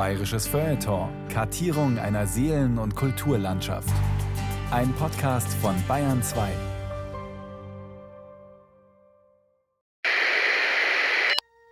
Bayerisches 0.00 0.46
Feuilleton. 0.46 1.10
Kartierung 1.28 1.98
einer 1.98 2.26
Seelen- 2.26 2.78
und 2.78 2.96
Kulturlandschaft. 2.96 3.92
Ein 4.70 4.94
Podcast 4.94 5.52
von 5.58 5.74
Bayern 5.86 6.22
2. 6.22 6.48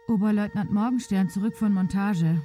Oberleutnant 0.08 0.70
Morgenstern 0.70 1.30
zurück 1.30 1.56
von 1.56 1.72
Montage. 1.72 2.42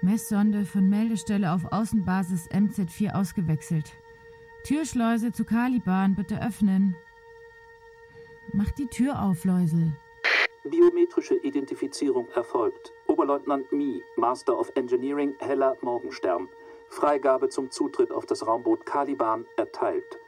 Messsonde 0.00 0.64
von 0.64 0.88
Meldestelle 0.88 1.52
auf 1.52 1.70
Außenbasis 1.70 2.48
MZ4 2.50 3.12
ausgewechselt. 3.12 3.92
Türschleuse 4.64 5.30
zu 5.32 5.44
Caliban 5.44 6.14
bitte 6.14 6.42
öffnen. 6.42 6.96
Mach 8.54 8.70
die 8.70 8.86
Tür 8.86 9.20
auf, 9.20 9.44
Läusel. 9.44 9.92
Biometrische 10.64 11.34
Identifizierung 11.42 12.28
erfolgt. 12.34 12.94
Oberleutnant 13.10 13.72
Mi, 13.72 14.00
Master 14.16 14.56
of 14.56 14.70
Engineering, 14.76 15.34
Heller 15.40 15.76
Morgenstern. 15.80 16.48
Freigabe 16.90 17.48
zum 17.48 17.68
Zutritt 17.68 18.12
auf 18.12 18.24
das 18.24 18.46
Raumboot 18.46 18.86
Caliban 18.86 19.44
erteilt. 19.56 20.20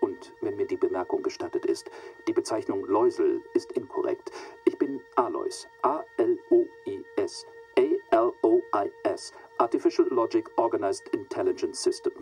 Und 0.00 0.32
wenn 0.40 0.56
mir 0.56 0.66
die 0.66 0.78
Bemerkung 0.78 1.22
gestattet 1.22 1.66
ist, 1.66 1.90
die 2.26 2.32
Bezeichnung 2.32 2.86
Läusel 2.86 3.42
ist 3.52 3.72
inkorrekt. 3.72 4.30
Ich 4.64 4.78
bin 4.78 4.98
Alois. 5.16 5.66
A-L-O-I-S. 5.82 7.46
A-L-O-I-S. 7.78 9.32
Artificial 9.58 10.08
Logic 10.08 10.50
Organized 10.56 11.06
Intelligence 11.08 11.82
System. 11.82 12.12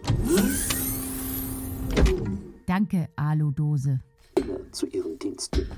Danke, 2.67 3.09
Aludose. 3.15 4.01
Immer 4.35 4.73
zu 4.73 4.87
Ihren 4.89 5.17
Diensten. 5.21 5.71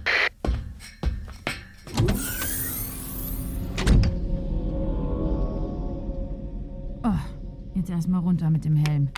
Jetzt 7.82 7.90
erstmal 7.90 8.20
runter 8.20 8.48
mit 8.48 8.64
dem 8.64 8.76
Helm. 8.76 9.08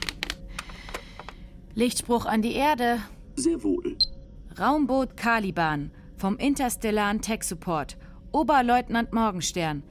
Lichtspruch 1.75 2.25
an 2.25 2.41
die 2.41 2.55
Erde. 2.55 2.99
Sehr 3.37 3.63
wohl. 3.63 3.97
Raumboot 4.59 5.17
Caliban 5.17 5.91
vom 6.17 6.39
Interstellaren 6.39 7.21
Tech 7.21 7.43
Support. 7.43 7.99
Oberleutnant 8.33 9.13
Morgenstern. 9.13 9.83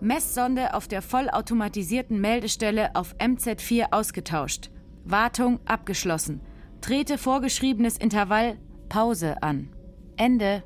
Messsonde 0.00 0.74
auf 0.74 0.88
der 0.88 1.02
vollautomatisierten 1.02 2.20
Meldestelle 2.20 2.96
auf 2.96 3.14
MZ4 3.18 3.92
ausgetauscht. 3.92 4.70
Wartung 5.04 5.60
abgeschlossen. 5.66 6.40
Trete 6.80 7.16
vorgeschriebenes 7.16 7.96
Intervall 7.96 8.58
Pause 8.88 9.40
an. 9.42 9.68
Ende. 10.16 10.64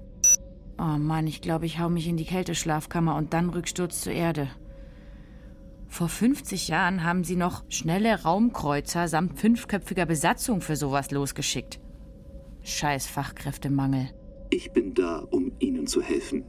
Oh 0.79 0.99
Mann, 0.99 1.27
ich 1.27 1.43
glaube, 1.43 1.67
ich 1.67 1.79
hau 1.79 1.91
mich 1.91 2.09
in 2.09 2.17
die 2.17 2.25
Kälteschlafkammer 2.25 3.17
und 3.17 3.35
dann 3.35 3.51
Rücksturz 3.51 4.01
zur 4.01 4.15
Erde. 4.15 4.49
Vor 5.95 6.09
50 6.09 6.67
Jahren 6.67 7.05
haben 7.05 7.23
sie 7.23 7.37
noch 7.37 7.63
schnelle 7.69 8.21
Raumkreuzer 8.25 9.07
samt 9.07 9.39
fünfköpfiger 9.39 10.07
Besatzung 10.07 10.61
für 10.61 10.75
sowas 10.75 11.13
losgeschickt. 11.13 11.79
Scheiß 12.63 13.07
Fachkräftemangel. 13.07 14.11
Ich 14.51 14.73
bin 14.73 14.95
da, 14.95 15.19
um 15.31 15.53
Ihnen 15.61 15.87
zu 15.87 16.03
helfen. 16.03 16.43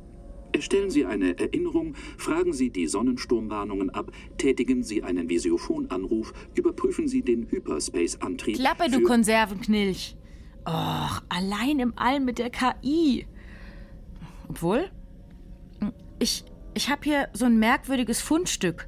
Erstellen 0.51 0.89
Sie 0.89 1.05
eine 1.05 1.37
Erinnerung, 1.37 1.93
fragen 2.17 2.53
Sie 2.53 2.71
die 2.71 2.87
Sonnensturmwarnungen 2.87 3.91
ab, 3.91 4.11
tätigen 4.39 4.81
Sie 4.81 5.03
einen 5.03 5.29
Visiophonanruf, 5.29 6.33
überprüfen 6.55 7.07
Sie 7.07 7.21
den 7.21 7.47
Hyperspace-Antrieb. 7.51 8.55
Klappe, 8.55 8.89
du 8.89 9.03
Konservenknilch. 9.03 10.17
Och, 10.67 11.21
allein 11.29 11.77
im 11.77 11.93
All 11.97 12.19
mit 12.19 12.39
der 12.39 12.49
KI. 12.49 13.27
Obwohl, 14.49 14.89
ich, 16.17 16.45
ich 16.73 16.89
habe 16.89 17.01
hier 17.03 17.29
so 17.33 17.45
ein 17.45 17.59
merkwürdiges 17.59 18.21
Fundstück. 18.21 18.87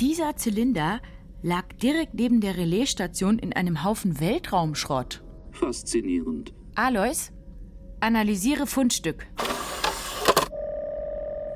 Dieser 0.00 0.36
Zylinder 0.36 1.00
lag 1.42 1.64
direkt 1.80 2.12
neben 2.12 2.42
der 2.42 2.58
Relaisstation 2.58 3.38
in 3.38 3.54
einem 3.54 3.82
Haufen 3.82 4.20
Weltraumschrott. 4.20 5.22
Faszinierend. 5.52 6.52
Alois, 6.74 7.32
analysiere 8.00 8.66
Fundstück. 8.66 9.26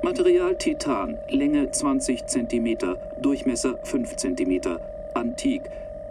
Material 0.01 0.57
Titan, 0.57 1.19
Länge 1.29 1.69
20 1.69 2.25
cm, 2.25 2.77
Durchmesser 3.21 3.77
5 3.83 4.15
cm, 4.15 4.61
antik, 5.13 5.61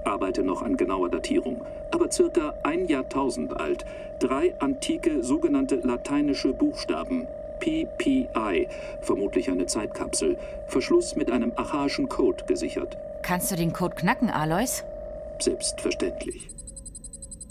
arbeite 0.05 0.45
noch 0.45 0.63
an 0.63 0.77
genauer 0.77 1.09
Datierung, 1.09 1.65
aber 1.91 2.13
circa 2.13 2.55
ein 2.63 2.87
Jahrtausend 2.87 3.59
alt. 3.59 3.85
Drei 4.21 4.55
antike 4.61 5.25
sogenannte 5.25 5.81
lateinische 5.83 6.53
Buchstaben. 6.53 7.27
PPI, 7.60 8.66
vermutlich 9.03 9.50
eine 9.50 9.66
Zeitkapsel. 9.66 10.37
Verschluss 10.69 11.15
mit 11.16 11.31
einem 11.31 11.53
archaischen 11.56 12.09
Code 12.09 12.44
gesichert. 12.47 12.97
Kannst 13.22 13.50
du 13.50 13.56
den 13.56 13.72
Code 13.72 13.94
knacken, 13.94 14.31
Alois? 14.31 14.82
Selbstverständlich. 15.38 16.48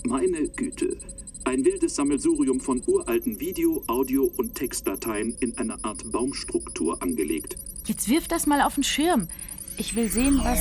Meine 0.04 0.48
Güte. 0.50 0.98
Ein 1.46 1.64
wildes 1.66 1.96
Sammelsurium 1.96 2.60
von 2.60 2.84
uralten 2.86 3.40
Video-, 3.40 3.84
Audio- 3.88 4.32
und 4.38 4.56
Textdateien 4.56 5.36
in 5.40 5.58
eine 5.58 5.84
Art 5.84 6.12
Baumstruktur 6.12 7.02
angelegt. 7.02 7.56
Jetzt 7.86 8.10
wirf 8.10 8.28
das 8.28 8.46
mal 8.46 8.62
auf 8.62 8.76
den 8.76 8.84
Schirm. 8.84 9.28
Ich 9.78 9.96
will 9.96 10.10
sehen, 10.10 10.40
was. 10.44 10.60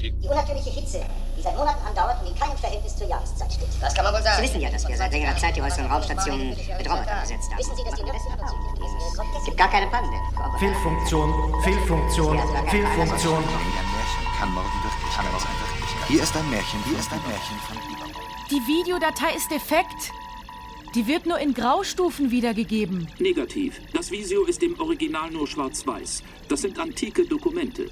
Die 0.00 0.12
unnatürliche 0.28 0.70
Hitze, 0.70 1.00
seit 1.44 1.56
Monaten 1.56 1.86
andauert 1.86 2.20
und 2.22 2.28
in 2.28 2.34
keinem 2.34 2.56
Verhältnis 2.56 2.96
zur 2.96 3.06
Jahreszeit 3.06 3.52
steht. 3.52 3.68
Das 3.80 3.94
kann 3.94 4.04
man 4.04 4.14
wohl 4.14 4.20
Sie 4.20 4.28
sagen. 4.28 4.42
wissen 4.42 4.60
ja, 4.60 4.70
dass 4.70 4.88
wir 4.88 4.96
seit 4.96 5.12
längerer 5.12 5.36
Zeit 5.36 5.54
die 5.54 5.62
äußeren 5.62 5.86
Raumstationen 5.86 6.48
mit 6.48 6.86
Robotern 6.88 7.20
besetzt 7.20 7.50
haben. 7.52 7.58
Wissen 7.58 7.76
Sie, 7.76 7.84
dass 7.84 7.94
die 7.94 8.04
Es 9.38 9.44
gibt 9.44 9.58
gar 9.58 9.70
keine 9.70 9.86
Pannen. 9.88 10.10
Fehlfunktion, 10.58 11.28
Fehlfunktion, 11.62 12.40
Fehlfunktion. 12.68 13.36
Ein 13.36 13.88
Märchen 13.92 14.24
kann 14.40 14.50
morgen 14.52 14.72
Wirklichkeit 14.82 15.40
sein. 15.40 15.50
Hier 16.08 16.22
ist 16.22 16.34
ein 16.34 16.50
Märchen, 16.50 16.82
hier 16.84 16.98
ist 16.98 17.12
ein 17.12 17.22
Märchen 17.28 17.58
von. 17.68 17.76
Die 18.50 18.60
Videodatei 18.66 19.34
ist 19.36 19.50
defekt. 19.50 20.12
Die 20.94 21.06
wird 21.06 21.26
nur 21.26 21.38
in 21.40 21.54
Graustufen 21.54 22.30
wiedergegeben. 22.30 23.08
Negativ. 23.18 23.80
Das 23.92 24.10
Visio 24.10 24.44
ist 24.44 24.62
im 24.62 24.78
Original 24.80 25.30
nur 25.30 25.46
schwarz-weiß. 25.48 26.22
Das 26.48 26.62
sind 26.62 26.78
antike 26.78 27.26
Dokumente. 27.26 27.90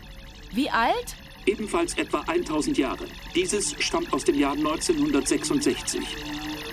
Wie 0.52 0.70
alt? 0.70 1.16
Ebenfalls 1.46 1.96
etwa 1.98 2.20
1000 2.26 2.78
Jahre. 2.78 3.04
Dieses 3.34 3.74
stammt 3.82 4.12
aus 4.12 4.24
dem 4.24 4.38
Jahr 4.38 4.52
1966. 4.52 6.00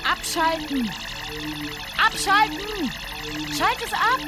Abschalten! 0.09 0.89
Abschalten! 1.97 2.91
Schalt 3.57 3.77
es 3.83 3.93
ab! 3.93 4.19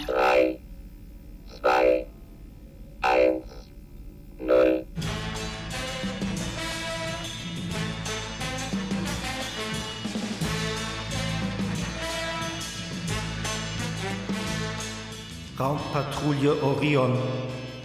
Raumpatrouille 15.59 16.63
Orion. 16.63 17.19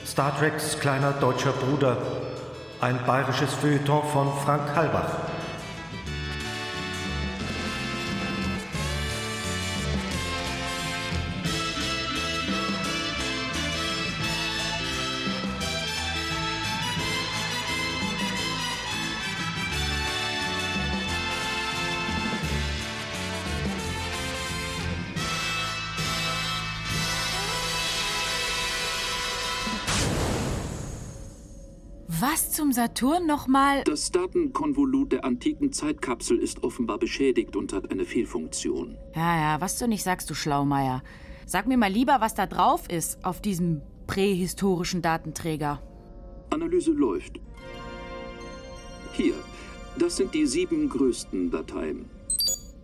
Star 0.06 0.38
Treks 0.38 0.78
kleiner 0.78 1.12
deutscher 1.12 1.52
Bruder. 1.52 2.25
Ein 2.80 2.98
bayerisches 3.06 3.54
Feuilleton 3.54 4.02
von 4.12 4.28
Frank 4.44 4.76
Halbach. 4.76 5.25
Saturn 32.76 33.26
nochmal? 33.26 33.84
Das 33.84 34.12
Datenkonvolut 34.12 35.12
der 35.12 35.24
antiken 35.24 35.72
Zeitkapsel 35.72 36.38
ist 36.38 36.62
offenbar 36.62 36.98
beschädigt 36.98 37.56
und 37.56 37.72
hat 37.72 37.90
eine 37.90 38.04
Fehlfunktion. 38.04 38.98
Ja, 39.14 39.34
ja, 39.40 39.60
was 39.62 39.78
du 39.78 39.88
nicht 39.88 40.02
sagst, 40.02 40.28
du 40.28 40.34
Schlaumeier. 40.34 41.02
Sag 41.46 41.66
mir 41.66 41.78
mal 41.78 41.90
lieber, 41.90 42.20
was 42.20 42.34
da 42.34 42.44
drauf 42.44 42.90
ist 42.90 43.24
auf 43.24 43.40
diesem 43.40 43.80
prähistorischen 44.06 45.00
Datenträger. 45.00 45.80
Analyse 46.50 46.90
läuft. 46.90 47.40
Hier, 49.12 49.34
das 49.98 50.18
sind 50.18 50.34
die 50.34 50.44
sieben 50.44 50.90
größten 50.90 51.50
Dateien. 51.50 52.10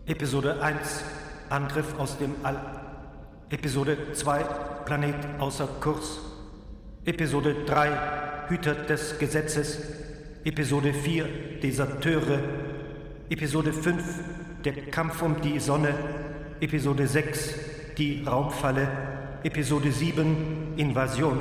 Episode 0.06 0.62
1. 0.62 1.04
Angriff 1.50 1.98
aus 1.98 2.16
dem 2.16 2.34
All. 2.42 2.58
Episode 3.50 4.14
2. 4.14 4.42
Planet 4.86 5.16
außer 5.38 5.68
Kurs. 5.82 6.31
Episode 7.04 7.64
3. 7.66 8.48
Hüter 8.48 8.74
des 8.74 9.18
Gesetzes. 9.18 9.80
Episode 10.44 10.92
4. 10.94 11.26
Deserteure. 11.62 12.38
Episode 13.28 13.72
5. 13.72 14.02
Der 14.64 14.72
Kampf 14.90 15.20
um 15.22 15.40
die 15.40 15.58
Sonne. 15.58 15.94
Episode 16.60 17.06
6. 17.06 17.54
die 17.98 18.22
Raumfalle, 18.24 18.88
Episode 19.44 19.92
7, 19.92 20.74
Invasion. 20.76 21.38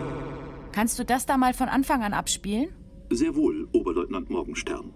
Kannst 0.71 0.99
du 0.99 1.05
das 1.05 1.25
da 1.25 1.37
mal 1.37 1.53
von 1.53 1.69
Anfang 1.69 2.03
an 2.03 2.13
abspielen? 2.13 2.69
Sehr 3.09 3.35
wohl, 3.35 3.67
Oberleutnant 3.73 4.29
Morgenstern. 4.29 4.93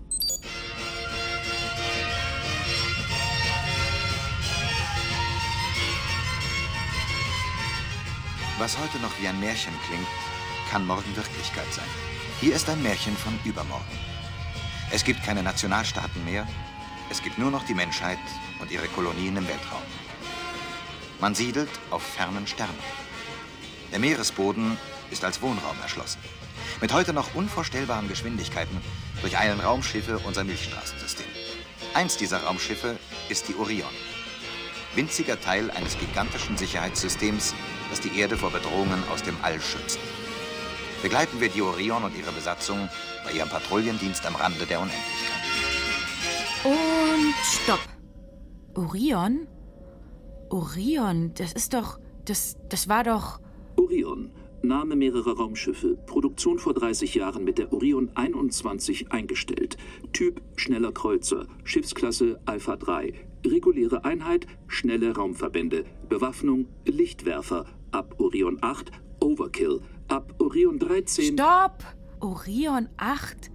Was 8.58 8.78
heute 8.80 9.00
noch 9.02 9.12
wie 9.22 9.28
ein 9.28 9.40
Märchen 9.40 9.74
klingt, 9.88 10.08
kann 10.76 10.88
morgen 10.88 11.16
Wirklichkeit 11.16 11.74
sein. 11.74 11.86
Hier 12.42 12.54
ist 12.54 12.70
ein 12.70 12.84
Märchen 12.84 13.16
von 13.16 13.40
übermorgen. 13.46 13.98
Es 14.92 15.06
gibt 15.06 15.24
keine 15.24 15.42
Nationalstaaten 15.42 16.26
mehr, 16.26 16.46
es 17.10 17.24
gibt 17.24 17.38
nur 17.38 17.50
noch 17.50 17.64
die 17.64 17.74
Menschheit 17.74 18.18
und 18.60 18.70
ihre 18.70 18.90
Kolonien 18.90 19.38
im 19.38 19.48
Weltraum. 19.48 19.82
Man 21.22 21.34
siedelt 21.34 21.70
auf 21.92 22.04
fernen 22.04 22.46
Sternen. 22.46 22.78
Der 23.94 24.00
Meeresboden 24.00 24.78
ist 25.12 25.24
als 25.24 25.42
Wohnraum 25.42 25.78
erschlossen. 25.82 26.20
Mit 26.82 26.92
heute 26.92 27.14
noch 27.14 27.36
unvorstellbaren 27.36 28.10
Geschwindigkeiten 28.10 28.82
durcheilen 29.22 29.62
Raumschiffe 29.62 30.20
unser 30.26 30.44
Milchstraßensystem. 30.44 31.28
Eins 31.94 32.18
dieser 32.18 32.44
Raumschiffe 32.44 33.00
ist 33.30 33.48
die 33.48 33.56
Orion. 33.56 33.96
Winziger 34.94 35.40
Teil 35.40 35.72
eines 35.72 35.98
gigantischen 35.98 36.58
Sicherheitssystems, 36.58 37.56
das 37.90 38.02
die 38.02 38.20
Erde 38.20 38.36
vor 38.36 38.52
Bedrohungen 38.52 39.02
aus 39.10 39.24
dem 39.24 39.38
All 39.42 39.62
schützt. 39.62 40.00
Begleiten 41.06 41.40
wir 41.40 41.50
die 41.50 41.62
Orion 41.62 42.04
und 42.04 42.18
ihre 42.18 42.32
Besatzung 42.32 42.90
bei 43.24 43.34
ihrem 43.34 43.48
Patrouillendienst 43.48 44.26
am 44.26 44.36
Rande 44.36 44.66
der 44.66 44.80
Unendlichkeit. 44.80 45.06
Und 46.64 47.36
stopp. 47.44 47.80
Orion? 48.74 49.46
Orion, 50.50 51.32
das 51.36 51.54
ist 51.54 51.76
doch. 51.76 52.00
Das, 52.26 52.58
das 52.70 52.90
war 52.90 53.04
doch. 53.04 53.40
Orion, 53.76 54.32
Name 54.64 54.96
mehrerer 54.96 55.38
Raumschiffe, 55.38 55.96
Produktion 56.08 56.58
vor 56.58 56.74
30 56.74 57.14
Jahren 57.14 57.44
mit 57.44 57.60
der 57.60 57.72
Orion 57.72 58.10
21 58.16 59.12
eingestellt, 59.12 59.78
Typ 60.12 60.42
schneller 60.56 60.92
Kreuzer, 60.92 61.46
Schiffsklasse 61.66 62.40
Alpha 62.46 62.78
3, 62.78 63.14
reguläre 63.46 64.06
Einheit 64.06 64.48
schnelle 64.68 65.16
Raumverbände, 65.16 65.86
Bewaffnung 66.10 66.66
Lichtwerfer, 66.84 67.68
ab 67.92 68.16
Orion 68.18 68.58
8 68.62 68.90
Overkill, 69.20 69.82
ab 70.08 70.34
Orion 70.40 70.80
13 70.80 71.34
Stopp! 71.34 71.84
Orion 72.20 72.90
8? 72.98 73.52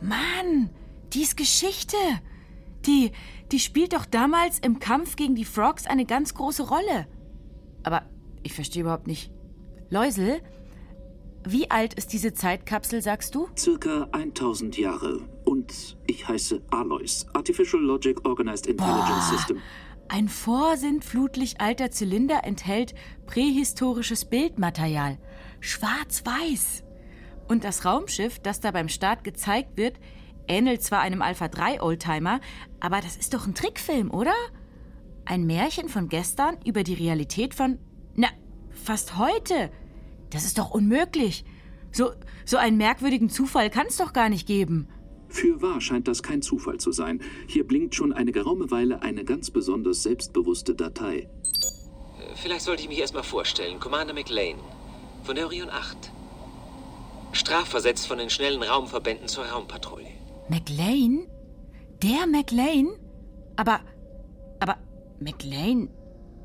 Mann, 0.00 0.70
die 1.12 1.22
ist 1.22 1.36
Geschichte. 1.36 1.96
Die, 2.86 3.12
die 3.52 3.60
spielt 3.60 3.92
doch 3.92 4.06
damals 4.06 4.58
im 4.58 4.78
Kampf 4.78 5.16
gegen 5.16 5.34
die 5.34 5.44
Frogs 5.44 5.86
eine 5.86 6.04
ganz 6.04 6.34
große 6.34 6.68
Rolle. 6.68 7.06
Aber 7.84 8.02
ich 8.42 8.54
verstehe 8.54 8.82
überhaupt 8.82 9.06
nicht. 9.06 9.32
Läusel, 9.90 10.40
wie 11.46 11.70
alt 11.70 11.94
ist 11.94 12.12
diese 12.12 12.34
Zeitkapsel, 12.34 13.02
sagst 13.02 13.34
du? 13.34 13.48
circa 13.58 14.08
1000 14.12 14.78
Jahre 14.78 15.20
und 15.44 15.96
ich 16.06 16.26
heiße 16.26 16.62
Alois, 16.70 17.26
Artificial 17.34 17.82
Logic 17.82 18.16
Organized 18.26 18.66
Intelligence 18.66 19.30
System. 19.30 19.58
Ein 20.08 20.28
vorsintflutlich 20.28 21.60
alter 21.60 21.90
Zylinder 21.90 22.44
enthält 22.44 22.94
prähistorisches 23.26 24.24
Bildmaterial. 24.24 25.18
Schwarz-weiß. 25.62 26.82
Und 27.48 27.64
das 27.64 27.84
Raumschiff, 27.84 28.40
das 28.40 28.60
da 28.60 28.72
beim 28.72 28.88
Start 28.88 29.24
gezeigt 29.24 29.76
wird, 29.76 29.96
ähnelt 30.48 30.82
zwar 30.82 31.00
einem 31.00 31.22
Alpha 31.22 31.48
3 31.48 31.80
Oldtimer, 31.80 32.40
aber 32.80 33.00
das 33.00 33.16
ist 33.16 33.32
doch 33.32 33.46
ein 33.46 33.54
Trickfilm, 33.54 34.10
oder? 34.10 34.34
Ein 35.24 35.46
Märchen 35.46 35.88
von 35.88 36.08
gestern 36.08 36.56
über 36.66 36.82
die 36.82 36.94
Realität 36.94 37.54
von, 37.54 37.78
na, 38.14 38.28
fast 38.70 39.16
heute. 39.16 39.70
Das 40.30 40.44
ist 40.44 40.58
doch 40.58 40.70
unmöglich. 40.70 41.44
So, 41.92 42.12
so 42.44 42.56
einen 42.56 42.76
merkwürdigen 42.76 43.30
Zufall 43.30 43.70
kann 43.70 43.86
es 43.86 43.98
doch 43.98 44.12
gar 44.12 44.28
nicht 44.28 44.46
geben. 44.46 44.88
Für 45.28 45.62
wahr 45.62 45.80
scheint 45.80 46.08
das 46.08 46.22
kein 46.22 46.42
Zufall 46.42 46.78
zu 46.78 46.90
sein. 46.90 47.22
Hier 47.46 47.66
blinkt 47.66 47.94
schon 47.94 48.12
eine 48.12 48.32
geraume 48.32 48.70
Weile 48.70 49.02
eine 49.02 49.24
ganz 49.24 49.50
besonders 49.50 50.02
selbstbewusste 50.02 50.74
Datei. 50.74 51.28
Vielleicht 52.34 52.64
sollte 52.64 52.82
ich 52.82 52.88
mich 52.88 52.98
erstmal 52.98 53.22
vorstellen. 53.22 53.78
Commander 53.78 54.14
McLean 54.14 54.56
von 55.22 55.36
der 55.36 55.46
Orion 55.46 55.70
8. 55.70 56.12
Strafversetzt 57.32 58.06
von 58.06 58.18
den 58.18 58.30
schnellen 58.30 58.62
Raumverbänden 58.62 59.28
zur 59.28 59.46
Raumpatrouille. 59.46 60.08
McLean? 60.48 61.26
Der 62.02 62.26
McLean? 62.26 62.88
Aber, 63.56 63.80
aber 64.60 64.76
McLean, 65.20 65.88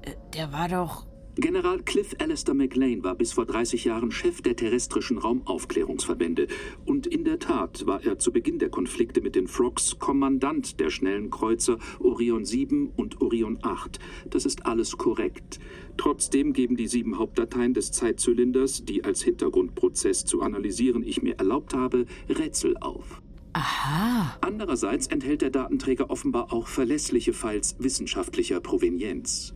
äh, 0.04 0.14
der 0.34 0.54
war 0.54 0.70
doch. 0.70 1.06
General 1.40 1.80
Cliff 1.84 2.16
Alistair 2.18 2.56
McLean 2.56 3.04
war 3.04 3.14
bis 3.14 3.34
vor 3.34 3.46
30 3.46 3.86
Jahren 3.86 4.10
Chef 4.10 4.42
der 4.42 4.56
terrestrischen 4.56 5.20
Raumaufklärungsverbände. 5.20 6.48
Und 6.84 7.06
in 7.06 7.26
der 7.26 7.38
Tat 7.38 7.86
war 7.86 8.04
er 8.04 8.18
zu 8.18 8.32
Beginn 8.32 8.58
der 8.58 8.70
Konflikte 8.70 9.22
mit 9.22 9.36
den 9.36 9.48
Frogs 9.48 10.00
Kommandant 10.00 10.80
der 10.80 10.90
schnellen 10.90 11.30
Kreuzer 11.30 11.78
Orion 12.00 12.44
7 12.44 12.92
und 12.96 13.22
Orion 13.22 13.60
8. 13.62 14.00
Das 14.32 14.46
ist 14.46 14.66
alles 14.66 14.98
korrekt. 14.98 15.60
Trotzdem 15.98 16.54
geben 16.54 16.76
die 16.76 16.88
sieben 16.88 17.20
Hauptdateien 17.20 17.76
des 17.76 17.92
Zeitzylinders, 17.92 18.86
die 18.86 19.04
als 19.04 19.22
Hintergrundprozess 19.22 20.26
zu 20.26 20.42
analysieren 20.42 21.04
ich 21.04 21.22
mir 21.22 21.36
erlaubt 21.38 21.76
habe, 21.76 22.08
Rätsel 22.30 22.78
auf. 22.78 23.22
Aha. 23.54 24.38
Andererseits 24.42 25.06
enthält 25.06 25.44
der 25.44 25.52
Datenträger 25.52 26.10
offenbar 26.10 26.52
auch 26.52 26.68
verlässliche 26.68 27.34
Files 27.34 27.76
wissenschaftlicher 27.78 28.60
Provenienz. 28.60 29.54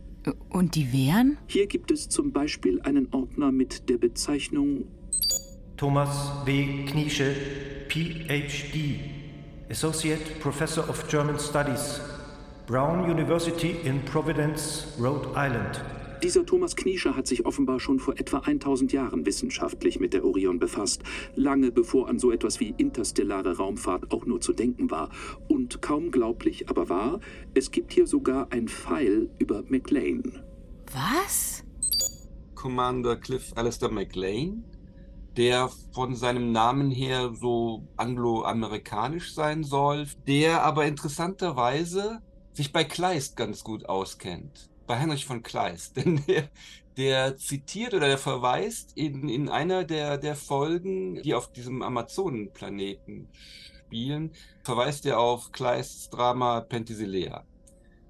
Und 0.48 0.74
die 0.74 0.92
wären? 0.92 1.38
Hier 1.46 1.66
gibt 1.66 1.90
es 1.90 2.08
zum 2.08 2.32
Beispiel 2.32 2.80
einen 2.82 3.08
Ordner 3.12 3.50
mit 3.50 3.88
der 3.88 3.98
Bezeichnung 3.98 4.84
Thomas 5.76 6.32
W. 6.44 6.84
Kniesche, 6.84 7.34
PhD, 7.88 9.00
Associate 9.68 10.20
Professor 10.40 10.88
of 10.88 11.08
German 11.08 11.38
Studies, 11.38 12.00
Brown 12.66 13.10
University 13.10 13.76
in 13.84 14.00
Providence, 14.04 14.86
Rhode 15.00 15.28
Island. 15.34 15.80
Dieser 16.22 16.46
Thomas 16.46 16.76
Kniescher 16.76 17.16
hat 17.16 17.26
sich 17.26 17.46
offenbar 17.46 17.80
schon 17.80 17.98
vor 17.98 18.16
etwa 18.16 18.38
1000 18.38 18.92
Jahren 18.92 19.26
wissenschaftlich 19.26 19.98
mit 19.98 20.14
der 20.14 20.24
Orion 20.24 20.60
befasst, 20.60 21.02
lange 21.34 21.72
bevor 21.72 22.08
an 22.08 22.20
so 22.20 22.30
etwas 22.30 22.60
wie 22.60 22.72
interstellare 22.76 23.56
Raumfahrt 23.56 24.12
auch 24.12 24.24
nur 24.24 24.40
zu 24.40 24.52
denken 24.52 24.92
war. 24.92 25.10
Und 25.48 25.82
kaum 25.82 26.12
glaublich, 26.12 26.68
aber 26.68 26.88
wahr, 26.88 27.18
es 27.54 27.72
gibt 27.72 27.92
hier 27.92 28.06
sogar 28.06 28.52
ein 28.52 28.68
Pfeil 28.68 29.30
über 29.40 29.64
McLean. 29.68 30.40
Was? 30.92 31.64
Commander 32.54 33.16
Cliff 33.16 33.52
Alistair 33.56 33.90
McLean, 33.90 34.62
der 35.36 35.70
von 35.92 36.14
seinem 36.14 36.52
Namen 36.52 36.92
her 36.92 37.32
so 37.34 37.88
angloamerikanisch 37.96 39.34
sein 39.34 39.64
soll, 39.64 40.06
der 40.28 40.62
aber 40.62 40.86
interessanterweise 40.86 42.22
sich 42.52 42.72
bei 42.72 42.84
Kleist 42.84 43.36
ganz 43.36 43.64
gut 43.64 43.88
auskennt. 43.88 44.71
Bei 44.86 44.98
Heinrich 44.98 45.26
von 45.26 45.42
Kleist. 45.42 45.96
Denn 45.96 46.22
der, 46.26 46.48
der 46.96 47.36
zitiert 47.36 47.94
oder 47.94 48.08
der 48.08 48.18
verweist 48.18 48.96
in, 48.96 49.28
in 49.28 49.48
einer 49.48 49.84
der, 49.84 50.18
der 50.18 50.36
Folgen, 50.36 51.22
die 51.22 51.34
auf 51.34 51.52
diesem 51.52 51.82
Amazonenplaneten 51.82 53.28
spielen, 53.86 54.32
verweist 54.62 55.06
er 55.06 55.18
auf 55.18 55.52
Kleists 55.52 56.10
Drama 56.10 56.60
Penthesilea. 56.60 57.44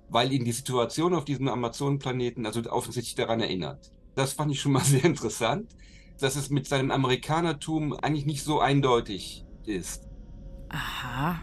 Weil 0.09 0.33
ihn 0.33 0.45
die 0.45 0.53
Situation 0.53 1.15
auf 1.15 1.25
diesem 1.25 1.49
Amazonenplaneten 1.49 2.47
also 2.47 2.63
offensichtlich 2.71 3.15
daran 3.15 3.41
erinnert. 3.41 3.93
Das 4.15 4.35
fand 4.35 4.53
ich 4.53 4.61
schon 4.61 4.73
mal 4.73 4.81
sehr 4.85 5.05
interessant, 5.05 5.75
dass 6.21 6.37
es 6.37 6.51
mit 6.51 6.67
seinem 6.67 6.91
Amerikanertum 6.91 7.95
eigentlich 7.95 8.27
nicht 8.27 8.45
so 8.45 8.61
eindeutig 8.61 9.45
ist. 9.65 10.09
Aha. 10.69 11.41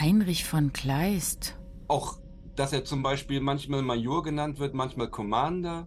Heinrich 0.00 0.44
von 0.44 0.72
Kleist. 0.72 1.58
Auch, 1.88 2.18
dass 2.56 2.72
er 2.72 2.84
zum 2.84 3.02
Beispiel 3.02 3.40
manchmal 3.40 3.82
Major 3.82 4.22
genannt 4.22 4.58
wird, 4.58 4.74
manchmal 4.74 5.08
Commander, 5.08 5.86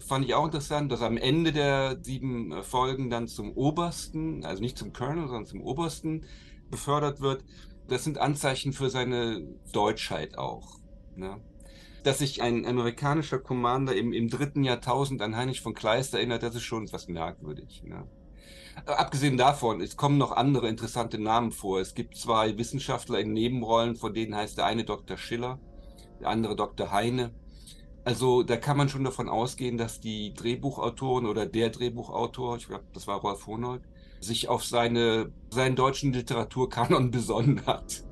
fand 0.00 0.24
ich 0.24 0.34
auch 0.34 0.46
interessant, 0.46 0.90
dass 0.90 1.00
er 1.00 1.06
am 1.06 1.16
Ende 1.16 1.52
der 1.52 1.98
sieben 2.02 2.52
äh, 2.52 2.62
Folgen 2.62 3.10
dann 3.10 3.28
zum 3.28 3.52
Obersten, 3.52 4.44
also 4.44 4.62
nicht 4.62 4.78
zum 4.78 4.92
Colonel, 4.92 5.28
sondern 5.28 5.46
zum 5.46 5.60
Obersten 5.60 6.24
befördert 6.70 7.20
wird. 7.20 7.44
Das 7.88 8.04
sind 8.04 8.18
Anzeichen 8.18 8.72
für 8.72 8.90
seine 8.90 9.46
Deutschheit 9.72 10.38
auch. 10.38 10.78
Ne? 11.16 11.40
Dass 12.02 12.18
sich 12.18 12.40
ein 12.40 12.66
amerikanischer 12.66 13.38
Commander 13.38 13.94
im, 13.94 14.12
im 14.12 14.28
dritten 14.28 14.64
Jahrtausend 14.64 15.20
an 15.22 15.36
Heinrich 15.36 15.60
von 15.60 15.74
Kleist 15.74 16.14
erinnert, 16.14 16.42
das 16.42 16.54
ist 16.54 16.62
schon 16.62 16.90
was 16.92 17.08
merkwürdig. 17.08 17.82
Ne? 17.84 18.06
Äh, 18.86 18.92
Abgesehen 18.92 19.36
davon, 19.36 19.80
es 19.80 19.96
kommen 19.96 20.18
noch 20.18 20.32
andere 20.32 20.68
interessante 20.68 21.18
Namen 21.18 21.52
vor. 21.52 21.80
Es 21.80 21.94
gibt 21.94 22.16
zwei 22.16 22.56
Wissenschaftler 22.56 23.18
in 23.18 23.32
Nebenrollen, 23.32 23.96
von 23.96 24.14
denen 24.14 24.34
heißt 24.34 24.58
der 24.58 24.66
eine 24.66 24.84
Dr. 24.84 25.16
Schiller, 25.16 25.58
der 26.20 26.28
andere 26.28 26.56
Dr. 26.56 26.90
Heine. 26.90 27.30
Also 28.04 28.42
da 28.42 28.56
kann 28.56 28.76
man 28.76 28.88
schon 28.88 29.04
davon 29.04 29.28
ausgehen, 29.28 29.76
dass 29.76 30.00
die 30.00 30.32
Drehbuchautoren 30.34 31.26
oder 31.26 31.46
der 31.46 31.70
Drehbuchautor, 31.70 32.56
ich 32.56 32.66
glaube, 32.66 32.84
das 32.94 33.06
war 33.06 33.20
Rolf 33.20 33.46
Honold, 33.46 33.82
sich 34.20 34.48
auf 34.48 34.64
seine, 34.64 35.32
seinen 35.50 35.76
deutschen 35.76 36.12
Literaturkanon 36.12 37.10
besonnen 37.10 37.66
hat 37.66 38.04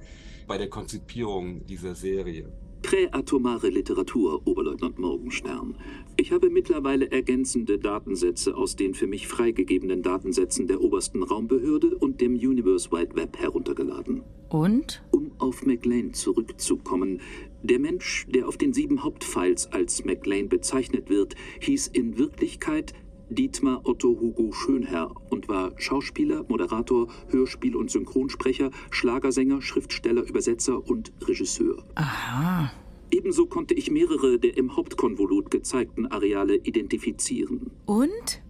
bei 0.47 0.59
der 0.59 0.69
Konzipierung 0.69 1.67
dieser 1.67 1.95
Serie. 1.95 2.53
Präatomare 2.89 3.69
Literatur, 3.69 4.41
Oberleutnant 4.47 4.99
Morgenstern. 4.99 5.75
Ich 6.17 6.33
habe 6.33 6.49
mittlerweile 6.49 7.11
ergänzende 7.11 7.79
Datensätze 7.79 8.57
aus 8.57 8.77
den 8.77 8.95
für 8.95 9.07
mich 9.07 9.29
freigegebenen 9.29 10.03
Datensätzen 10.03 10.67
der 10.69 10.81
obersten 10.81 11.23
Raumbehörde 11.23 11.99
und 11.99 12.23
dem 12.23 12.33
Universe 12.33 12.91
Wide 12.91 13.15
Web 13.15 13.37
heruntergeladen. 13.37 14.23
Und? 14.49 15.03
Um 15.11 15.33
auf 15.37 15.67
McLean 15.67 16.15
zurückzukommen. 16.15 17.21
Der 17.63 17.79
Mensch, 17.79 18.27
der 18.31 18.49
auf 18.49 18.57
den 18.57 18.73
sieben 18.73 19.03
Hauptfiles 19.03 19.71
als 19.71 20.07
McLean 20.07 20.49
bezeichnet 20.49 21.11
wird, 21.11 21.35
hieß 21.61 21.89
in 21.89 22.17
Wirklichkeit 22.17 22.95
Dietmar 23.31 23.83
Otto 23.85 24.09
Hugo 24.09 24.53
Schönherr 24.53 25.15
und 25.31 25.49
war 25.49 25.73
Schauspieler, 25.77 26.45
Moderator, 26.49 27.09
Hörspiel- 27.31 27.77
und 27.77 27.91
Synchronsprecher, 27.91 28.71
Schlagersänger, 28.91 29.63
Schriftsteller, 29.63 30.23
Übersetzer 30.23 30.87
und 30.89 31.13
Regisseur. 31.27 31.85
Aha. 31.95 32.73
Ebenso 33.11 33.47
konnte 33.47 33.75
ich 33.75 33.91
mehrere 33.91 34.39
der 34.39 34.57
im 34.57 34.77
Hauptkonvolut 34.77 35.51
gezeigten 35.51 36.07
Areale 36.07 36.57
identifizieren. 36.57 37.71
Und? 37.87 38.43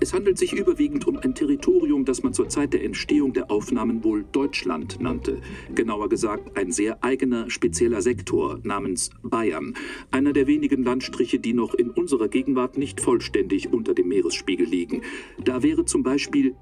Es 0.00 0.12
handelt 0.12 0.38
sich 0.38 0.52
überwiegend 0.52 1.06
um 1.06 1.18
ein 1.18 1.34
Territorium, 1.34 2.04
das 2.04 2.22
man 2.22 2.32
zur 2.32 2.48
Zeit 2.48 2.72
der 2.72 2.84
Entstehung 2.84 3.32
der 3.32 3.50
Aufnahmen 3.50 4.04
wohl 4.04 4.24
Deutschland 4.30 5.00
nannte. 5.00 5.40
Genauer 5.74 6.08
gesagt 6.08 6.56
ein 6.56 6.70
sehr 6.70 7.02
eigener, 7.02 7.50
spezieller 7.50 8.00
Sektor 8.00 8.60
namens 8.62 9.10
Bayern. 9.22 9.74
Einer 10.12 10.32
der 10.32 10.46
wenigen 10.46 10.84
Landstriche, 10.84 11.40
die 11.40 11.52
noch 11.52 11.74
in 11.74 11.90
unserer 11.90 12.28
Gegenwart 12.28 12.78
nicht 12.78 13.00
vollständig 13.00 13.72
unter 13.72 13.92
dem 13.92 14.08
Meeresspiegel 14.08 14.66
liegen. 14.66 15.02
Da 15.44 15.62
wäre 15.62 15.84
zum 15.84 16.04
Beispiel 16.04 16.54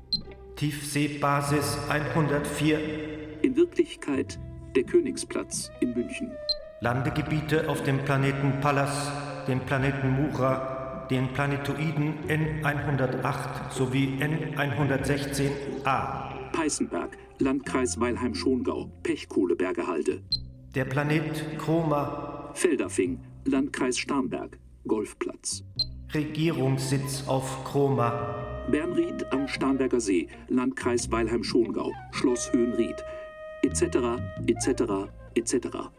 Tiefseebasis 0.56 1.78
104. 1.90 2.80
In 3.42 3.56
Wirklichkeit 3.56 4.38
der 4.74 4.84
Königsplatz 4.84 5.70
in 5.80 5.92
München. 5.92 6.30
Landegebiete 6.80 7.68
auf 7.68 7.82
dem 7.82 7.98
Planeten 7.98 8.60
Pallas, 8.60 9.10
dem 9.46 9.60
Planeten 9.60 10.10
Mura, 10.10 10.75
den 11.10 11.32
Planetoiden 11.32 12.14
N108 12.28 13.70
sowie 13.70 14.18
N116a. 14.20 16.50
Peißenberg, 16.52 17.16
Landkreis 17.38 18.00
Weilheim-Schongau, 18.00 18.90
Pechkohlebergehalde. 19.02 20.22
Der 20.74 20.84
Planet 20.84 21.58
Chroma. 21.58 22.50
Feldafing, 22.54 23.20
Landkreis 23.44 23.98
Starnberg, 23.98 24.58
Golfplatz. 24.86 25.62
Regierungssitz 26.14 27.24
auf 27.26 27.64
Chroma. 27.64 28.64
Bernried 28.70 29.30
am 29.32 29.46
Starnberger 29.46 30.00
See, 30.00 30.28
Landkreis 30.48 31.10
Weilheim-Schongau, 31.10 31.92
Schloss 32.12 32.50
Höhenried, 32.52 32.96
etc., 33.62 34.18
etc., 34.46 35.08
etc. 35.34 35.90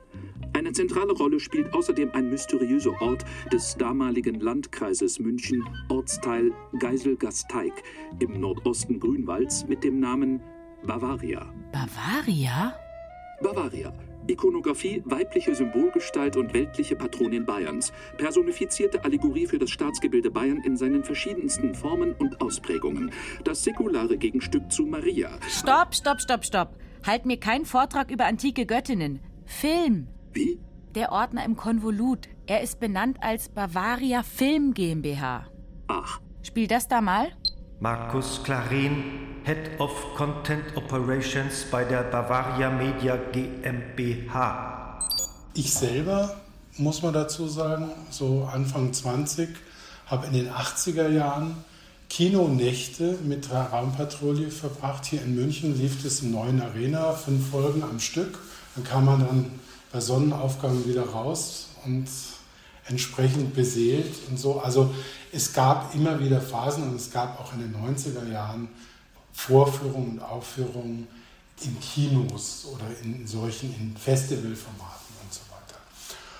Eine 0.58 0.72
zentrale 0.72 1.14
Rolle 1.14 1.40
spielt 1.40 1.72
außerdem 1.72 2.10
ein 2.14 2.32
mysteriöser 2.32 3.00
Ort 3.00 3.24
des 3.54 3.78
damaligen 3.78 4.40
Landkreises 4.40 5.20
München, 5.20 5.64
Ortsteil 5.88 6.52
Geiselgasteig 6.80 7.74
im 8.18 8.40
Nordosten 8.40 9.00
Grünwalds 9.00 9.68
mit 9.68 9.84
dem 9.84 10.00
Namen 10.00 10.42
Bavaria. 10.84 11.54
Bavaria? 11.72 12.74
Bavaria. 13.40 13.94
Ikonografie, 14.26 15.04
weibliche 15.06 15.54
Symbolgestalt 15.54 16.36
und 16.36 16.56
weltliche 16.56 16.96
Patronin 16.96 17.46
Bayerns. 17.46 17.94
Personifizierte 18.18 19.06
Allegorie 19.06 19.46
für 19.46 19.60
das 19.60 19.70
Staatsgebilde 19.70 20.32
Bayern 20.32 20.64
in 20.64 20.76
seinen 20.76 21.04
verschiedensten 21.04 21.76
Formen 21.76 22.14
und 22.14 22.42
Ausprägungen. 22.42 23.12
Das 23.44 23.64
säkulare 23.64 24.18
Gegenstück 24.18 24.72
zu 24.72 24.88
Maria. 24.88 25.38
Stopp, 25.50 25.94
stopp, 25.94 26.20
stopp, 26.20 26.44
stopp. 26.44 26.80
Halt 27.06 27.28
mir 27.28 27.40
keinen 27.40 27.66
Vortrag 27.66 28.10
über 28.10 28.26
antike 28.26 28.66
Göttinnen. 28.66 29.20
Film. 29.46 30.08
Wie? 30.34 30.60
Der 30.96 31.12
Ordner 31.12 31.46
im 31.46 31.56
Konvolut. 31.56 32.28
Er 32.46 32.62
ist 32.62 32.80
benannt 32.80 33.18
als 33.22 33.50
Bavaria 33.50 34.24
Film 34.24 34.74
GmbH. 34.74 35.48
Ach. 35.88 36.20
Spiel 36.44 36.68
das 36.68 36.88
da 36.88 37.02
mal. 37.02 37.28
Markus 37.80 38.42
Clarin, 38.44 39.04
Head 39.44 39.80
of 39.80 39.92
Content 40.16 40.76
Operations 40.76 41.66
bei 41.70 41.84
der 41.84 42.04
Bavaria 42.04 42.70
Media 42.70 43.18
GmbH. 43.32 45.00
Ich 45.54 45.74
selber, 45.74 46.36
muss 46.78 47.02
man 47.02 47.14
dazu 47.14 47.48
sagen, 47.48 47.92
so 48.10 48.50
Anfang 48.52 48.94
20, 48.94 49.50
habe 50.08 50.28
in 50.28 50.34
den 50.34 50.50
80er 50.50 51.10
Jahren 51.10 51.64
Kinonächte 52.10 53.18
mit 53.24 53.52
der 53.52 53.64
Raumpatrouille 53.64 54.50
verbracht. 54.50 55.06
Hier 55.06 55.22
in 55.22 55.36
München 55.36 55.78
lief 55.78 56.04
es 56.06 56.22
im 56.22 56.32
neuen 56.32 56.62
Arena, 56.62 57.12
fünf 57.12 57.50
Folgen 57.50 57.84
am 57.84 58.00
Stück. 58.00 58.40
Dann 58.76 58.84
kam 58.84 59.06
man 59.06 59.20
dann 59.20 59.52
bei 59.92 60.00
Sonnenaufgang 60.00 60.86
wieder 60.86 61.04
raus 61.04 61.68
und 61.86 62.08
entsprechend 62.88 63.54
beseelt 63.54 64.14
und 64.30 64.38
so. 64.40 64.60
Also 64.60 64.94
es 65.32 65.54
gab 65.54 65.94
immer 65.94 66.20
wieder 66.20 66.42
Phasen 66.42 66.90
und 66.90 66.96
es 66.96 67.12
gab 67.12 67.40
auch 67.40 67.54
in 67.54 67.60
den 67.60 67.76
90er 67.76 68.32
Jahren 68.32 68.70
Vorführungen 69.34 70.14
und 70.14 70.22
Aufführungen 70.22 71.08
in 71.64 71.80
Kinos 71.80 72.68
oder 72.74 72.86
in 73.04 73.26
solchen 73.28 73.74
in 73.76 73.96
Festivalformaten 73.98 75.16
und 75.24 75.34
so 75.34 75.42
weiter. 75.52 75.80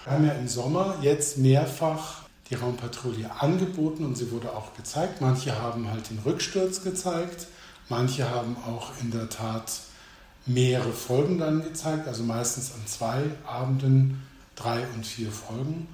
Wir 0.04 0.14
haben 0.14 0.26
ja 0.26 0.34
im 0.34 0.48
Sommer 0.48 0.96
jetzt 1.02 1.38
mehrfach 1.38 2.24
die 2.50 2.56
Raumpatrouille 2.56 3.30
angeboten 3.40 4.06
und 4.06 4.16
sie 4.16 4.32
wurde 4.32 4.56
auch 4.56 4.74
gezeigt. 4.76 5.22
Manche 5.22 5.60
haben 5.60 5.90
halt 5.90 6.10
den 6.10 6.20
Rücksturz 6.20 6.84
gezeigt, 6.84 7.48
manche 7.90 8.30
haben 8.30 8.56
auch 8.66 8.92
in 9.02 9.12
der 9.12 9.30
Tat 9.30 9.82
mehrere 10.48 10.94
Folgen 10.94 11.38
dann 11.38 11.64
gezeigt, 11.64 12.08
also 12.08 12.24
meistens 12.24 12.74
an 12.74 12.82
zwei 12.86 13.24
Abenden 13.46 14.24
drei 14.56 14.84
und 14.96 15.06
vier 15.06 15.32
Folgen. 15.32 15.88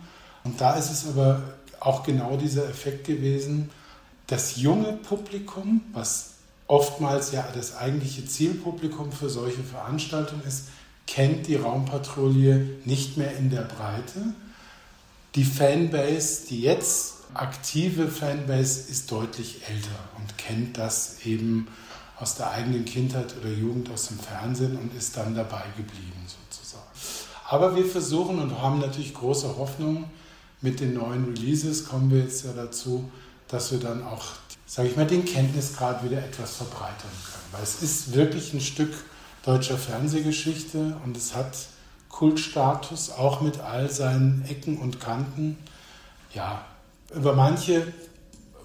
Und 0.44 0.62
da 0.62 0.76
ist 0.76 0.92
es 0.92 1.08
aber 1.08 1.42
auch 1.80 2.04
genau 2.04 2.38
dieser 2.38 2.68
Effekt 2.70 3.06
gewesen, 3.06 3.70
das 4.28 4.56
junge 4.56 4.94
Publikum, 4.94 5.82
was 5.92 6.32
oftmals 6.68 7.32
ja 7.32 7.46
das 7.54 7.76
eigentliche 7.76 8.26
Zielpublikum 8.26 9.12
für 9.12 9.30
solche 9.30 9.64
Veranstaltungen 9.64 10.44
ist, 10.48 10.70
kennt 11.08 11.48
die 11.48 11.56
Raumpatrouille 11.56 12.68
nicht 12.86 13.18
mehr 13.18 13.36
in 13.36 13.50
der 13.50 13.64
Breite. 13.64 14.34
Die 15.36 15.44
Fanbase, 15.44 16.48
die 16.50 16.62
jetzt 16.62 17.16
aktive 17.34 18.08
Fanbase, 18.08 18.90
ist 18.90 19.12
deutlich 19.12 19.62
älter 19.68 20.00
und 20.18 20.38
kennt 20.38 20.78
das 20.78 21.18
eben 21.26 21.68
aus 22.20 22.36
der 22.36 22.52
eigenen 22.52 22.86
Kindheit 22.86 23.36
oder 23.40 23.50
Jugend 23.50 23.90
aus 23.92 24.08
dem 24.08 24.20
Fernsehen 24.20 24.78
und 24.78 24.96
ist 24.96 25.18
dann 25.18 25.36
dabei 25.36 25.64
geblieben 25.76 26.26
sozusagen. 26.28 26.84
Aber 27.50 27.76
wir 27.76 27.86
versuchen 27.86 28.40
und 28.40 28.62
haben 28.62 28.80
natürlich 28.80 29.14
große 29.14 29.58
Hoffnung 29.58 30.06
mit 30.62 30.80
den 30.80 30.94
neuen 30.94 31.26
Releases, 31.26 31.86
kommen 31.86 32.10
wir 32.10 32.20
jetzt 32.20 32.46
ja 32.46 32.54
dazu, 32.54 33.12
dass 33.48 33.72
wir 33.72 33.80
dann 33.80 34.04
auch, 34.04 34.24
sage 34.66 34.90
ich 34.90 34.96
mal, 34.96 35.06
den 35.06 35.26
Kenntnisgrad 35.26 36.04
wieder 36.04 36.20
etwas 36.20 36.56
verbreitern 36.56 36.96
können. 37.00 37.44
Weil 37.52 37.64
es 37.64 37.84
ist 37.84 38.14
wirklich 38.14 38.54
ein 38.54 38.62
Stück 38.62 38.94
deutscher 39.44 39.78
Fernsehgeschichte 39.78 40.98
und 41.04 41.18
es 41.18 41.36
hat 41.36 41.56
Kultstatus, 42.10 43.10
auch 43.10 43.42
mit 43.42 43.60
all 43.60 43.90
seinen 43.90 44.46
Ecken 44.48 44.78
und 44.78 45.00
Kanten. 45.00 45.58
Ja, 46.34 46.64
über 47.14 47.34
manche 47.34 47.92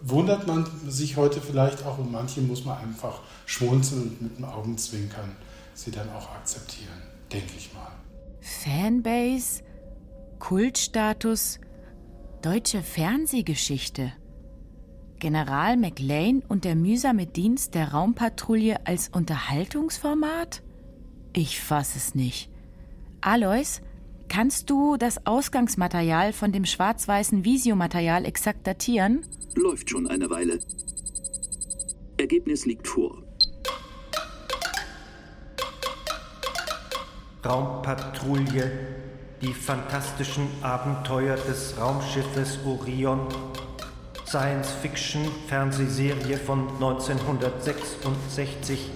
wundert 0.02 0.46
man 0.46 0.66
sich 0.86 1.16
heute 1.16 1.40
vielleicht 1.40 1.84
auch 1.84 1.98
und 1.98 2.12
manche 2.12 2.40
muss 2.40 2.64
man 2.64 2.78
einfach 2.78 3.20
schmunzeln 3.46 4.02
und 4.02 4.22
mit 4.22 4.38
dem 4.38 4.44
Augenzwinkern 4.44 5.36
sie 5.74 5.90
dann 5.90 6.08
auch 6.10 6.30
akzeptieren, 6.34 7.02
denke 7.32 7.52
ich 7.56 7.72
mal. 7.72 7.92
Fanbase, 8.40 9.62
Kultstatus, 10.38 11.60
deutsche 12.42 12.82
Fernsehgeschichte. 12.82 14.12
General 15.18 15.76
McLean 15.76 16.42
und 16.48 16.64
der 16.64 16.76
mühsame 16.76 17.26
Dienst 17.26 17.74
der 17.74 17.92
Raumpatrouille 17.92 18.86
als 18.86 19.08
Unterhaltungsformat? 19.08 20.62
Ich 21.32 21.60
fass 21.60 21.96
es 21.96 22.14
nicht. 22.14 22.50
Alois, 23.20 23.80
kannst 24.28 24.70
du 24.70 24.96
das 24.96 25.26
Ausgangsmaterial 25.26 26.32
von 26.32 26.52
dem 26.52 26.64
schwarz-weißen 26.64 27.44
Visiomaterial 27.44 28.24
exakt 28.24 28.66
datieren? 28.66 29.26
Läuft 29.54 29.90
schon 29.90 30.06
eine 30.06 30.30
Weile. 30.30 30.60
Ergebnis 32.16 32.64
liegt 32.66 32.88
vor. 32.88 33.22
Raumpatrouille, 37.44 38.72
die 39.40 39.54
fantastischen 39.54 40.48
Abenteuer 40.62 41.36
des 41.36 41.78
Raumschiffes 41.78 42.58
Orion, 42.66 43.28
Science-Fiction-Fernsehserie 44.26 46.36
von 46.36 46.68
1966. 46.74 48.90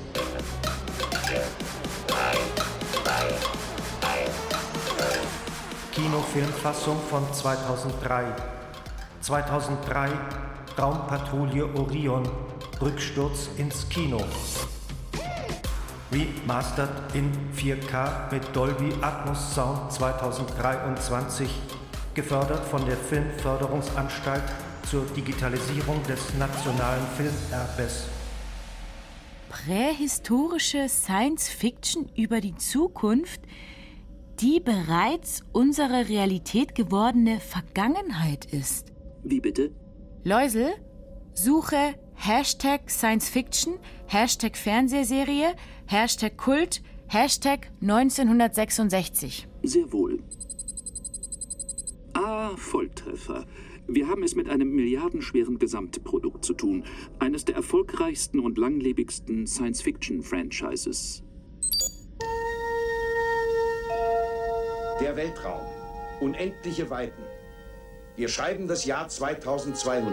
Kinofilmfassung 6.13 6.99
von 7.09 7.33
2003. 7.33 8.25
2003 9.23 10.11
Raumpatrouille 10.79 11.65
Orion, 11.75 12.29
Rücksturz 12.83 13.49
ins 13.57 13.89
Kino. 13.89 14.21
Remastered 16.13 16.91
in 17.15 17.33
4K 17.57 18.31
mit 18.31 18.55
Dolby 18.55 18.93
Atmos 19.01 19.55
Sound 19.55 19.91
2023, 19.91 21.49
gefördert 22.13 22.67
von 22.67 22.85
der 22.85 22.99
Filmförderungsanstalt 22.99 24.45
zur 24.91 25.07
Digitalisierung 25.17 26.03
des 26.03 26.35
nationalen 26.35 27.07
Filmerbes. 27.17 28.05
Prähistorische 29.49 30.91
Science 30.91 31.49
Fiction 31.49 32.11
über 32.15 32.43
die 32.43 32.57
Zukunft, 32.57 33.41
die 34.43 34.59
bereits 34.59 35.45
unsere 35.53 36.09
Realität 36.09 36.75
gewordene 36.75 37.39
Vergangenheit 37.39 38.45
ist. 38.47 38.93
Wie 39.23 39.41
bitte? 39.41 39.71
Läusel, 40.25 40.73
suche 41.33 41.95
Hashtag 42.15 42.91
Science 42.91 43.29
Fiction, 43.29 43.75
Hashtag 44.09 44.57
Fernsehserie, 44.57 45.55
Hashtag 45.87 46.37
Kult, 46.37 46.83
Hashtag 47.07 47.71
1966. 47.83 49.47
Sehr 49.63 49.93
wohl. 49.93 50.19
Ah, 52.15 52.57
Volltreffer. 52.57 53.47
Wir 53.87 54.09
haben 54.09 54.25
es 54.25 54.35
mit 54.35 54.49
einem 54.49 54.75
milliardenschweren 54.75 55.61
Gesamtprodukt 55.61 56.45
zu 56.45 56.55
tun. 56.55 56.83
Eines 57.21 57.45
der 57.45 57.55
erfolgreichsten 57.55 58.41
und 58.41 58.59
langlebigsten 58.59 59.47
Science-Fiction-Franchises. 59.47 61.23
Der 65.03 65.17
Weltraum. 65.17 65.67
Unendliche 66.21 66.89
Weiten. 66.89 67.25
Wir 68.15 68.29
schreiben 68.29 68.69
das 68.69 68.85
Jahr 68.85 69.09
2200. 69.09 70.13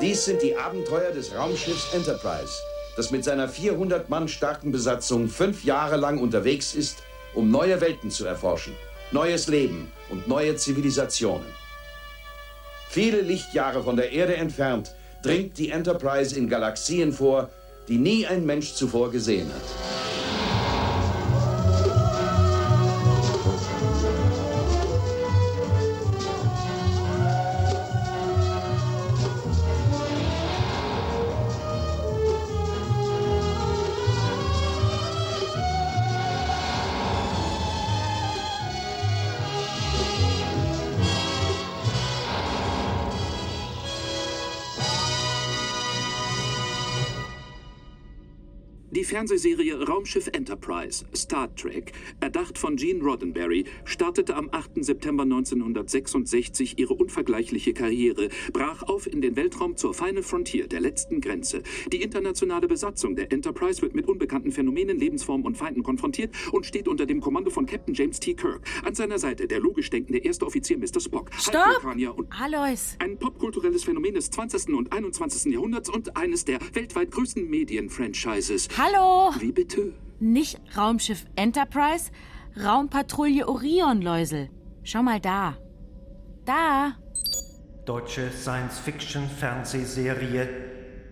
Dies 0.00 0.24
sind 0.24 0.40
die 0.40 0.56
Abenteuer 0.56 1.10
des 1.10 1.36
Raumschiffs 1.36 1.92
Enterprise, 1.92 2.54
das 2.96 3.10
mit 3.10 3.22
seiner 3.22 3.46
400 3.46 4.08
Mann 4.08 4.28
starken 4.28 4.72
Besatzung 4.72 5.28
fünf 5.28 5.62
Jahre 5.62 5.96
lang 5.98 6.20
unterwegs 6.20 6.74
ist, 6.74 7.02
um 7.34 7.50
neue 7.50 7.82
Welten 7.82 8.10
zu 8.10 8.24
erforschen, 8.24 8.72
neues 9.12 9.46
Leben 9.46 9.92
und 10.08 10.26
neue 10.26 10.56
Zivilisationen. 10.56 11.46
Viele 12.88 13.20
Lichtjahre 13.20 13.82
von 13.82 13.96
der 13.96 14.10
Erde 14.12 14.36
entfernt 14.36 14.94
dringt 15.22 15.58
die 15.58 15.68
Enterprise 15.68 16.34
in 16.34 16.48
Galaxien 16.48 17.12
vor, 17.12 17.50
die 17.88 17.98
nie 17.98 18.26
ein 18.26 18.46
Mensch 18.46 18.72
zuvor 18.72 19.10
gesehen 19.10 19.52
hat. 19.52 20.23
Fernsehserie 49.02 49.88
Raumschiff 49.88 50.28
Enterprise, 50.28 51.04
Star 51.16 51.52
Trek, 51.56 51.92
erdacht 52.20 52.58
von 52.58 52.76
Gene 52.76 53.02
Roddenberry, 53.02 53.64
startete 53.84 54.36
am 54.36 54.48
8. 54.52 54.84
September 54.84 55.24
1966 55.24 56.78
ihre 56.78 56.94
unvergleichliche 56.94 57.74
Karriere, 57.74 58.28
brach 58.52 58.84
auf 58.84 59.08
in 59.08 59.20
den 59.20 59.34
Weltraum 59.34 59.76
zur 59.76 59.94
Final 59.94 60.22
Frontier, 60.22 60.68
der 60.68 60.80
letzten 60.80 61.20
Grenze. 61.20 61.62
Die 61.92 62.02
internationale 62.02 62.68
Besatzung 62.68 63.16
der 63.16 63.32
Enterprise 63.32 63.82
wird 63.82 63.96
mit 63.96 64.06
unbekannten 64.06 64.52
Phänomenen, 64.52 64.98
Lebensformen 64.98 65.44
und 65.44 65.56
Feinden 65.56 65.82
konfrontiert 65.82 66.32
und 66.52 66.64
steht 66.64 66.86
unter 66.86 67.06
dem 67.06 67.20
Kommando 67.20 67.50
von 67.50 67.66
Captain 67.66 67.94
James 67.94 68.20
T. 68.20 68.34
Kirk. 68.34 68.60
An 68.84 68.94
seiner 68.94 69.18
Seite 69.18 69.48
der 69.48 69.60
logisch 69.60 69.90
denkende 69.90 70.18
erste 70.18 70.46
Offizier 70.46 70.78
Mr. 70.78 71.00
Spock. 71.00 71.30
Stopp! 71.38 71.84
Alois! 72.28 72.96
Ein 72.98 73.18
popkulturelles 73.18 73.82
Phänomen 73.82 74.14
des 74.14 74.30
20. 74.30 74.68
und 74.74 74.92
21. 74.92 75.52
Jahrhunderts 75.52 75.88
und 75.88 76.16
eines 76.16 76.44
der 76.44 76.60
weltweit 76.74 77.10
größten 77.10 77.48
Medien-Franchises. 77.48 78.68
Hallo! 78.84 79.32
Wie 79.38 79.52
bitte? 79.52 79.94
Nicht 80.20 80.60
Raumschiff 80.76 81.24
Enterprise, 81.36 82.10
Raumpatrouille 82.62 83.48
Orion, 83.48 84.02
Läusel. 84.02 84.50
Schau 84.82 85.02
mal 85.02 85.20
da. 85.20 85.56
Da. 86.44 86.92
Deutsche 87.86 88.30
Science-Fiction-Fernsehserie. 88.30 90.48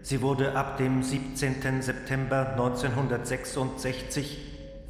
Sie 0.02 0.20
wurde 0.20 0.54
ab 0.54 0.76
dem 0.76 1.02
17. 1.02 1.80
September 1.80 2.52
1966 2.52 4.36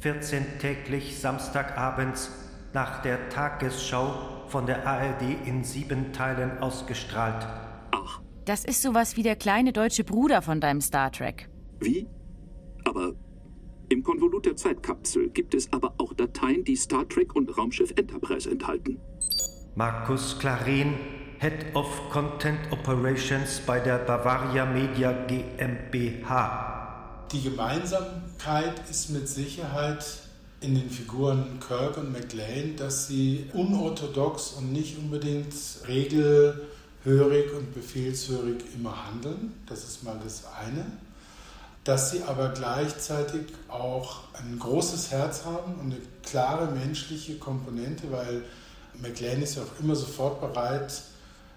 14 0.01 0.59
täglich 0.59 1.21
Samstagabends 1.21 2.31
nach 2.73 3.01
der 3.01 3.29
Tagesschau 3.29 4.43
von 4.47 4.65
der 4.65 4.85
ARD 4.85 5.21
in 5.45 5.63
sieben 5.63 6.11
Teilen 6.11 6.57
ausgestrahlt. 6.57 7.47
Ach. 7.91 8.19
Das 8.43 8.65
ist 8.65 8.81
sowas 8.81 9.15
wie 9.15 9.23
der 9.23 9.37
kleine 9.37 9.71
deutsche 9.71 10.03
Bruder 10.03 10.41
von 10.41 10.59
deinem 10.59 10.81
Star 10.81 11.13
Trek. 11.13 11.47
Wie? 11.79 12.09
Aber 12.83 13.13
im 13.89 14.03
Konvolut 14.03 14.45
der 14.45 14.55
Zeitkapsel 14.55 15.29
gibt 15.29 15.53
es 15.53 15.71
aber 15.71 15.93
auch 15.97 16.13
Dateien, 16.13 16.63
die 16.63 16.75
Star 16.75 17.07
Trek 17.07 17.35
und 17.35 17.57
Raumschiff 17.57 17.93
Enterprise 17.95 18.49
enthalten. 18.49 18.99
Markus 19.75 20.37
Clarin, 20.39 20.95
Head 21.39 21.75
of 21.75 22.09
Content 22.09 22.59
Operations 22.71 23.61
bei 23.65 23.79
der 23.79 23.99
Bavaria 23.99 24.65
Media 24.65 25.11
GmbH. 25.27 27.27
Die 27.31 27.41
Gemeinsamkeit 27.41 28.89
ist 28.89 29.09
mit 29.09 29.27
Sicherheit 29.27 30.05
in 30.61 30.75
den 30.75 30.89
Figuren 30.89 31.59
Kirk 31.59 31.97
und 31.97 32.11
McLean, 32.11 32.75
dass 32.77 33.07
sie 33.07 33.47
unorthodox 33.53 34.53
und 34.53 34.71
nicht 34.71 34.97
unbedingt 34.97 35.53
regelhörig 35.87 37.53
und 37.57 37.73
befehlshörig 37.73 38.63
immer 38.75 39.07
handeln. 39.07 39.53
Das 39.67 39.83
ist 39.83 40.03
mal 40.03 40.19
das 40.23 40.45
eine 40.59 40.85
dass 41.83 42.11
sie 42.11 42.23
aber 42.23 42.49
gleichzeitig 42.49 43.41
auch 43.67 44.21
ein 44.33 44.57
großes 44.57 45.11
Herz 45.11 45.43
haben 45.45 45.75
und 45.75 45.91
eine 45.91 46.01
klare 46.23 46.71
menschliche 46.71 47.37
Komponente, 47.37 48.11
weil 48.11 48.43
McLean 49.01 49.41
ist 49.41 49.55
ja 49.55 49.63
auch 49.63 49.83
immer 49.83 49.95
sofort 49.95 50.39
bereit, 50.39 50.93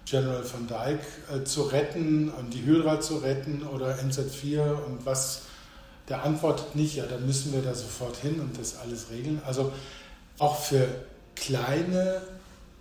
General 0.05 0.43
van 0.45 0.67
Dyke 0.69 1.05
äh, 1.35 1.45
zu 1.45 1.63
retten 1.63 2.31
und 2.31 2.55
die 2.55 2.65
Hydra 2.65 3.01
zu 3.01 3.17
retten 3.19 3.67
oder 3.67 3.97
MZ4 3.97 4.85
und 4.87 5.05
was, 5.05 5.43
der 6.09 6.23
antwortet 6.23 6.77
nicht, 6.77 6.97
ja, 6.97 7.07
dann 7.07 7.27
müssen 7.27 7.53
wir 7.53 7.61
da 7.61 7.75
sofort 7.75 8.17
hin 8.17 8.41
und 8.41 8.59
das 8.59 8.79
alles 8.79 9.11
regeln. 9.11 9.43
Also 9.45 9.73
auch 10.39 10.59
für 10.61 10.87
kleine 11.35 12.23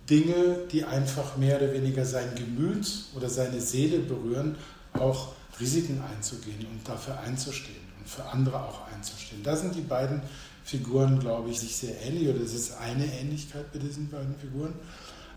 Dinge, 0.08 0.58
die 0.70 0.84
einfach 0.84 1.36
mehr 1.36 1.56
oder 1.56 1.72
weniger 1.72 2.04
sein 2.04 2.34
Gemüt 2.36 2.86
oder 3.16 3.28
seine 3.28 3.60
Seele 3.60 3.98
berühren, 3.98 4.56
auch 4.94 5.32
Risiken 5.60 6.02
einzugehen 6.02 6.66
und 6.66 6.86
dafür 6.86 7.18
einzustehen 7.20 7.76
und 7.98 8.08
für 8.08 8.24
andere 8.24 8.60
auch 8.60 8.86
einzustehen. 8.92 9.42
Da 9.42 9.56
sind 9.56 9.74
die 9.74 9.82
beiden 9.82 10.20
Figuren, 10.64 11.18
glaube 11.18 11.50
ich, 11.50 11.60
sich 11.60 11.76
sehr 11.76 12.00
ähnlich 12.02 12.28
oder 12.28 12.40
es 12.40 12.52
ist 12.54 12.76
eine 12.78 13.06
Ähnlichkeit 13.06 13.72
bei 13.72 13.78
diesen 13.78 14.10
beiden 14.10 14.34
Figuren. 14.36 14.74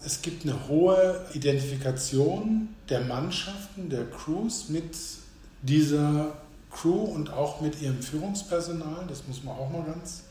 Es 0.03 0.21
gibt 0.21 0.43
eine 0.43 0.67
hohe 0.67 1.25
Identifikation 1.33 2.69
der 2.89 3.01
Mannschaften, 3.01 3.89
der 3.89 4.09
Crews 4.09 4.69
mit 4.69 4.95
dieser 5.61 6.37
Crew 6.71 7.03
und 7.03 7.31
auch 7.31 7.61
mit 7.61 7.81
ihrem 7.81 8.01
Führungspersonal. 8.01 9.05
Das 9.07 9.27
muss 9.27 9.43
man 9.43 9.55
auch 9.55 9.69
mal 9.69 9.83
ganz 9.83 10.23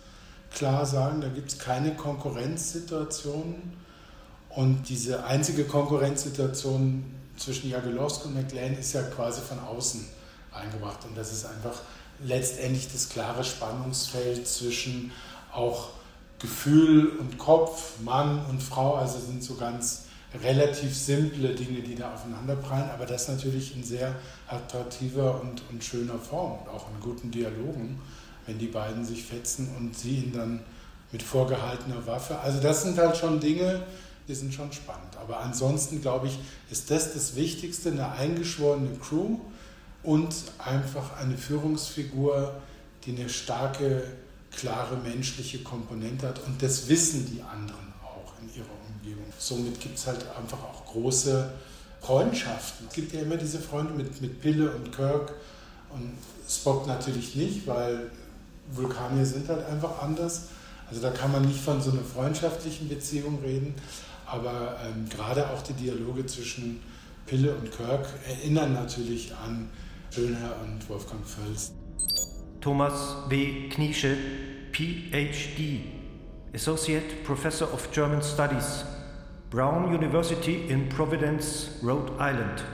klar 0.53 0.87
sagen. 0.87 1.21
Da 1.21 1.29
gibt 1.29 1.51
es 1.51 1.59
keine 1.59 1.95
Konkurrenzsituationen. 1.95 3.77
Und 4.49 4.89
diese 4.89 5.25
einzige 5.25 5.65
Konkurrenzsituation 5.65 7.05
zwischen 7.39 7.71
Jagelowski 7.71 8.29
und 8.29 8.35
McLean 8.35 8.77
ist 8.77 8.93
ja 8.93 9.03
quasi 9.03 9.41
von 9.41 9.59
außen 9.61 10.07
eingebracht. 10.53 10.99
Und 11.05 11.17
das 11.17 11.33
ist 11.33 11.47
einfach 11.47 11.81
letztendlich 12.25 12.91
das 12.93 13.09
klare 13.09 13.45
Spannungsfeld 13.45 14.47
zwischen 14.47 15.13
auch 15.53 15.91
Gefühl 16.39 17.13
und 17.19 17.39
Kopf, 17.39 18.01
Mann 18.05 18.45
und 18.47 18.63
Frau. 18.63 18.95
Also 18.95 19.19
sind 19.19 19.43
so 19.43 19.55
ganz 19.55 20.05
relativ 20.43 20.95
simple 20.95 21.55
Dinge, 21.55 21.81
die 21.81 21.95
da 21.95 22.13
aufeinanderprallen, 22.13 22.91
aber 22.91 23.07
das 23.07 23.29
natürlich 23.29 23.75
in 23.75 23.83
sehr 23.83 24.15
attraktiver 24.47 25.41
und, 25.41 25.63
und 25.71 25.83
schöner 25.83 26.19
Form 26.19 26.59
und 26.61 26.69
auch 26.69 26.87
in 26.91 27.01
guten 27.01 27.31
Dialogen, 27.31 27.99
wenn 28.47 28.59
die 28.59 28.67
beiden 28.67 29.05
sich 29.05 29.25
fetzen 29.25 29.75
und 29.77 29.97
sie 29.97 30.17
ihn 30.17 30.33
dann 30.33 30.61
mit 31.13 31.23
vorgehaltener 31.23 32.07
Waffe. 32.07 32.39
Also 32.41 32.61
das 32.61 32.83
sind 32.83 32.99
halt 32.99 33.17
schon 33.17 33.41
Dinge, 33.41 33.83
die 34.29 34.35
sind 34.35 34.53
schon 34.53 34.73
spannend. 34.73 35.17
Aber 35.21 35.41
ansonsten, 35.41 36.03
glaube 36.03 36.29
ich, 36.29 36.39
ist 36.71 36.91
das 36.91 37.15
das 37.15 37.35
Wichtigste, 37.35 37.91
eine 37.91 38.13
eingeschworene 38.13 38.97
Crew 38.99 39.39
und 40.03 40.35
einfach 40.59 41.17
eine 41.17 41.37
Führungsfigur, 41.37 42.55
die 43.05 43.17
eine 43.17 43.29
starke, 43.29 44.05
klare 44.53 44.97
menschliche 44.97 45.63
Komponente 45.63 46.29
hat. 46.29 46.45
Und 46.47 46.63
das 46.63 46.89
wissen 46.89 47.27
die 47.27 47.43
anderen 47.43 47.93
auch 48.05 48.33
in 48.43 48.49
ihrer 48.55 48.67
Umgebung. 48.89 49.33
Somit 49.39 49.81
gibt 49.81 49.99
es 49.99 50.07
halt 50.07 50.25
einfach 50.37 50.63
auch 50.63 50.85
große 50.87 51.53
Freundschaften. 52.01 52.87
Es 52.89 52.95
gibt 52.95 53.13
ja 53.13 53.21
immer 53.21 53.37
diese 53.37 53.59
Freunde 53.59 53.95
mit, 53.95 54.21
mit 54.21 54.41
Pille 54.41 54.71
und 54.71 54.93
Kirk 54.95 55.33
und 55.91 56.13
Spock 56.49 56.87
natürlich 56.87 57.35
nicht, 57.35 57.67
weil 57.67 58.11
Vulkanier 58.71 59.25
sind 59.25 59.49
halt 59.49 59.65
einfach 59.67 60.03
anders. 60.03 60.43
Also 60.89 61.03
da 61.03 61.11
kann 61.11 61.33
man 61.33 61.43
nicht 61.43 61.61
von 61.61 61.83
so 61.83 61.91
einer 61.91 62.03
freundschaftlichen 62.03 62.89
Beziehung 62.89 63.41
reden, 63.43 63.75
aber 64.31 64.77
ähm, 64.85 65.09
gerade 65.09 65.51
auch 65.51 65.63
die 65.63 65.73
Dialoge 65.73 66.27
zwischen 66.27 66.81
Pille 67.27 67.55
und 67.55 67.71
Kirk 67.71 68.07
erinnern 68.27 68.73
natürlich 68.73 69.35
an 69.35 69.71
Schönherr 70.11 70.57
und 70.63 70.89
Wolfgang 70.89 71.25
Völz. 71.27 71.73
Thomas 72.61 73.17
W. 73.29 73.69
Kniesche, 73.69 74.17
PhD, 74.73 75.81
Associate 76.55 77.05
Professor 77.25 77.73
of 77.73 77.91
German 77.93 78.23
Studies, 78.23 78.85
Brown 79.51 79.95
University 79.95 80.67
in 80.69 80.89
Providence, 80.89 81.71
Rhode 81.83 82.13
Island. 82.19 82.65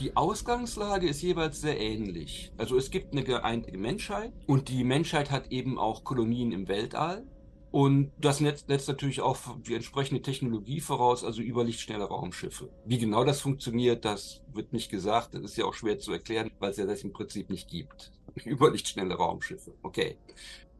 Die 0.00 0.16
Ausgangslage 0.16 1.08
ist 1.08 1.22
jeweils 1.22 1.60
sehr 1.60 1.78
ähnlich. 1.78 2.52
Also 2.56 2.76
es 2.76 2.90
gibt 2.90 3.12
eine 3.12 3.22
geeinte 3.22 3.76
Menschheit 3.76 4.32
und 4.46 4.68
die 4.68 4.82
Menschheit 4.82 5.30
hat 5.30 5.52
eben 5.52 5.78
auch 5.78 6.04
Kolonien 6.04 6.52
im 6.52 6.68
Weltall. 6.68 7.22
Und 7.72 8.10
das 8.18 8.38
setzt 8.38 8.88
natürlich 8.88 9.20
auch 9.20 9.38
die 9.58 9.74
entsprechende 9.74 10.22
Technologie 10.22 10.80
voraus, 10.80 11.22
also 11.22 11.40
überlichtschnelle 11.40 12.04
Raumschiffe. 12.04 12.68
Wie 12.84 12.98
genau 12.98 13.24
das 13.24 13.40
funktioniert, 13.40 14.04
das 14.04 14.42
wird 14.52 14.72
nicht 14.72 14.90
gesagt. 14.90 15.34
Das 15.34 15.42
ist 15.42 15.56
ja 15.56 15.66
auch 15.66 15.74
schwer 15.74 15.98
zu 16.00 16.12
erklären, 16.12 16.50
weil 16.58 16.72
es 16.72 16.78
ja 16.78 16.86
das 16.86 17.04
im 17.04 17.12
Prinzip 17.12 17.48
nicht 17.48 17.68
gibt. 17.68 18.10
Überlichtschnelle 18.44 19.14
Raumschiffe. 19.14 19.74
Okay. 19.82 20.16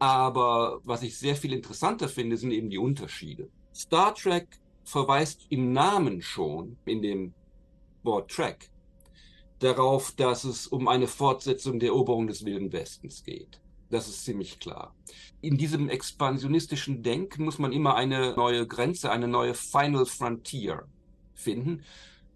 Aber 0.00 0.80
was 0.82 1.02
ich 1.02 1.16
sehr 1.16 1.36
viel 1.36 1.52
interessanter 1.52 2.08
finde, 2.08 2.36
sind 2.36 2.50
eben 2.50 2.70
die 2.70 2.78
Unterschiede. 2.78 3.50
Star 3.72 4.14
Trek 4.14 4.48
verweist 4.82 5.46
im 5.50 5.72
Namen 5.72 6.22
schon, 6.22 6.76
in 6.86 7.02
dem 7.02 7.34
Wort 8.02 8.30
Trek, 8.30 8.70
darauf, 9.60 10.12
dass 10.12 10.44
es 10.44 10.66
um 10.66 10.88
eine 10.88 11.06
Fortsetzung 11.06 11.78
der 11.78 11.90
Eroberung 11.90 12.26
des 12.26 12.44
Wilden 12.44 12.72
Westens 12.72 13.22
geht. 13.22 13.60
Das 13.90 14.08
ist 14.08 14.24
ziemlich 14.24 14.60
klar. 14.60 14.94
In 15.40 15.58
diesem 15.58 15.88
expansionistischen 15.88 17.02
Denken 17.02 17.44
muss 17.44 17.58
man 17.58 17.72
immer 17.72 17.96
eine 17.96 18.34
neue 18.36 18.66
Grenze, 18.66 19.10
eine 19.10 19.26
neue 19.26 19.54
Final 19.54 20.06
Frontier 20.06 20.86
finden. 21.34 21.82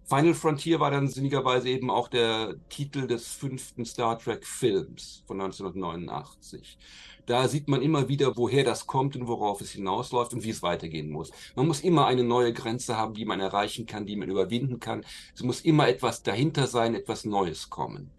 Final 0.06 0.34
Frontier 0.34 0.80
war 0.80 0.90
dann 0.90 1.08
sinnigerweise 1.08 1.68
eben 1.70 1.90
auch 1.90 2.08
der 2.08 2.56
Titel 2.68 3.06
des 3.06 3.28
fünften 3.28 3.86
Star 3.86 4.18
Trek 4.18 4.44
Films 4.44 5.22
von 5.26 5.40
1989. 5.40 6.76
Da 7.24 7.48
sieht 7.48 7.68
man 7.68 7.80
immer 7.80 8.08
wieder, 8.08 8.36
woher 8.36 8.64
das 8.64 8.86
kommt 8.86 9.16
und 9.16 9.28
worauf 9.28 9.62
es 9.62 9.70
hinausläuft 9.70 10.34
und 10.34 10.44
wie 10.44 10.50
es 10.50 10.62
weitergehen 10.62 11.10
muss. 11.10 11.30
Man 11.56 11.66
muss 11.66 11.80
immer 11.80 12.06
eine 12.06 12.22
neue 12.22 12.52
Grenze 12.52 12.98
haben, 12.98 13.14
die 13.14 13.24
man 13.24 13.40
erreichen 13.40 13.86
kann, 13.86 14.04
die 14.04 14.16
man 14.16 14.28
überwinden 14.28 14.78
kann. 14.78 15.06
Es 15.34 15.42
muss 15.42 15.62
immer 15.62 15.88
etwas 15.88 16.22
dahinter 16.22 16.66
sein, 16.66 16.94
etwas 16.94 17.24
Neues 17.24 17.70
kommen. 17.70 18.10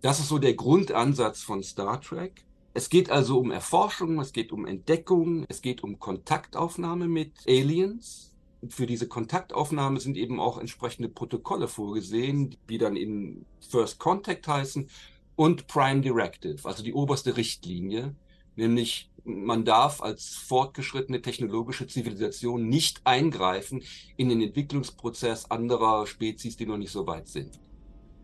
Das 0.00 0.20
ist 0.20 0.28
so 0.28 0.38
der 0.38 0.54
Grundansatz 0.54 1.42
von 1.42 1.62
Star 1.62 2.00
Trek. 2.00 2.46
Es 2.72 2.88
geht 2.88 3.10
also 3.10 3.40
um 3.40 3.50
Erforschung, 3.50 4.20
es 4.20 4.32
geht 4.32 4.52
um 4.52 4.64
Entdeckung, 4.64 5.44
es 5.48 5.60
geht 5.60 5.82
um 5.82 5.98
Kontaktaufnahme 5.98 7.08
mit 7.08 7.32
Aliens. 7.48 8.36
Für 8.68 8.86
diese 8.86 9.08
Kontaktaufnahme 9.08 9.98
sind 9.98 10.16
eben 10.16 10.38
auch 10.38 10.58
entsprechende 10.58 11.08
Protokolle 11.08 11.66
vorgesehen, 11.66 12.56
die 12.68 12.78
dann 12.78 12.94
in 12.94 13.44
First 13.60 13.98
Contact 13.98 14.46
heißen 14.46 14.88
und 15.34 15.66
Prime 15.66 16.02
Directive, 16.02 16.68
also 16.68 16.84
die 16.84 16.92
oberste 16.92 17.36
Richtlinie, 17.36 18.14
nämlich 18.54 19.10
man 19.24 19.64
darf 19.64 20.00
als 20.00 20.34
fortgeschrittene 20.34 21.22
technologische 21.22 21.86
Zivilisation 21.86 22.68
nicht 22.68 23.00
eingreifen 23.04 23.82
in 24.16 24.28
den 24.28 24.42
Entwicklungsprozess 24.42 25.50
anderer 25.50 26.06
Spezies, 26.06 26.56
die 26.56 26.66
noch 26.66 26.78
nicht 26.78 26.92
so 26.92 27.06
weit 27.06 27.28
sind. 27.28 27.60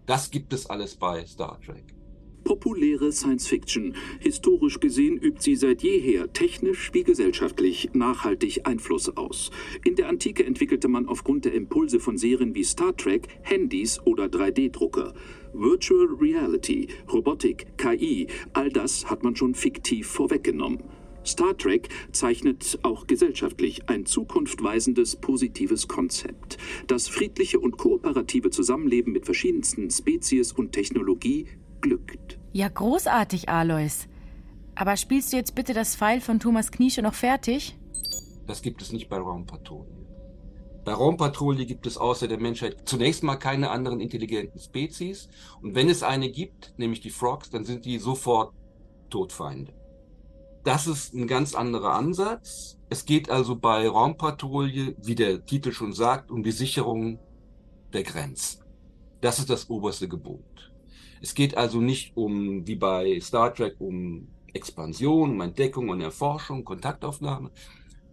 Das 0.06 0.30
gibt 0.30 0.52
es 0.52 0.66
alles 0.66 0.96
bei 0.96 1.26
Star 1.26 1.60
Trek. 1.60 1.95
Populäre 2.46 3.10
Science 3.10 3.48
Fiction. 3.48 3.96
Historisch 4.20 4.78
gesehen 4.78 5.18
übt 5.18 5.42
sie 5.42 5.56
seit 5.56 5.82
jeher 5.82 6.32
technisch 6.32 6.92
wie 6.94 7.02
gesellschaftlich 7.02 7.90
nachhaltig 7.92 8.60
Einfluss 8.68 9.08
aus. 9.16 9.50
In 9.84 9.96
der 9.96 10.08
Antike 10.08 10.46
entwickelte 10.46 10.86
man 10.86 11.08
aufgrund 11.08 11.44
der 11.44 11.54
Impulse 11.54 11.98
von 11.98 12.16
Serien 12.16 12.54
wie 12.54 12.62
Star 12.62 12.96
Trek 12.96 13.26
Handys 13.42 14.00
oder 14.04 14.26
3D-Drucker. 14.26 15.12
Virtual 15.54 16.06
Reality, 16.20 16.86
Robotik, 17.12 17.66
KI, 17.78 18.28
all 18.52 18.70
das 18.70 19.10
hat 19.10 19.24
man 19.24 19.34
schon 19.34 19.56
fiktiv 19.56 20.06
vorweggenommen. 20.06 20.84
Star 21.26 21.58
Trek 21.58 21.88
zeichnet 22.12 22.78
auch 22.82 23.08
gesellschaftlich 23.08 23.88
ein 23.88 24.06
zukunftweisendes 24.06 25.16
positives 25.16 25.88
Konzept. 25.88 26.58
Das 26.86 27.08
friedliche 27.08 27.58
und 27.58 27.76
kooperative 27.76 28.50
Zusammenleben 28.50 29.12
mit 29.12 29.24
verschiedensten 29.24 29.90
Spezies 29.90 30.52
und 30.52 30.70
Technologie 30.70 31.46
glückt. 31.80 32.38
Ja, 32.52 32.68
großartig, 32.68 33.48
Alois. 33.48 34.08
Aber 34.74 34.96
spielst 34.96 35.32
du 35.32 35.36
jetzt 35.36 35.54
bitte 35.54 35.72
das 35.72 35.96
Pfeil 35.96 36.20
von 36.20 36.38
Thomas 36.38 36.70
Kniesche 36.70 37.02
noch 37.02 37.14
fertig? 37.14 37.78
Das 38.46 38.62
gibt 38.62 38.82
es 38.82 38.92
nicht 38.92 39.08
bei 39.08 39.16
Raumpatrouille. 39.16 40.06
Bei 40.84 40.92
Raumpatrouille 40.92 41.66
gibt 41.66 41.86
es 41.86 41.98
außer 41.98 42.28
der 42.28 42.38
Menschheit 42.38 42.82
zunächst 42.84 43.24
mal 43.24 43.36
keine 43.36 43.70
anderen 43.70 44.00
intelligenten 44.00 44.60
Spezies. 44.60 45.28
Und 45.60 45.74
wenn 45.74 45.88
es 45.88 46.04
eine 46.04 46.30
gibt, 46.30 46.74
nämlich 46.76 47.00
die 47.00 47.10
Frogs, 47.10 47.50
dann 47.50 47.64
sind 47.64 47.84
die 47.84 47.98
sofort 47.98 48.54
Todfeinde. 49.10 49.72
Das 50.62 50.86
ist 50.86 51.12
ein 51.12 51.26
ganz 51.26 51.54
anderer 51.54 51.94
Ansatz. 51.94 52.78
Es 52.88 53.04
geht 53.04 53.30
also 53.30 53.56
bei 53.56 53.88
Raumpatrouille, 53.88 54.94
wie 55.02 55.14
der 55.16 55.44
Titel 55.44 55.72
schon 55.72 55.92
sagt, 55.92 56.30
um 56.30 56.42
die 56.42 56.52
Sicherung 56.52 57.18
der 57.92 58.04
Grenzen. 58.04 58.62
Das 59.20 59.40
ist 59.40 59.50
das 59.50 59.68
oberste 59.68 60.08
Gebot. 60.08 60.44
Es 61.26 61.34
geht 61.34 61.56
also 61.56 61.80
nicht 61.80 62.16
um, 62.16 62.68
wie 62.68 62.76
bei 62.76 63.18
Star 63.18 63.52
Trek, 63.52 63.80
um 63.80 64.28
Expansion, 64.52 65.32
um 65.32 65.40
Entdeckung 65.40 65.88
und 65.88 66.00
Erforschung, 66.00 66.64
Kontaktaufnahme. 66.64 67.50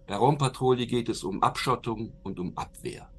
Bei 0.07 0.15
Raumpatrouille 0.15 0.87
geht 0.87 1.09
es 1.09 1.23
um 1.23 1.43
Abschottung 1.43 2.11
und 2.23 2.39
um 2.39 2.57
Abwehr. 2.57 3.11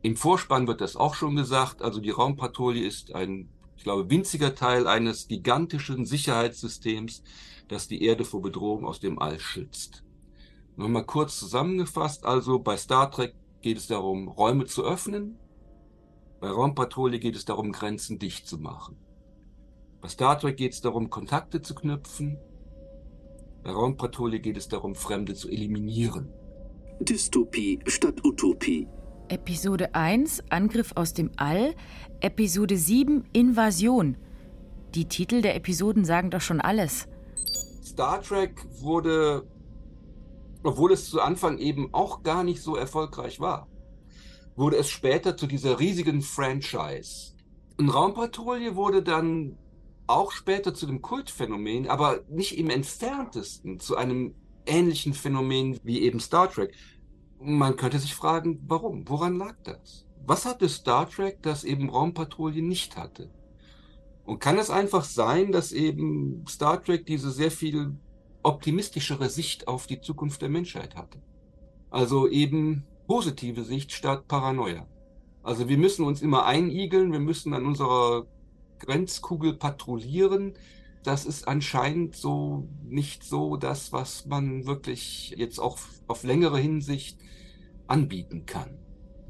Im 0.00 0.16
Vorspann 0.16 0.66
wird 0.66 0.80
das 0.80 0.96
auch 0.96 1.14
schon 1.14 1.36
gesagt. 1.36 1.82
Also 1.82 2.00
die 2.00 2.12
Raumpatrouille 2.12 2.82
ist 2.82 3.14
ein, 3.14 3.50
ich 3.76 3.84
glaube, 3.84 4.08
winziger 4.08 4.54
Teil 4.54 4.86
eines 4.86 5.28
gigantischen 5.28 6.06
Sicherheitssystems, 6.06 7.22
das 7.68 7.88
die 7.88 8.02
Erde 8.04 8.24
vor 8.24 8.40
Bedrohung 8.40 8.86
aus 8.86 9.00
dem 9.00 9.18
All 9.18 9.38
schützt. 9.38 10.02
Nochmal 10.76 11.04
kurz 11.04 11.38
zusammengefasst. 11.38 12.24
Also 12.24 12.58
bei 12.58 12.78
Star 12.78 13.10
Trek 13.10 13.34
geht 13.60 13.76
es 13.76 13.86
darum, 13.86 14.28
Räume 14.28 14.64
zu 14.64 14.82
öffnen. 14.82 15.38
Bei 16.40 16.48
Raumpatrouille 16.48 17.18
geht 17.18 17.36
es 17.36 17.44
darum, 17.44 17.70
Grenzen 17.70 18.18
dicht 18.18 18.48
zu 18.48 18.56
machen. 18.56 18.96
Bei 20.00 20.08
Star 20.08 20.38
Trek 20.38 20.56
geht 20.56 20.72
es 20.72 20.80
darum, 20.80 21.10
Kontakte 21.10 21.62
zu 21.62 21.74
knüpfen. 21.74 22.38
Bei 23.62 23.70
Raumpatrouille 23.70 24.40
geht 24.40 24.56
es 24.56 24.68
darum, 24.68 24.94
Fremde 24.94 25.34
zu 25.34 25.48
eliminieren. 25.48 26.28
Dystopie 27.00 27.80
statt 27.86 28.24
Utopie. 28.24 28.88
Episode 29.28 29.94
1 29.94 30.44
Angriff 30.50 30.92
aus 30.94 31.12
dem 31.12 31.30
All, 31.36 31.74
Episode 32.20 32.76
7 32.76 33.24
Invasion. 33.32 34.16
Die 34.94 35.06
Titel 35.06 35.42
der 35.42 35.56
Episoden 35.56 36.04
sagen 36.04 36.30
doch 36.30 36.40
schon 36.40 36.60
alles. 36.60 37.08
Star 37.82 38.22
Trek 38.22 38.64
wurde, 38.80 39.46
obwohl 40.62 40.92
es 40.92 41.10
zu 41.10 41.20
Anfang 41.20 41.58
eben 41.58 41.92
auch 41.92 42.22
gar 42.22 42.44
nicht 42.44 42.62
so 42.62 42.76
erfolgreich 42.76 43.40
war, 43.40 43.66
wurde 44.54 44.76
es 44.76 44.88
später 44.88 45.36
zu 45.36 45.46
dieser 45.46 45.80
riesigen 45.80 46.22
Franchise. 46.22 47.34
Und 47.78 47.90
Raumpatrouille 47.90 48.76
wurde 48.76 49.02
dann 49.02 49.58
auch 50.06 50.32
später 50.32 50.74
zu 50.74 50.86
dem 50.86 51.02
Kultphänomen, 51.02 51.88
aber 51.88 52.20
nicht 52.28 52.58
im 52.58 52.70
entferntesten 52.70 53.80
zu 53.80 53.96
einem 53.96 54.34
ähnlichen 54.66 55.14
Phänomen 55.14 55.78
wie 55.82 56.02
eben 56.02 56.20
Star 56.20 56.50
Trek. 56.50 56.74
Man 57.40 57.76
könnte 57.76 57.98
sich 57.98 58.14
fragen, 58.14 58.62
warum? 58.66 59.08
Woran 59.08 59.36
lag 59.36 59.56
das? 59.64 60.06
Was 60.26 60.44
hatte 60.44 60.68
Star 60.68 61.08
Trek, 61.08 61.42
das 61.42 61.64
eben 61.64 61.90
Raumpatrouille 61.90 62.62
nicht 62.62 62.96
hatte? 62.96 63.30
Und 64.24 64.40
kann 64.40 64.58
es 64.58 64.70
einfach 64.70 65.04
sein, 65.04 65.52
dass 65.52 65.72
eben 65.72 66.44
Star 66.48 66.82
Trek 66.82 67.06
diese 67.06 67.30
sehr 67.30 67.50
viel 67.50 67.96
optimistischere 68.42 69.28
Sicht 69.28 69.68
auf 69.68 69.86
die 69.86 70.00
Zukunft 70.00 70.42
der 70.42 70.48
Menschheit 70.48 70.96
hatte? 70.96 71.22
Also 71.90 72.28
eben 72.28 72.84
positive 73.06 73.62
Sicht 73.62 73.92
statt 73.92 74.26
Paranoia. 74.26 74.86
Also 75.42 75.68
wir 75.68 75.78
müssen 75.78 76.04
uns 76.04 76.22
immer 76.22 76.44
einigeln, 76.44 77.12
wir 77.12 77.20
müssen 77.20 77.54
an 77.54 77.66
unserer 77.66 78.26
Grenzkugel 78.78 79.54
patrouillieren. 79.54 80.54
Das 81.02 81.24
ist 81.24 81.46
anscheinend 81.46 82.16
so 82.16 82.68
nicht 82.84 83.22
so 83.22 83.56
das, 83.56 83.92
was 83.92 84.26
man 84.26 84.66
wirklich 84.66 85.34
jetzt 85.36 85.58
auch 85.58 85.78
auf 86.08 86.24
längere 86.24 86.58
Hinsicht 86.58 87.18
anbieten 87.86 88.46
kann. 88.46 88.78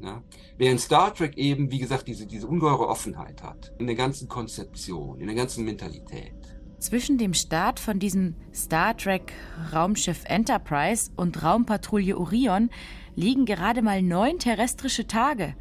Ja? 0.01 0.23
Während 0.57 0.79
Star 0.79 1.13
Trek 1.13 1.37
eben, 1.37 1.71
wie 1.71 1.79
gesagt, 1.79 2.07
diese, 2.07 2.25
diese 2.25 2.47
ungeheure 2.47 2.87
Offenheit 2.87 3.43
hat, 3.43 3.73
in 3.77 3.87
der 3.87 3.95
ganzen 3.95 4.27
Konzeption, 4.27 5.19
in 5.19 5.27
der 5.27 5.35
ganzen 5.35 5.65
Mentalität. 5.65 6.33
Zwischen 6.79 7.17
dem 7.17 7.33
Start 7.33 7.79
von 7.79 7.97
diesem 7.97 8.35
Star 8.53 8.95
Trek 8.95 9.33
Raumschiff 9.73 10.23
Enterprise 10.25 11.09
und 11.15 11.43
Raumpatrouille 11.43 12.17
Orion 12.17 12.69
liegen 13.15 13.45
gerade 13.45 13.81
mal 13.81 14.03
neun 14.03 14.37
terrestrische 14.37 15.07
Tage. 15.07 15.55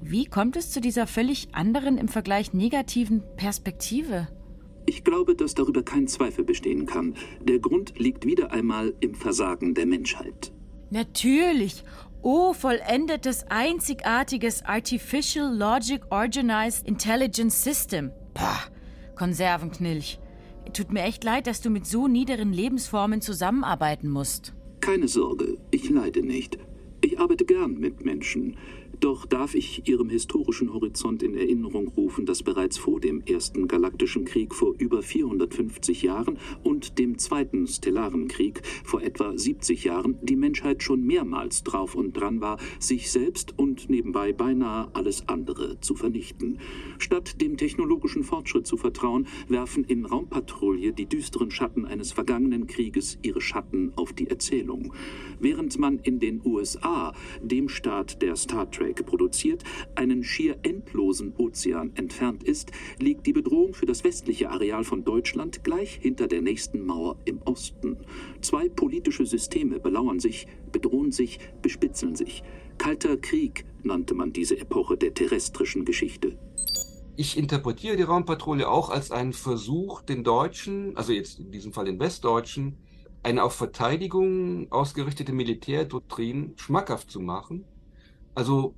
Wie 0.00 0.26
kommt 0.26 0.56
es 0.56 0.70
zu 0.70 0.80
dieser 0.80 1.06
völlig 1.06 1.48
anderen 1.52 1.98
im 1.98 2.08
Vergleich 2.08 2.54
negativen 2.54 3.22
Perspektive? 3.36 4.28
Ich 4.86 5.04
glaube, 5.04 5.34
dass 5.34 5.54
darüber 5.54 5.82
kein 5.82 6.08
Zweifel 6.08 6.44
bestehen 6.44 6.86
kann. 6.86 7.14
Der 7.42 7.58
Grund 7.58 7.98
liegt 7.98 8.24
wieder 8.24 8.52
einmal 8.52 8.94
im 9.00 9.14
Versagen 9.14 9.74
der 9.74 9.86
Menschheit. 9.86 10.52
Natürlich. 10.90 11.84
Oh, 12.22 12.52
vollendetes, 12.52 13.44
einzigartiges 13.48 14.64
Artificial 14.64 15.54
Logic 15.54 16.00
Organized 16.10 16.86
Intelligence 16.88 17.62
System. 17.62 18.10
Pah, 18.34 18.60
Konservenknilch. 19.14 20.18
Tut 20.72 20.92
mir 20.92 21.02
echt 21.02 21.22
leid, 21.24 21.46
dass 21.46 21.60
du 21.60 21.70
mit 21.70 21.86
so 21.86 22.08
niederen 22.08 22.52
Lebensformen 22.52 23.20
zusammenarbeiten 23.20 24.08
musst. 24.08 24.54
Keine 24.80 25.08
Sorge, 25.08 25.58
ich 25.70 25.90
leide 25.90 26.22
nicht. 26.22 26.58
Ich 27.00 27.18
arbeite 27.20 27.44
gern 27.44 27.74
mit 27.78 28.04
Menschen. 28.04 28.56
Doch 29.00 29.26
darf 29.26 29.54
ich 29.54 29.86
Ihrem 29.88 30.08
historischen 30.08 30.72
Horizont 30.72 31.22
in 31.22 31.36
Erinnerung 31.36 31.86
rufen, 31.88 32.26
dass 32.26 32.42
bereits 32.42 32.78
vor 32.78 32.98
dem 32.98 33.20
Ersten 33.20 33.68
Galaktischen 33.68 34.24
Krieg 34.24 34.52
vor 34.52 34.74
über 34.76 35.02
450 35.02 36.02
Jahren 36.02 36.38
und 36.64 36.98
dem 36.98 37.16
Zweiten 37.16 37.68
Stellaren 37.68 38.26
Krieg 38.26 38.62
vor 38.82 39.00
etwa 39.02 39.38
70 39.38 39.84
Jahren 39.84 40.18
die 40.22 40.34
Menschheit 40.34 40.82
schon 40.82 41.04
mehrmals 41.04 41.62
drauf 41.62 41.94
und 41.94 42.14
dran 42.14 42.40
war, 42.40 42.58
sich 42.80 43.12
selbst 43.12 43.56
und 43.56 43.88
nebenbei 43.88 44.32
beinahe 44.32 44.88
alles 44.94 45.28
andere 45.28 45.78
zu 45.80 45.94
vernichten. 45.94 46.58
Statt 46.98 47.40
dem 47.40 47.56
technologischen 47.56 48.24
Fortschritt 48.24 48.66
zu 48.66 48.76
vertrauen, 48.76 49.28
werfen 49.46 49.84
in 49.84 50.06
Raumpatrouille 50.06 50.92
die 50.92 51.06
düsteren 51.06 51.52
Schatten 51.52 51.86
eines 51.86 52.10
vergangenen 52.10 52.66
Krieges 52.66 53.16
ihre 53.22 53.40
Schatten 53.40 53.92
auf 53.94 54.12
die 54.12 54.28
Erzählung. 54.28 54.92
Während 55.38 55.78
man 55.78 56.00
in 56.00 56.18
den 56.18 56.40
USA, 56.44 57.14
dem 57.40 57.68
Staat 57.68 58.22
der 58.22 58.34
Star 58.34 58.68
Trek, 58.70 58.87
produziert, 58.94 59.64
einen 59.94 60.24
schier 60.24 60.58
endlosen 60.62 61.34
Ozean 61.36 61.92
entfernt 61.94 62.44
ist, 62.44 62.72
liegt 62.98 63.26
die 63.26 63.32
Bedrohung 63.32 63.74
für 63.74 63.86
das 63.86 64.04
westliche 64.04 64.50
Areal 64.50 64.84
von 64.84 65.04
Deutschland 65.04 65.64
gleich 65.64 65.94
hinter 65.94 66.28
der 66.28 66.42
nächsten 66.42 66.84
Mauer 66.84 67.16
im 67.24 67.40
Osten. 67.42 67.96
Zwei 68.40 68.68
politische 68.68 69.26
Systeme 69.26 69.80
belauern 69.80 70.20
sich, 70.20 70.46
bedrohen 70.72 71.12
sich, 71.12 71.38
bespitzeln 71.62 72.16
sich. 72.16 72.42
Kalter 72.78 73.16
Krieg 73.16 73.64
nannte 73.82 74.14
man 74.14 74.32
diese 74.32 74.58
Epoche 74.58 74.96
der 74.96 75.14
terrestrischen 75.14 75.84
Geschichte. 75.84 76.38
Ich 77.16 77.36
interpretiere 77.36 77.96
die 77.96 78.04
Raumpatrouille 78.04 78.68
auch 78.68 78.90
als 78.90 79.10
einen 79.10 79.32
Versuch, 79.32 80.02
den 80.02 80.22
Deutschen, 80.22 80.96
also 80.96 81.12
jetzt 81.12 81.40
in 81.40 81.50
diesem 81.50 81.72
Fall 81.72 81.86
den 81.86 81.98
Westdeutschen, 81.98 82.76
eine 83.24 83.42
auf 83.42 83.54
Verteidigung 83.54 84.70
ausgerichtete 84.70 85.32
Militärdoktrin 85.32 86.52
schmackhaft 86.56 87.10
zu 87.10 87.18
machen 87.20 87.64
also 88.38 88.76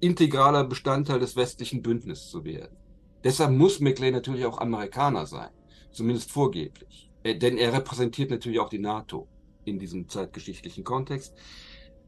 integraler 0.00 0.64
Bestandteil 0.64 1.20
des 1.20 1.36
westlichen 1.36 1.82
Bündnisses 1.82 2.30
zu 2.30 2.44
werden. 2.44 2.74
Deshalb 3.22 3.52
muss 3.52 3.78
McLean 3.78 4.14
natürlich 4.14 4.46
auch 4.46 4.56
Amerikaner 4.56 5.26
sein, 5.26 5.50
zumindest 5.90 6.32
vorgeblich. 6.32 7.10
Denn 7.22 7.58
er 7.58 7.74
repräsentiert 7.74 8.30
natürlich 8.30 8.58
auch 8.58 8.70
die 8.70 8.78
NATO 8.78 9.28
in 9.66 9.78
diesem 9.78 10.08
zeitgeschichtlichen 10.08 10.82
Kontext. 10.82 11.34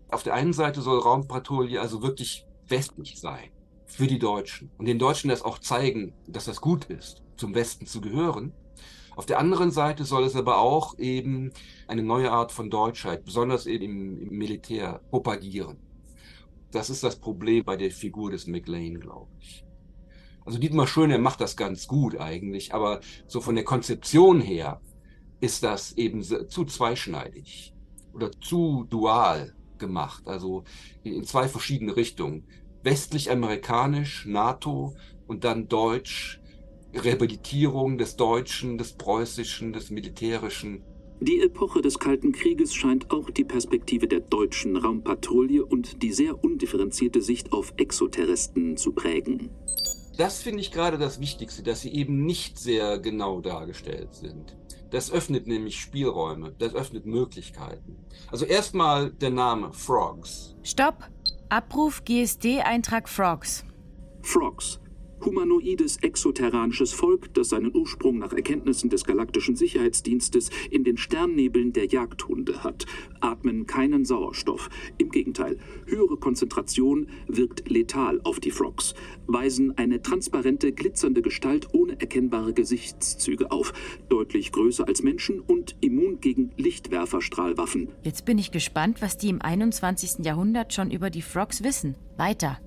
Auf 0.08 0.22
der 0.22 0.32
einen 0.32 0.54
Seite 0.54 0.80
soll 0.80 0.98
Raumpatrouille 0.98 1.78
also 1.78 2.02
wirklich 2.02 2.46
westlich 2.68 3.20
sein 3.20 3.50
für 3.84 4.06
die 4.06 4.18
Deutschen 4.18 4.70
und 4.78 4.86
den 4.86 4.98
Deutschen 4.98 5.28
das 5.28 5.42
auch 5.42 5.58
zeigen, 5.58 6.14
dass 6.26 6.46
das 6.46 6.62
gut 6.62 6.86
ist, 6.86 7.22
zum 7.36 7.54
Westen 7.54 7.84
zu 7.84 8.00
gehören. 8.00 8.54
Auf 9.14 9.26
der 9.26 9.38
anderen 9.38 9.70
Seite 9.70 10.04
soll 10.04 10.24
es 10.24 10.36
aber 10.36 10.56
auch 10.58 10.98
eben 10.98 11.52
eine 11.86 12.02
neue 12.02 12.32
Art 12.32 12.50
von 12.50 12.70
Deutschheit, 12.70 13.26
besonders 13.26 13.66
eben 13.66 13.84
im, 13.84 14.22
im 14.22 14.38
Militär, 14.38 15.02
propagieren. 15.10 15.83
Das 16.74 16.90
ist 16.90 17.04
das 17.04 17.20
Problem 17.20 17.64
bei 17.64 17.76
der 17.76 17.92
Figur 17.92 18.32
des 18.32 18.48
McLean, 18.48 18.98
glaube 18.98 19.30
ich. 19.38 19.64
Also 20.44 20.58
Dietmar 20.58 20.88
Schöne 20.88 21.18
macht 21.18 21.40
das 21.40 21.56
ganz 21.56 21.86
gut 21.86 22.18
eigentlich, 22.18 22.74
aber 22.74 23.00
so 23.28 23.40
von 23.40 23.54
der 23.54 23.62
Konzeption 23.62 24.40
her 24.40 24.80
ist 25.40 25.62
das 25.62 25.92
eben 25.92 26.22
zu 26.22 26.64
zweischneidig 26.64 27.74
oder 28.12 28.32
zu 28.32 28.86
dual 28.90 29.54
gemacht, 29.78 30.26
also 30.26 30.64
in 31.04 31.22
zwei 31.22 31.48
verschiedene 31.48 31.96
Richtungen. 31.96 32.44
Westlich-amerikanisch, 32.82 34.26
NATO 34.26 34.96
und 35.28 35.44
dann 35.44 35.68
deutsch, 35.68 36.40
Rehabilitierung 36.92 37.98
des 37.98 38.16
Deutschen, 38.16 38.78
des 38.78 38.94
Preußischen, 38.94 39.72
des 39.72 39.90
Militärischen. 39.90 40.82
Die 41.26 41.40
Epoche 41.40 41.80
des 41.80 41.98
Kalten 41.98 42.32
Krieges 42.32 42.74
scheint 42.74 43.10
auch 43.10 43.30
die 43.30 43.44
Perspektive 43.44 44.06
der 44.06 44.20
deutschen 44.20 44.76
Raumpatrouille 44.76 45.64
und 45.64 46.02
die 46.02 46.12
sehr 46.12 46.44
undifferenzierte 46.44 47.22
Sicht 47.22 47.50
auf 47.54 47.72
Exoterresten 47.78 48.76
zu 48.76 48.92
prägen. 48.92 49.48
Das 50.18 50.42
finde 50.42 50.60
ich 50.60 50.70
gerade 50.70 50.98
das 50.98 51.20
Wichtigste, 51.20 51.62
dass 51.62 51.80
sie 51.80 51.94
eben 51.94 52.26
nicht 52.26 52.58
sehr 52.58 52.98
genau 52.98 53.40
dargestellt 53.40 54.12
sind. 54.12 54.54
Das 54.90 55.10
öffnet 55.10 55.46
nämlich 55.46 55.80
Spielräume, 55.80 56.54
das 56.58 56.74
öffnet 56.74 57.06
Möglichkeiten. 57.06 57.96
Also 58.30 58.44
erstmal 58.44 59.10
der 59.10 59.30
Name 59.30 59.72
Frogs. 59.72 60.54
Stopp! 60.62 61.08
Abruf 61.48 62.04
GSD-Eintrag 62.04 63.08
Frogs. 63.08 63.64
Frogs 64.20 64.78
humanoides 65.24 65.98
exoterranisches 65.98 66.92
Volk, 66.92 67.32
das 67.34 67.48
seinen 67.48 67.74
Ursprung 67.74 68.18
nach 68.18 68.32
Erkenntnissen 68.32 68.90
des 68.90 69.04
Galaktischen 69.04 69.56
Sicherheitsdienstes 69.56 70.50
in 70.70 70.84
den 70.84 70.96
Sternnebeln 70.96 71.72
der 71.72 71.86
Jagdhunde 71.86 72.62
hat, 72.62 72.86
atmen 73.20 73.66
keinen 73.66 74.04
Sauerstoff. 74.04 74.68
Im 74.98 75.10
Gegenteil, 75.10 75.58
höhere 75.86 76.16
Konzentration 76.16 77.08
wirkt 77.26 77.68
letal 77.68 78.20
auf 78.24 78.40
die 78.40 78.50
Frogs, 78.50 78.94
weisen 79.26 79.76
eine 79.78 80.02
transparente, 80.02 80.72
glitzernde 80.72 81.22
Gestalt 81.22 81.68
ohne 81.72 82.00
erkennbare 82.00 82.52
Gesichtszüge 82.52 83.50
auf, 83.50 83.72
deutlich 84.08 84.52
größer 84.52 84.86
als 84.86 85.02
Menschen 85.02 85.40
und 85.40 85.76
immun 85.80 86.20
gegen 86.20 86.50
Lichtwerferstrahlwaffen. 86.56 87.88
Jetzt 88.02 88.24
bin 88.24 88.38
ich 88.38 88.50
gespannt, 88.50 89.00
was 89.00 89.16
die 89.16 89.28
im 89.28 89.40
21. 89.40 90.24
Jahrhundert 90.24 90.72
schon 90.72 90.90
über 90.90 91.10
die 91.10 91.22
Frogs 91.22 91.62
wissen. 91.62 91.96
Weiter. 92.16 92.58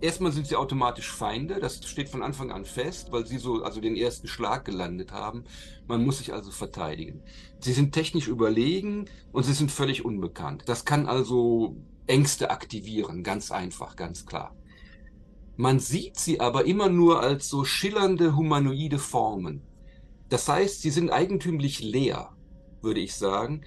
Erstmal 0.00 0.32
sind 0.32 0.46
sie 0.46 0.56
automatisch 0.56 1.10
Feinde, 1.10 1.60
das 1.60 1.84
steht 1.86 2.08
von 2.08 2.22
Anfang 2.22 2.50
an 2.50 2.64
fest, 2.64 3.12
weil 3.12 3.26
sie 3.26 3.36
so 3.36 3.62
also 3.62 3.82
den 3.82 3.96
ersten 3.96 4.28
Schlag 4.28 4.64
gelandet 4.64 5.12
haben. 5.12 5.44
Man 5.86 6.04
muss 6.04 6.18
sich 6.18 6.32
also 6.32 6.50
verteidigen. 6.50 7.22
Sie 7.58 7.74
sind 7.74 7.92
technisch 7.92 8.26
überlegen 8.26 9.10
und 9.32 9.42
sie 9.44 9.52
sind 9.52 9.70
völlig 9.70 10.04
unbekannt. 10.04 10.62
Das 10.66 10.86
kann 10.86 11.06
also 11.06 11.76
Ängste 12.06 12.50
aktivieren, 12.50 13.22
ganz 13.22 13.50
einfach, 13.50 13.94
ganz 13.94 14.24
klar. 14.24 14.56
Man 15.56 15.78
sieht 15.78 16.16
sie 16.16 16.40
aber 16.40 16.64
immer 16.64 16.88
nur 16.88 17.20
als 17.20 17.50
so 17.50 17.64
schillernde 17.64 18.34
humanoide 18.34 18.98
Formen. 18.98 19.60
Das 20.30 20.48
heißt, 20.48 20.80
sie 20.80 20.90
sind 20.90 21.10
eigentümlich 21.10 21.80
leer, 21.80 22.30
würde 22.80 23.00
ich 23.00 23.14
sagen. 23.14 23.66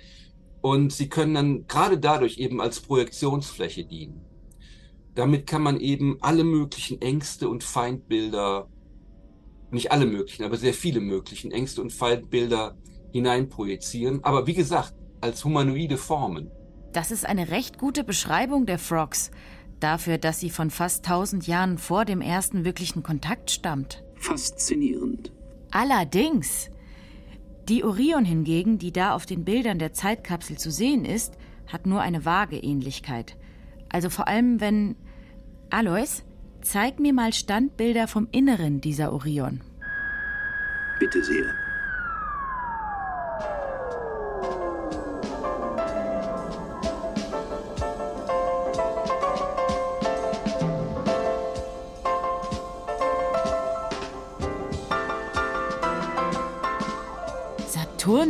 Und 0.61 0.91
sie 0.91 1.09
können 1.09 1.35
dann 1.35 1.67
gerade 1.67 1.99
dadurch 1.99 2.39
eben 2.39 2.59
als 2.59 2.79
Projektionsfläche 2.79 3.85
dienen. 3.85 4.25
Damit 5.15 5.45
kann 5.47 5.61
man 5.61 5.79
eben 5.79 6.17
alle 6.21 6.43
möglichen 6.43 7.01
Ängste 7.01 7.49
und 7.49 7.63
Feindbilder, 7.63 8.67
nicht 9.69 9.91
alle 9.91 10.05
möglichen, 10.05 10.43
aber 10.43 10.57
sehr 10.57 10.73
viele 10.73 10.99
möglichen 10.99 11.51
Ängste 11.51 11.81
und 11.81 11.91
Feindbilder 11.91 12.75
hineinprojizieren. 13.11 14.23
Aber 14.23 14.47
wie 14.47 14.53
gesagt, 14.53 14.93
als 15.21 15.45
humanoide 15.45 15.97
Formen. 15.97 16.51
Das 16.91 17.11
ist 17.11 17.25
eine 17.25 17.49
recht 17.49 17.77
gute 17.77 18.03
Beschreibung 18.03 18.65
der 18.65 18.79
Frogs. 18.79 19.31
Dafür, 19.79 20.17
dass 20.17 20.39
sie 20.39 20.49
von 20.49 20.69
fast 20.69 21.05
1000 21.05 21.47
Jahren 21.47 21.77
vor 21.77 22.05
dem 22.05 22.21
ersten 22.21 22.65
wirklichen 22.65 23.03
Kontakt 23.03 23.51
stammt. 23.51 24.03
Faszinierend. 24.15 25.31
Allerdings. 25.71 26.69
Die 27.67 27.83
Orion 27.83 28.25
hingegen, 28.25 28.77
die 28.77 28.91
da 28.91 29.15
auf 29.15 29.25
den 29.25 29.43
Bildern 29.43 29.79
der 29.79 29.93
Zeitkapsel 29.93 30.57
zu 30.57 30.71
sehen 30.71 31.05
ist, 31.05 31.37
hat 31.67 31.85
nur 31.85 32.01
eine 32.01 32.25
vage 32.25 32.57
Ähnlichkeit. 32.57 33.37
Also 33.89 34.09
vor 34.09 34.27
allem, 34.27 34.59
wenn. 34.59 34.95
Alois, 35.75 36.23
zeig 36.61 36.99
mir 36.99 37.13
mal 37.13 37.33
Standbilder 37.33 38.07
vom 38.07 38.27
Inneren 38.31 38.79
dieser 38.79 39.11
Orion. 39.11 39.61
Bitte 40.99 41.23
sehr. 41.23 41.62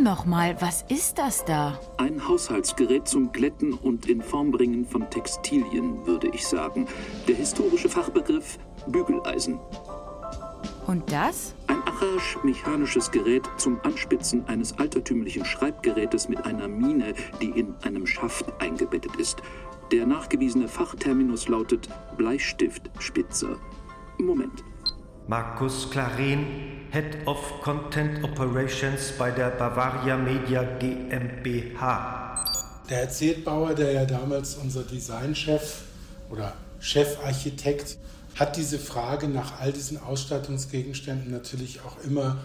Nochmal, 0.04 0.60
was 0.60 0.84
ist 0.88 1.18
das 1.18 1.44
da? 1.44 1.80
Ein 1.96 2.28
Haushaltsgerät 2.28 3.08
zum 3.08 3.32
Glätten 3.32 3.72
und 3.72 4.06
in 4.06 4.22
Form 4.22 4.52
bringen 4.52 4.86
von 4.86 5.08
Textilien, 5.10 6.06
würde 6.06 6.28
ich 6.28 6.46
sagen. 6.46 6.86
Der 7.26 7.34
historische 7.34 7.88
Fachbegriff 7.88 8.58
Bügeleisen. 8.86 9.58
Und 10.86 11.10
das? 11.10 11.54
Ein 11.66 11.82
Arrage-mechanisches 11.86 13.10
Gerät 13.10 13.48
zum 13.56 13.80
Anspitzen 13.82 14.46
eines 14.46 14.78
altertümlichen 14.78 15.44
Schreibgerätes 15.44 16.28
mit 16.28 16.44
einer 16.44 16.68
Mine, 16.68 17.14
die 17.40 17.58
in 17.58 17.74
einem 17.82 18.06
Schaft 18.06 18.44
eingebettet 18.60 19.16
ist. 19.16 19.38
Der 19.90 20.06
nachgewiesene 20.06 20.68
Fachterminus 20.68 21.48
lautet 21.48 21.88
Bleistiftspitzer. 22.18 23.56
Moment. 24.18 24.62
Markus 25.26 25.88
Claren, 25.90 26.44
Head 26.90 27.26
of 27.26 27.38
Content 27.62 28.22
Operations 28.22 29.12
bei 29.18 29.30
der 29.30 29.48
Bavaria 29.52 30.18
Media 30.18 30.62
GmbH. 30.62 32.44
Der 32.90 32.98
Herr 32.98 33.08
Zedbauer, 33.08 33.74
der 33.74 33.92
ja 33.92 34.04
damals 34.04 34.56
unser 34.56 34.82
Designchef 34.82 35.84
oder 36.28 36.52
Chefarchitekt, 36.78 37.96
hat 38.34 38.58
diese 38.58 38.78
Frage 38.78 39.28
nach 39.28 39.60
all 39.60 39.72
diesen 39.72 39.98
Ausstattungsgegenständen 39.98 41.30
natürlich 41.30 41.80
auch 41.80 41.96
immer 42.04 42.36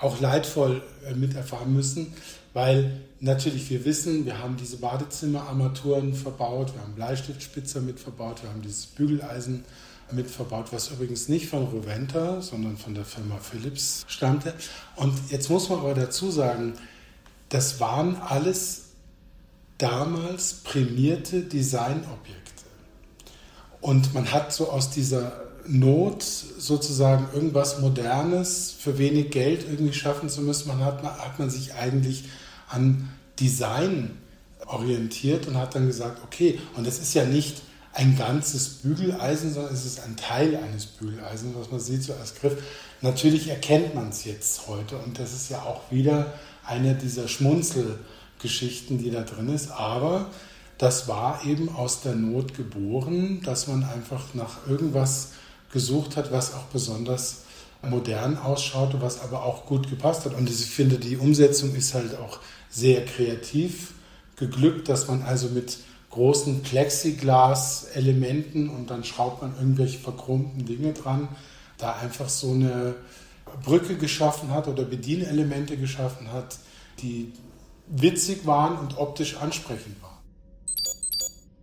auch 0.00 0.20
leidvoll 0.20 0.82
äh, 1.08 1.14
miterfahren 1.14 1.72
müssen, 1.72 2.12
weil 2.54 3.02
natürlich 3.20 3.70
wir 3.70 3.84
wissen, 3.84 4.26
wir 4.26 4.40
haben 4.40 4.56
diese 4.56 4.78
Badezimmerarmaturen 4.78 6.12
verbaut, 6.12 6.74
wir 6.74 6.82
haben 6.82 6.94
Bleistiftspitzer 6.94 7.80
mit 7.80 8.00
verbaut, 8.00 8.42
wir 8.42 8.50
haben 8.50 8.62
dieses 8.62 8.86
Bügeleisen 8.86 9.64
mit 10.12 10.30
verbaut, 10.30 10.72
was 10.72 10.90
übrigens 10.90 11.28
nicht 11.28 11.48
von 11.48 11.64
Roventa, 11.64 12.40
sondern 12.40 12.76
von 12.76 12.94
der 12.94 13.04
Firma 13.04 13.38
Philips 13.38 14.04
stammte. 14.08 14.54
Und 14.94 15.14
jetzt 15.30 15.50
muss 15.50 15.68
man 15.68 15.80
aber 15.80 15.94
dazu 15.94 16.30
sagen, 16.30 16.74
das 17.48 17.80
waren 17.80 18.16
alles 18.16 18.86
damals 19.78 20.54
prämierte 20.64 21.42
Designobjekte. 21.42 22.42
Und 23.80 24.14
man 24.14 24.32
hat 24.32 24.52
so 24.52 24.70
aus 24.70 24.90
dieser 24.90 25.44
Not, 25.68 26.22
sozusagen 26.22 27.28
irgendwas 27.34 27.80
Modernes 27.80 28.74
für 28.78 28.98
wenig 28.98 29.30
Geld 29.30 29.64
irgendwie 29.68 29.92
schaffen 29.92 30.28
zu 30.28 30.40
müssen, 30.42 30.68
man 30.68 30.84
hat, 30.84 31.02
hat 31.02 31.38
man 31.38 31.50
sich 31.50 31.74
eigentlich 31.74 32.24
an 32.68 33.10
Design 33.40 34.16
orientiert 34.66 35.46
und 35.46 35.56
hat 35.56 35.74
dann 35.74 35.86
gesagt, 35.86 36.22
okay, 36.24 36.60
und 36.76 36.86
das 36.86 36.98
ist 36.98 37.14
ja 37.14 37.24
nicht 37.24 37.62
ein 37.96 38.16
ganzes 38.16 38.68
Bügeleisen, 38.68 39.54
sondern 39.54 39.72
es 39.72 39.86
ist 39.86 40.00
ein 40.00 40.16
Teil 40.16 40.54
eines 40.56 40.84
Bügeleisens, 40.84 41.56
was 41.56 41.70
man 41.70 41.80
sieht 41.80 42.02
so 42.02 42.12
als 42.12 42.34
Griff. 42.34 42.62
Natürlich 43.00 43.48
erkennt 43.48 43.94
man 43.94 44.10
es 44.10 44.24
jetzt 44.24 44.68
heute 44.68 44.98
und 44.98 45.18
das 45.18 45.32
ist 45.32 45.50
ja 45.50 45.62
auch 45.62 45.90
wieder 45.90 46.34
eine 46.66 46.94
dieser 46.94 47.26
Schmunzelgeschichten, 47.26 48.98
die 48.98 49.10
da 49.10 49.22
drin 49.22 49.48
ist, 49.48 49.70
aber 49.70 50.30
das 50.76 51.08
war 51.08 51.42
eben 51.46 51.70
aus 51.74 52.02
der 52.02 52.14
Not 52.14 52.54
geboren, 52.54 53.40
dass 53.42 53.66
man 53.66 53.82
einfach 53.82 54.34
nach 54.34 54.66
irgendwas 54.68 55.30
gesucht 55.72 56.18
hat, 56.18 56.30
was 56.32 56.52
auch 56.52 56.64
besonders 56.64 57.44
modern 57.82 58.36
ausschaute, 58.36 59.00
was 59.00 59.20
aber 59.22 59.42
auch 59.42 59.64
gut 59.64 59.88
gepasst 59.88 60.26
hat. 60.26 60.34
Und 60.34 60.50
ich 60.50 60.66
finde, 60.66 60.98
die 60.98 61.16
Umsetzung 61.16 61.74
ist 61.74 61.94
halt 61.94 62.18
auch 62.18 62.40
sehr 62.68 63.06
kreativ 63.06 63.94
geglückt, 64.36 64.90
dass 64.90 65.08
man 65.08 65.22
also 65.22 65.48
mit 65.48 65.78
großen 66.16 66.62
Plexiglas-Elementen 66.62 68.70
und 68.70 68.90
dann 68.90 69.04
schraubt 69.04 69.42
man 69.42 69.54
irgendwelche 69.54 69.98
verchromten 69.98 70.64
Dinge 70.64 70.94
dran, 70.94 71.28
da 71.76 71.92
einfach 71.96 72.30
so 72.30 72.52
eine 72.52 72.94
Brücke 73.62 73.96
geschaffen 73.96 74.50
hat 74.50 74.66
oder 74.66 74.84
Bedienelemente 74.84 75.76
geschaffen 75.76 76.32
hat, 76.32 76.56
die 77.02 77.34
witzig 77.86 78.46
waren 78.46 78.78
und 78.78 78.96
optisch 78.96 79.36
ansprechend 79.36 80.02
waren. 80.02 80.16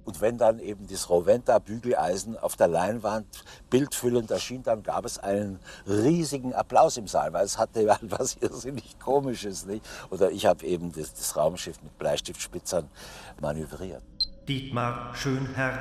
Und 0.05 0.21
wenn 0.21 0.37
dann 0.37 0.59
eben 0.59 0.85
das 0.87 1.09
Roventa-Bügeleisen 1.09 2.37
auf 2.37 2.55
der 2.55 2.67
Leinwand 2.67 3.25
bildfüllend 3.71 4.29
erschien, 4.29 4.61
dann 4.61 4.83
gab 4.83 5.05
es 5.05 5.17
einen 5.17 5.59
riesigen 5.87 6.53
Applaus 6.53 6.97
im 6.97 7.07
Saal, 7.07 7.33
weil 7.33 7.45
es 7.45 7.57
hatte 7.57 7.87
was 8.01 8.35
irrsinnig 8.35 8.99
Komisches. 8.99 9.65
Nicht? 9.65 9.83
Oder 10.11 10.29
ich 10.29 10.45
habe 10.45 10.63
eben 10.65 10.91
das, 10.91 11.15
das 11.15 11.35
Raumschiff 11.35 11.81
mit 11.81 11.97
Bleistiftspitzern 11.97 12.87
manövriert. 13.41 14.03
Dietmar 14.47 15.15
Schönherr, 15.15 15.77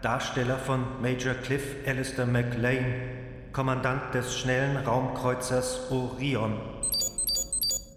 Darsteller 0.00 0.58
von 0.58 0.84
Major 1.02 1.34
Cliff 1.34 1.62
Alistair 1.84 2.26
McLean, 2.26 2.84
Kommandant 3.52 4.14
des 4.14 4.38
schnellen 4.38 4.76
Raumkreuzers 4.76 5.90
Orion. 5.90 6.52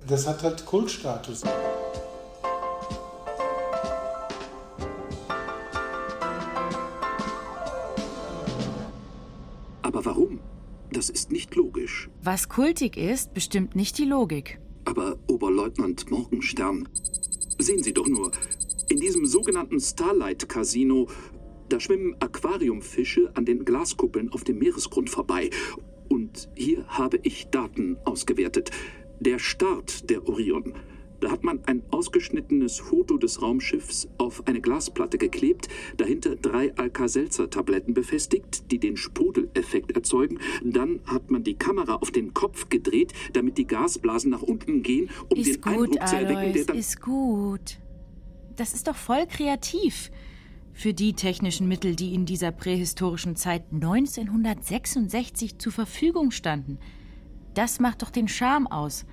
Das 0.08 0.28
hat 0.28 0.42
halt 0.42 0.66
Kultstatus. 0.66 1.44
Aber 9.84 10.06
warum? 10.06 10.40
Das 10.92 11.12
ist 11.12 11.32
nicht 11.32 11.54
logisch. 11.54 12.10
Was 12.24 12.50
kultig 12.50 12.98
ist, 12.98 13.36
bestimmt 13.36 13.76
nicht 13.76 14.00
die 14.00 14.06
Logik. 14.06 14.60
Aber 14.86 15.18
Oberleutnant 15.28 16.10
Morgenstern, 16.10 16.90
sehen 17.60 17.84
Sie 17.84 17.94
doch 17.94 18.08
nur, 18.08 18.32
in 19.00 19.06
diesem 19.06 19.26
sogenannten 19.26 19.80
Starlight 19.80 20.50
Casino, 20.50 21.08
da 21.70 21.80
schwimmen 21.80 22.18
Aquariumfische 22.20 23.32
an 23.34 23.46
den 23.46 23.64
Glaskuppeln 23.64 24.30
auf 24.34 24.44
dem 24.44 24.60
Meeresgrund 24.60 25.10
vorbei. 25.10 25.52
Und 26.10 26.50
hier 26.54 26.86
habe 26.88 27.18
ich 27.24 27.48
Daten 27.48 27.96
ausgewertet. 28.04 28.72
Der 29.22 29.40
Start 29.40 30.10
der 30.10 30.28
Orion 30.28 30.74
da 31.22 31.32
hat 31.32 31.44
man 31.44 31.60
ein 31.66 31.84
ausgeschnittenes 31.92 32.80
Foto 32.80 33.18
des 33.18 33.42
Raumschiffs 33.42 34.08
auf 34.18 34.48
eine 34.48 34.62
Glasplatte 34.62 35.18
geklebt, 35.18 35.68
dahinter 35.98 36.38
drei 36.38 36.74
Alka-Seltzer-Tabletten 36.78 37.94
befestigt, 37.94 38.72
die 38.72 38.80
den 38.80 38.96
Sprudeleffekt 38.96 39.92
erzeugen. 39.92 40.40
Dann 40.64 41.02
hat 41.06 41.30
man 41.30 41.44
die 41.44 41.56
Kamera 41.56 41.96
auf 41.96 42.12
den 42.12 42.34
Kopf 42.34 42.70
gedreht, 42.70 43.12
damit 43.34 43.58
die 43.58 43.68
Gasblasen 43.68 44.32
nach 44.32 44.44
unten 44.44 44.82
gehen, 44.82 45.10
um 45.28 45.40
ist 45.40 45.48
den 45.48 45.62
gut, 45.62 45.74
Eindruck 45.74 46.08
zu 46.08 46.16
erwecken, 46.16 46.38
Alois, 46.38 46.54
der 46.54 46.66
dann... 46.66 46.78
ist 46.78 47.02
gut. 47.02 47.80
Das 48.60 48.74
ist 48.74 48.88
doch 48.88 48.96
voll 48.96 49.26
kreativ. 49.26 50.12
Für 50.74 50.94
die 50.94 51.14
technischen 51.14 51.68
Mittel, 51.68 51.96
die 51.96 52.14
in 52.14 52.26
dieser 52.26 52.52
prähistorischen 52.52 53.36
Zeit 53.38 53.64
1966 53.72 55.60
zur 55.60 55.72
Verfügung 55.72 56.32
standen. 56.32 56.78
Das 57.54 57.80
macht 57.80 58.02
doch 58.02 58.10
den 58.10 58.28
Charme 58.28 58.68
aus. 58.68 59.06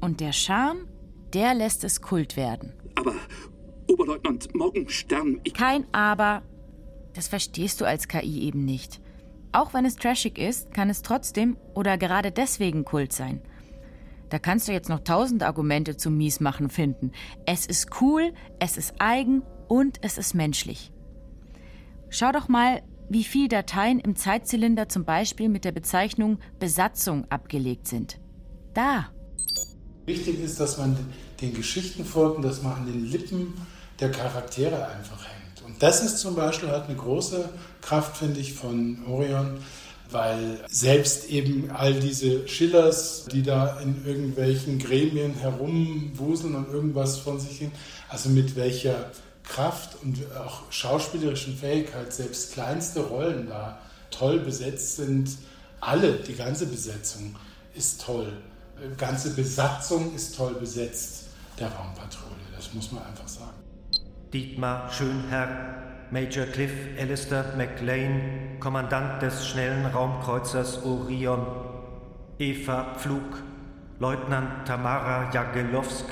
Und 0.00 0.20
der 0.20 0.32
Charme 0.32 0.88
der 1.32 1.54
lässt 1.54 1.84
es 1.84 2.00
Kult 2.00 2.36
werden. 2.36 2.72
Aber, 2.96 3.14
Oberleutnant 3.88 4.52
Morgenstern, 4.54 5.40
ich... 5.44 5.54
Kein 5.54 5.86
Aber. 5.92 6.42
Das 7.14 7.28
verstehst 7.28 7.80
du 7.80 7.84
als 7.84 8.08
KI 8.08 8.42
eben 8.42 8.64
nicht. 8.64 9.00
Auch 9.52 9.74
wenn 9.74 9.84
es 9.84 9.94
trashig 9.96 10.38
ist, 10.38 10.74
kann 10.74 10.90
es 10.90 11.02
trotzdem 11.02 11.56
oder 11.74 11.98
gerade 11.98 12.32
deswegen 12.32 12.84
Kult 12.84 13.12
sein. 13.12 13.42
Da 14.30 14.38
kannst 14.38 14.68
du 14.68 14.72
jetzt 14.72 14.88
noch 14.88 15.00
tausend 15.00 15.42
Argumente 15.42 15.96
zum 15.96 16.16
Miesmachen 16.16 16.70
finden. 16.70 17.10
Es 17.46 17.66
ist 17.66 18.00
cool, 18.00 18.32
es 18.60 18.76
ist 18.76 18.94
eigen 18.98 19.42
und 19.68 19.98
es 20.02 20.18
ist 20.18 20.34
menschlich. 20.34 20.92
Schau 22.08 22.32
doch 22.32 22.48
mal, 22.48 22.82
wie 23.08 23.24
viele 23.24 23.48
Dateien 23.48 23.98
im 23.98 24.14
Zeitzylinder 24.14 24.88
zum 24.88 25.04
Beispiel 25.04 25.48
mit 25.48 25.64
der 25.64 25.72
Bezeichnung 25.72 26.38
Besatzung 26.60 27.28
abgelegt 27.28 27.88
sind. 27.88 28.20
Da. 28.72 29.08
Wichtig 30.06 30.40
ist, 30.40 30.60
dass 30.60 30.78
man 30.78 30.96
den 31.40 31.52
Geschichten 31.52 32.04
folgt 32.04 32.36
und 32.36 32.42
dass 32.42 32.62
man 32.62 32.74
an 32.74 32.86
den 32.86 33.04
Lippen 33.04 33.54
der 33.98 34.12
Charaktere 34.12 34.86
einfach 34.86 35.24
hängt. 35.24 35.62
Und 35.66 35.82
das 35.82 36.04
ist 36.04 36.18
zum 36.18 36.36
Beispiel 36.36 36.68
halt 36.68 36.84
eine 36.84 36.96
große 36.96 37.48
Kraft, 37.80 38.16
finde 38.16 38.38
ich, 38.38 38.52
von 38.52 39.04
Orion, 39.06 39.58
weil 40.12 40.58
selbst 40.68 41.30
eben 41.30 41.70
all 41.70 41.94
diese 41.94 42.46
Schillers, 42.48 43.26
die 43.26 43.42
da 43.42 43.80
in 43.80 44.04
irgendwelchen 44.06 44.78
Gremien 44.78 45.34
herumwuseln 45.34 46.54
und 46.54 46.68
irgendwas 46.68 47.18
von 47.18 47.38
sich 47.40 47.58
hin, 47.58 47.72
also 48.08 48.28
mit 48.28 48.56
welcher 48.56 49.10
Kraft 49.44 49.96
und 50.02 50.18
auch 50.36 50.70
schauspielerischen 50.70 51.56
Fähigkeit 51.56 52.12
selbst 52.12 52.52
kleinste 52.52 53.00
Rollen 53.00 53.48
da 53.48 53.80
toll 54.10 54.40
besetzt 54.40 54.96
sind. 54.96 55.30
Alle, 55.80 56.12
die 56.12 56.34
ganze 56.34 56.66
Besetzung 56.66 57.36
ist 57.74 58.02
toll 58.04 58.32
ganze 58.96 59.34
Besatzung 59.34 60.14
ist 60.14 60.36
toll 60.36 60.54
besetzt 60.54 61.26
der 61.58 61.68
Raumpatrouille. 61.68 62.36
Das 62.54 62.72
muss 62.74 62.92
man 62.92 63.04
einfach 63.04 63.28
sagen. 63.28 63.58
Dietmar 64.32 64.90
Schönherr, 64.92 65.89
Major 66.12 66.44
Cliff 66.46 66.72
Alistair 66.98 67.54
McLean, 67.56 68.58
Kommandant 68.58 69.22
des 69.22 69.46
schnellen 69.46 69.86
Raumkreuzers 69.86 70.84
Orion. 70.84 71.46
Eva 72.38 72.94
Pflug, 72.96 73.42
Leutnant 74.00 74.66
Tamara 74.66 75.30
Jagelowsk, 75.32 76.06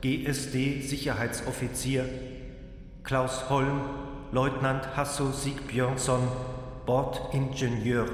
GSD 0.00 0.80
Sicherheitsoffizier. 0.82 2.06
Klaus 3.04 3.48
Holm, 3.48 3.82
Leutnant 4.32 4.96
Hasso 4.96 5.30
Siegbjörnsson, 5.30 6.26
Bordingenieur. 6.84 8.08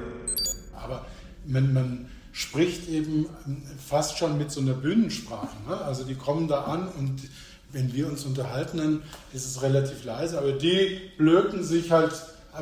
Aber 0.74 1.06
man, 1.46 1.72
man 1.72 2.08
spricht 2.32 2.90
eben 2.90 3.26
fast 3.78 4.18
schon 4.18 4.36
mit 4.36 4.50
so 4.50 4.60
einer 4.60 4.74
Bühnensprache. 4.74 5.56
Ne? 5.66 5.80
Also 5.80 6.04
die 6.04 6.14
kommen 6.14 6.46
da 6.46 6.64
an 6.64 6.88
und 6.88 7.22
wenn 7.72 7.92
wir 7.92 8.06
uns 8.06 8.24
unterhalten, 8.24 8.78
dann 8.78 9.02
ist 9.32 9.46
es 9.46 9.62
relativ 9.62 10.04
leise, 10.04 10.38
aber 10.38 10.52
die 10.52 11.00
blöken 11.16 11.64
sich 11.64 11.90
halt 11.90 12.12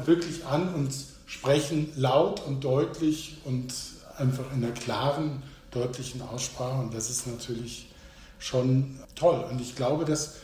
wirklich 0.05 0.47
an 0.47 0.73
und 0.75 0.93
sprechen 1.27 1.93
laut 1.97 2.45
und 2.47 2.65
deutlich 2.65 3.39
und 3.45 3.73
einfach 4.17 4.45
in 4.53 4.65
einer 4.65 4.73
klaren, 4.73 5.43
deutlichen 5.71 6.23
Aussprache 6.23 6.81
und 6.81 6.95
das 6.95 7.11
ist 7.11 7.27
natürlich 7.27 7.91
schon 8.39 8.99
toll. 9.15 9.45
Und 9.51 9.61
ich 9.61 9.77
glaube, 9.77 10.05
dass 10.05 10.37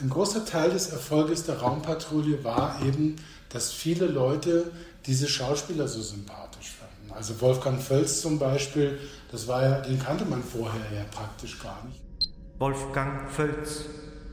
ein 0.00 0.08
großer 0.08 0.44
Teil 0.44 0.70
des 0.70 0.88
Erfolges 0.88 1.44
der 1.44 1.58
Raumpatrouille 1.58 2.42
war 2.44 2.80
eben, 2.84 3.16
dass 3.48 3.72
viele 3.72 4.06
Leute 4.06 4.70
diese 5.06 5.28
Schauspieler 5.28 5.88
so 5.88 6.02
sympathisch 6.02 6.72
fanden. 6.78 7.12
Also 7.16 7.40
Wolfgang 7.40 7.80
Völz 7.80 8.20
zum 8.20 8.38
Beispiel, 8.38 8.98
das 9.30 9.46
war 9.48 9.62
ja, 9.62 9.80
den 9.80 9.98
kannte 9.98 10.24
man 10.24 10.42
vorher 10.42 10.92
ja 10.94 11.04
praktisch 11.10 11.58
gar 11.60 11.82
nicht. 11.86 12.00
Wolfgang 12.58 13.30
Völz, 13.30 13.84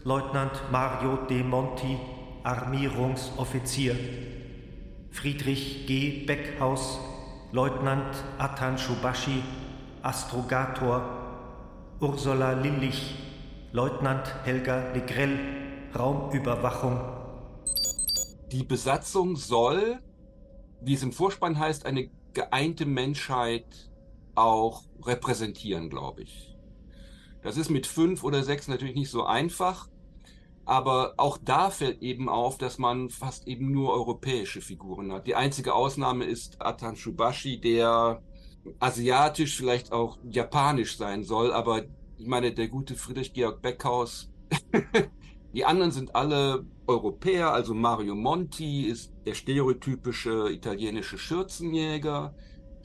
Leutnant 0.03 0.71
Mario 0.71 1.27
De 1.29 1.43
Monti, 1.43 1.99
Armierungsoffizier. 2.43 3.95
Friedrich 5.11 5.85
G. 5.85 6.25
Beckhaus, 6.25 6.99
Leutnant 7.51 8.15
Atan 8.39 8.79
Shubashi, 8.79 9.43
Astrogator. 10.01 11.03
Ursula 11.99 12.53
Lillich, 12.53 13.15
Leutnant 13.71 14.33
Helga 14.43 14.91
Legrell, 14.93 15.37
Raumüberwachung. 15.95 16.99
Die 18.51 18.63
Besatzung 18.63 19.35
soll, 19.35 19.99
wie 20.81 20.95
es 20.95 21.03
im 21.03 21.11
Vorspann 21.11 21.59
heißt, 21.59 21.85
eine 21.85 22.09
geeinte 22.33 22.87
Menschheit 22.87 23.91
auch 24.33 24.81
repräsentieren, 25.03 25.91
glaube 25.91 26.23
ich. 26.23 26.54
Das 27.45 27.57
ist 27.57 27.69
mit 27.69 27.85
fünf 27.85 28.23
oder 28.23 28.41
sechs 28.41 28.67
natürlich 28.67 28.95
nicht 28.95 29.11
so 29.11 29.23
einfach, 29.23 29.87
aber 30.65 31.13
auch 31.17 31.37
da 31.37 31.69
fällt 31.69 32.01
eben 32.01 32.27
auf, 32.27 32.57
dass 32.57 32.79
man 32.79 33.11
fast 33.11 33.47
eben 33.47 33.71
nur 33.71 33.93
europäische 33.93 34.61
Figuren 34.61 35.11
hat. 35.11 35.27
Die 35.27 35.35
einzige 35.35 35.75
Ausnahme 35.75 36.25
ist 36.25 36.59
Atan 36.59 36.95
Shubashi, 36.95 37.61
der 37.61 38.23
asiatisch, 38.79 39.55
vielleicht 39.55 39.91
auch 39.91 40.17
japanisch 40.27 40.97
sein 40.97 41.23
soll, 41.23 41.53
aber 41.53 41.83
ich 42.17 42.25
meine, 42.25 42.51
der 42.51 42.67
gute 42.67 42.95
Friedrich 42.95 43.31
Georg 43.31 43.61
Beckhaus, 43.61 44.31
die 45.53 45.65
anderen 45.65 45.91
sind 45.91 46.15
alle 46.15 46.65
Europäer, 46.87 47.53
also 47.53 47.75
Mario 47.75 48.15
Monti 48.15 48.87
ist 48.87 49.13
der 49.27 49.35
stereotypische 49.35 50.49
italienische 50.51 51.19
Schürzenjäger, 51.19 52.33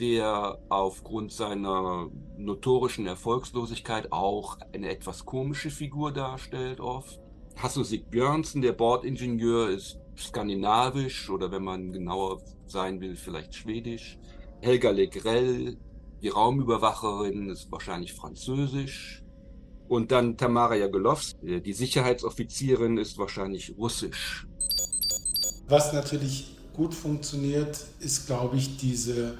der 0.01 0.59
aufgrund 0.71 1.33
seiner 1.33 2.09
notorischen 2.39 3.07
Erfolgslosigkeit 3.07 4.11
auch 4.13 4.59
eine 4.73 4.89
etwas 4.89 5.27
komische 5.27 5.71
Figur 5.71 6.13
darstellt 6.13 6.81
oft. 6.81 7.21
Hasso 7.57 7.85
Björnsen, 8.11 8.63
der 8.63 8.73
Bordingenieur, 8.73 9.69
ist 9.69 9.99
skandinavisch 10.17 11.29
oder 11.29 11.51
wenn 11.53 11.65
man 11.65 11.93
genauer 11.93 12.41
sein 12.67 13.01
will, 13.01 13.17
vielleicht 13.17 13.55
schwedisch. 13.55 14.19
Helga 14.63 14.91
Legrell, 14.91 15.77
die 16.23 16.29
Raumüberwacherin, 16.29 17.51
ist 17.51 17.71
wahrscheinlich 17.71 18.15
französisch. 18.15 19.23
Und 19.89 20.13
dann 20.13 20.37
Tamara 20.37 20.77
Jagelowski, 20.77 21.61
die 21.61 21.73
Sicherheitsoffizierin, 21.73 22.97
ist 22.97 23.19
wahrscheinlich 23.19 23.75
russisch. 23.77 24.47
Was 25.69 25.93
natürlich 25.93 26.57
gut 26.75 26.95
funktioniert, 26.95 27.85
ist, 27.99 28.27
glaube 28.27 28.57
ich, 28.57 28.77
diese 28.77 29.37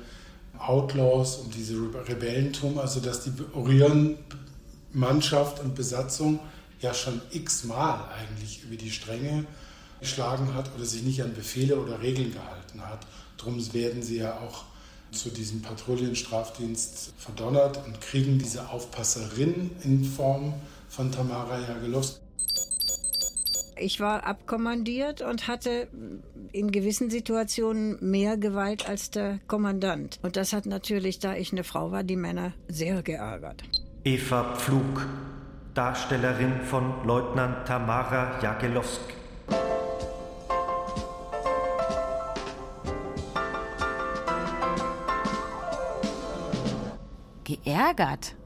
Outlaws 0.61 1.37
und 1.37 1.55
diese 1.55 1.77
Rebellentum, 1.77 2.79
also 2.79 3.01
dass 3.01 3.25
die 3.25 3.33
Orion-Mannschaft 3.55 5.61
und 5.61 5.75
Besatzung 5.75 6.41
ja 6.81 6.95
schon 6.95 7.21
x-mal 7.31 8.09
eigentlich 8.19 8.65
über 8.65 8.77
die 8.77 8.91
Stränge 8.91 9.45
geschlagen 10.01 10.55
hat 10.55 10.71
oder 10.75 10.85
sich 10.85 11.03
nicht 11.03 11.23
an 11.23 11.35
Befehle 11.35 11.79
oder 11.79 12.01
Regeln 12.01 12.33
gehalten 12.33 12.81
hat. 12.83 13.07
Darum 13.37 13.73
werden 13.75 14.03
sie 14.03 14.17
ja 14.19 14.39
auch 14.39 14.65
zu 15.13 15.31
diesem 15.31 15.63
Patrouillenstrafdienst 15.63 17.13
verdonnert 17.19 17.85
und 17.85 18.01
kriegen 18.01 18.39
diese 18.39 18.69
Aufpasserin 18.69 19.71
in 19.83 20.05
Form 20.05 20.55
von 20.89 21.11
Tamara 21.11 21.59
Jagelowski. 21.61 22.21
Ich 23.81 23.99
war 23.99 24.27
abkommandiert 24.27 25.23
und 25.23 25.49
hatte 25.49 25.89
in 26.53 26.71
gewissen 26.71 27.09
Situationen 27.09 27.97
mehr 28.03 28.37
Gewalt 28.37 28.87
als 28.87 29.11
der 29.11 29.41
Kommandant. 29.47 30.19
Und 30.23 30.37
das 30.37 30.53
hat 30.53 30.67
natürlich, 30.67 31.19
da 31.19 31.35
ich 31.35 31.51
eine 31.51 31.65
Frau 31.65 31.91
war, 31.91 32.03
die 32.03 32.17
Männer 32.17 32.53
sehr 32.69 33.03
geärgert. 33.03 33.63
Eva 34.05 34.55
Pflug, 34.57 35.07
Darstellerin 35.73 36.61
von 36.61 37.07
Leutnant 37.07 37.67
Tamara 37.67 38.39
Jagelowski. 38.43 39.15
Geärgert, 47.45 48.37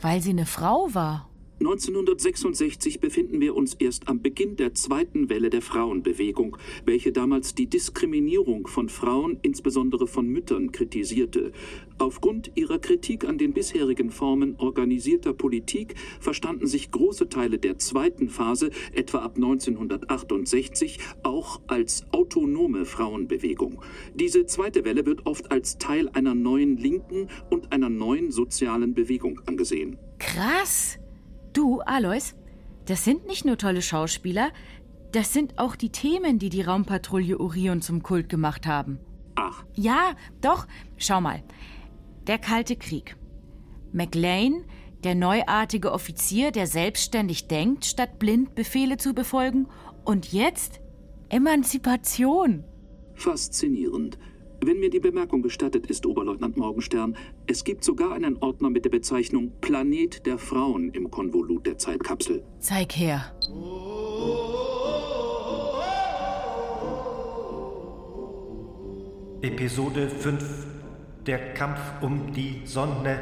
weil 0.00 0.22
sie 0.22 0.30
eine 0.30 0.46
Frau 0.46 0.88
war. 0.92 1.29
1966 1.60 3.00
befinden 3.00 3.38
wir 3.42 3.54
uns 3.54 3.74
erst 3.74 4.08
am 4.08 4.22
Beginn 4.22 4.56
der 4.56 4.72
zweiten 4.72 5.28
Welle 5.28 5.50
der 5.50 5.60
Frauenbewegung, 5.60 6.56
welche 6.86 7.12
damals 7.12 7.54
die 7.54 7.66
Diskriminierung 7.66 8.66
von 8.66 8.88
Frauen, 8.88 9.38
insbesondere 9.42 10.06
von 10.06 10.26
Müttern, 10.26 10.72
kritisierte. 10.72 11.52
Aufgrund 11.98 12.50
ihrer 12.54 12.78
Kritik 12.78 13.26
an 13.26 13.36
den 13.36 13.52
bisherigen 13.52 14.10
Formen 14.10 14.56
organisierter 14.56 15.34
Politik 15.34 15.96
verstanden 16.18 16.66
sich 16.66 16.90
große 16.92 17.28
Teile 17.28 17.58
der 17.58 17.76
zweiten 17.76 18.30
Phase, 18.30 18.70
etwa 18.94 19.18
ab 19.18 19.36
1968, 19.36 20.98
auch 21.24 21.60
als 21.66 22.06
autonome 22.10 22.86
Frauenbewegung. 22.86 23.82
Diese 24.14 24.46
zweite 24.46 24.86
Welle 24.86 25.04
wird 25.04 25.26
oft 25.26 25.52
als 25.52 25.76
Teil 25.76 26.08
einer 26.08 26.34
neuen 26.34 26.78
linken 26.78 27.28
und 27.50 27.70
einer 27.70 27.90
neuen 27.90 28.30
sozialen 28.30 28.94
Bewegung 28.94 29.42
angesehen. 29.44 29.98
Krass! 30.18 30.98
Du, 31.52 31.80
Alois, 31.80 32.34
das 32.86 33.04
sind 33.04 33.26
nicht 33.26 33.44
nur 33.44 33.58
tolle 33.58 33.82
Schauspieler, 33.82 34.50
das 35.12 35.32
sind 35.32 35.58
auch 35.58 35.74
die 35.74 35.90
Themen, 35.90 36.38
die 36.38 36.50
die 36.50 36.62
Raumpatrouille 36.62 37.40
Orion 37.40 37.82
zum 37.82 38.02
Kult 38.02 38.28
gemacht 38.28 38.66
haben. 38.66 39.00
Ach. 39.34 39.64
Ja, 39.74 40.14
doch. 40.40 40.66
Schau 40.96 41.20
mal. 41.20 41.42
Der 42.26 42.38
Kalte 42.38 42.76
Krieg. 42.76 43.16
McLean, 43.92 44.64
der 45.02 45.16
neuartige 45.16 45.92
Offizier, 45.92 46.52
der 46.52 46.66
selbstständig 46.66 47.48
denkt, 47.48 47.86
statt 47.86 48.18
blind 48.18 48.54
Befehle 48.54 48.98
zu 48.98 49.14
befolgen. 49.14 49.66
Und 50.04 50.32
jetzt 50.32 50.80
Emanzipation. 51.28 52.64
Faszinierend. 53.14 54.18
Wenn 54.62 54.78
mir 54.78 54.90
die 54.90 55.00
Bemerkung 55.00 55.40
gestattet 55.40 55.86
ist, 55.86 56.04
Oberleutnant 56.04 56.58
Morgenstern, 56.58 57.16
es 57.46 57.64
gibt 57.64 57.82
sogar 57.82 58.12
einen 58.12 58.36
Ordner 58.42 58.68
mit 58.68 58.84
der 58.84 58.90
Bezeichnung 58.90 59.52
Planet 59.62 60.26
der 60.26 60.36
Frauen 60.36 60.90
im 60.90 61.10
Konvolut 61.10 61.64
der 61.64 61.78
Zeitkapsel. 61.78 62.42
Zeig 62.58 62.92
her. 62.92 63.32
Episode 69.40 70.10
5 70.10 70.66
Der 71.24 71.54
Kampf 71.54 71.80
um 72.02 72.34
die 72.34 72.60
Sonne. 72.66 73.18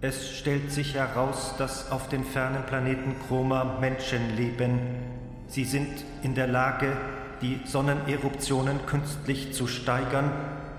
Es 0.00 0.36
stellt 0.36 0.72
sich 0.72 0.94
heraus, 0.94 1.54
dass 1.58 1.92
auf 1.92 2.08
dem 2.08 2.24
fernen 2.24 2.66
Planeten 2.66 3.14
Chroma 3.28 3.78
Menschen 3.80 4.36
leben. 4.36 4.80
Sie 5.46 5.64
sind 5.64 6.04
in 6.24 6.34
der 6.34 6.48
Lage, 6.48 6.96
die 7.42 7.60
Sonneneruptionen 7.64 8.86
künstlich 8.86 9.52
zu 9.52 9.66
steigern 9.66 10.30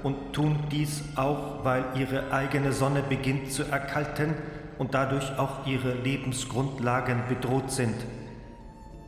und 0.03 0.33
tun 0.33 0.57
dies 0.71 1.03
auch, 1.15 1.63
weil 1.63 1.85
ihre 1.95 2.31
eigene 2.31 2.73
Sonne 2.73 3.03
beginnt 3.07 3.51
zu 3.51 3.63
erkalten 3.63 4.35
und 4.77 4.93
dadurch 4.93 5.37
auch 5.37 5.65
ihre 5.65 5.93
Lebensgrundlagen 5.93 7.23
bedroht 7.29 7.71
sind. 7.71 7.95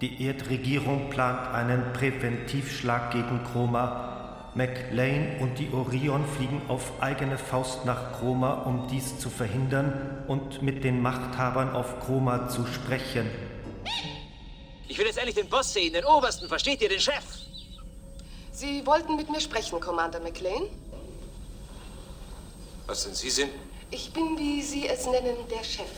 Die 0.01 0.25
Erdregierung 0.25 1.09
plant 1.09 1.53
einen 1.53 1.93
Präventivschlag 1.93 3.11
gegen 3.11 3.43
Chroma. 3.51 4.51
McLean 4.55 5.39
und 5.39 5.57
die 5.57 5.71
Orion 5.73 6.23
fliegen 6.27 6.61
auf 6.67 6.91
eigene 7.01 7.39
Faust 7.39 7.85
nach 7.85 8.19
Chroma, 8.19 8.53
um 8.65 8.87
dies 8.87 9.17
zu 9.17 9.31
verhindern 9.31 10.25
und 10.27 10.61
mit 10.61 10.83
den 10.83 11.01
Machthabern 11.01 11.71
auf 11.71 11.99
Chroma 12.01 12.47
zu 12.49 12.67
sprechen. 12.67 13.27
Ich 14.87 14.99
will 14.99 15.07
jetzt 15.07 15.17
endlich 15.17 15.35
den 15.35 15.49
Boss 15.49 15.73
sehen, 15.73 15.93
den 15.93 16.05
Obersten, 16.05 16.47
versteht 16.47 16.81
ihr, 16.81 16.89
den 16.89 16.99
Chef? 16.99 17.42
Sie 18.53 18.85
wollten 18.85 19.15
mit 19.15 19.31
mir 19.31 19.41
sprechen, 19.41 19.79
Commander 19.79 20.19
McLean? 20.19 20.69
Was 22.85 23.03
denn 23.03 23.15
Sie 23.15 23.31
sind? 23.31 23.51
Ich 23.89 24.13
bin, 24.13 24.37
wie 24.37 24.61
Sie 24.61 24.87
es 24.87 25.07
nennen, 25.07 25.35
der 25.49 25.63
Chef. 25.63 25.89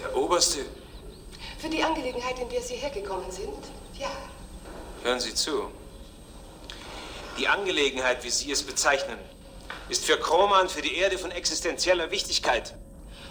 Der 0.00 0.16
Oberste? 0.16 0.64
Für 1.58 1.68
die 1.68 1.84
Angelegenheit, 1.84 2.36
in 2.40 2.48
der 2.48 2.60
Sie 2.62 2.74
hergekommen 2.74 3.30
sind, 3.30 3.54
ja. 3.96 4.10
Hören 5.04 5.20
Sie 5.20 5.32
zu. 5.34 5.70
Die 7.38 7.46
Angelegenheit, 7.46 8.24
wie 8.24 8.30
Sie 8.30 8.50
es 8.50 8.64
bezeichnen, 8.64 9.18
ist 9.88 10.04
für 10.04 10.18
Kroman, 10.18 10.68
für 10.68 10.82
die 10.82 10.96
Erde 10.96 11.16
von 11.16 11.30
existenzieller 11.30 12.10
Wichtigkeit. 12.10 12.74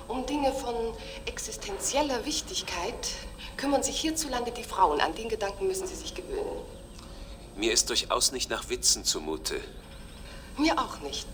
Um 0.08 0.26
Dinge 0.26 0.54
von 0.54 0.94
existenzieller 1.26 2.26
Wichtigkeit 2.26 3.10
kümmern 3.58 3.84
sich 3.84 4.00
hierzulande 4.00 4.52
die 4.52 4.64
Frauen. 4.64 5.02
An 5.02 5.14
den 5.16 5.28
Gedanken 5.28 5.68
müssen 5.68 5.86
Sie 5.86 5.96
sich 5.96 6.16
gewöhnen. 6.16 6.81
Mir 7.56 7.74
ist 7.74 7.90
durchaus 7.90 8.32
nicht 8.32 8.50
nach 8.50 8.70
Witzen 8.70 9.04
zumute. 9.04 9.60
Mir 10.58 10.80
auch 10.80 11.00
nicht. 11.02 11.28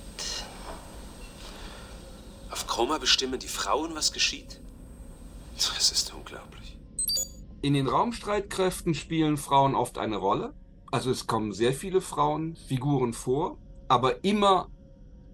Auf 2.49 2.67
Chroma 2.67 2.97
bestimmen 2.97 3.39
die 3.39 3.47
Frauen, 3.47 3.95
was 3.95 4.11
geschieht? 4.11 4.59
Das 5.55 5.91
ist 5.91 6.13
unglaublich. 6.13 6.77
In 7.61 7.73
den 7.73 7.87
Raumstreitkräften 7.87 8.93
spielen 8.93 9.37
Frauen 9.37 9.75
oft 9.75 9.97
eine 9.97 10.17
Rolle. 10.17 10.53
Also 10.91 11.11
es 11.11 11.27
kommen 11.27 11.51
sehr 11.53 11.73
viele 11.73 12.01
Frauenfiguren 12.01 13.13
vor, 13.13 13.57
aber 13.87 14.23
immer 14.23 14.69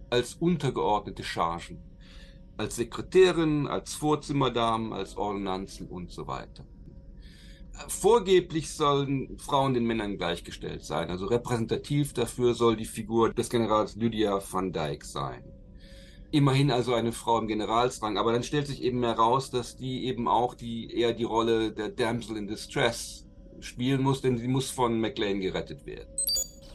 als 0.10 0.36
untergeordnete 0.36 1.24
Chargen. 1.24 1.82
Als 2.58 2.76
Sekretärin, 2.76 3.68
als 3.68 3.94
Vorzimmerdamen, 3.96 4.94
als 4.94 5.18
Ordonnanzen 5.18 5.88
und 5.88 6.12
so 6.12 6.28
weiter. 6.28 6.66
Vorgeblich 7.88 8.72
sollen 8.72 9.38
Frauen 9.40 9.74
den 9.74 9.86
Männern 9.86 10.18
gleichgestellt 10.18 10.84
sein. 10.84 11.10
Also 11.10 11.26
repräsentativ 11.26 12.14
dafür 12.14 12.54
soll 12.54 12.76
die 12.76 12.86
Figur 12.86 13.34
des 13.34 13.50
Generals 13.50 13.96
Lydia 13.96 14.42
van 14.52 14.72
Dyck 14.72 15.04
sein. 15.04 15.44
Immerhin 16.32 16.72
also 16.72 16.94
eine 16.94 17.12
Frau 17.12 17.38
im 17.38 17.48
Generalsrang, 17.48 18.18
aber 18.18 18.32
dann 18.32 18.44
stellt 18.44 18.68
sich 18.68 18.82
eben 18.82 19.04
heraus, 19.04 19.52
dass 19.52 19.76
die 19.76 20.06
eben 20.06 20.28
auch 20.28 20.56
die 20.56 20.92
eher 20.96 21.14
die 21.14 21.26
Rolle 21.26 21.72
der 21.72 21.90
Damsel 21.90 22.38
in 22.38 22.48
Distress 22.48 23.26
spielen 23.60 24.02
muss, 24.02 24.22
denn 24.22 24.38
sie 24.38 24.48
muss 24.48 24.70
von 24.70 25.00
McLean 25.00 25.42
gerettet 25.42 25.86
werden. 25.86 26.10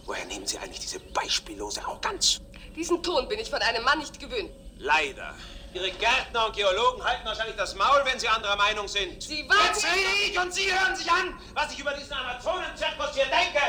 Woher 0.07 0.25
nehmen 0.27 0.47
Sie 0.47 0.59
eigentlich 0.59 0.81
diese 0.81 1.01
beispiellose 1.13 1.85
Arroganz? 1.85 2.41
Diesen 2.77 3.03
Ton 3.03 3.29
bin 3.29 3.39
ich 3.41 3.51
von 3.51 3.61
einem 3.61 3.85
Mann 3.85 3.99
nicht 3.99 4.19
gewöhnt. 4.19 4.51
Leider. 4.79 5.35
Ihre 5.75 5.91
Gärtner 5.91 6.47
und 6.47 6.57
Geologen 6.57 7.05
halten 7.05 7.27
wahrscheinlich 7.27 7.57
das 7.57 7.75
Maul, 7.75 8.01
wenn 8.05 8.19
sie 8.19 8.29
anderer 8.29 8.57
Meinung 8.57 8.89
sind. 8.89 9.23
Sie 9.23 9.49
warten... 9.49 9.63
Jetzt 9.67 9.85
rede 9.85 10.31
ich 10.31 10.39
und 10.39 10.53
Sie 10.53 10.73
hören 10.73 10.97
sich 10.97 11.11
an, 11.11 11.39
was 11.55 11.73
ich 11.73 11.81
über 11.81 11.93
diesen 11.93 12.15
Amazonenzirkus 12.15 13.15
hier 13.15 13.27
denke. 13.27 13.61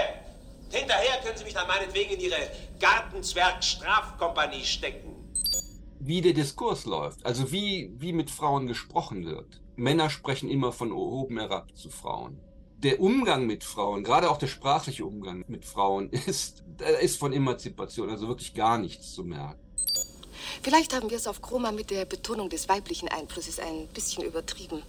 Hinterher 0.72 1.22
können 1.24 1.38
Sie 1.38 1.44
mich 1.44 1.54
dann 1.54 1.68
meinetwegen 1.68 2.12
in 2.14 2.20
Ihre 2.22 2.52
Gartenzwerg-Strafkompanie 2.80 4.64
stecken. 4.64 5.16
Wie 6.00 6.22
der 6.22 6.34
Diskurs 6.34 6.86
läuft, 6.86 7.26
also 7.26 7.52
wie, 7.52 7.92
wie 7.98 8.14
mit 8.14 8.32
Frauen 8.32 8.68
gesprochen 8.68 9.26
wird. 9.26 9.60
Männer 9.76 10.10
sprechen 10.10 10.50
immer 10.50 10.72
von 10.72 10.92
oben 10.92 11.38
herab 11.40 11.76
zu 11.76 11.90
Frauen 11.90 12.40
der 12.84 13.02
Umgang 13.02 13.46
mit 13.46 13.64
Frauen, 13.64 14.04
gerade 14.04 14.30
auch 14.30 14.38
der 14.38 14.48
sprachliche 14.48 15.06
Umgang 15.06 15.44
mit 15.48 15.66
Frauen, 15.66 16.10
ist, 16.28 16.64
ist 17.02 17.18
von 17.18 17.34
Emanzipation 17.34 18.10
also 18.10 18.28
wirklich 18.28 18.54
gar 18.54 18.78
nichts 18.78 19.14
zu 19.14 19.24
merken. 19.24 19.69
Vielleicht 20.62 20.94
haben 20.94 21.10
wir 21.10 21.18
es 21.18 21.28
auf 21.28 21.42
Chroma 21.42 21.72
mit 21.72 21.90
der 21.90 22.06
Betonung 22.06 22.50
des 22.50 22.70
weiblichen 22.70 23.08
Einflusses 23.08 23.60
ein 23.60 23.88
bisschen 23.94 24.24
übertrieben. 24.24 24.84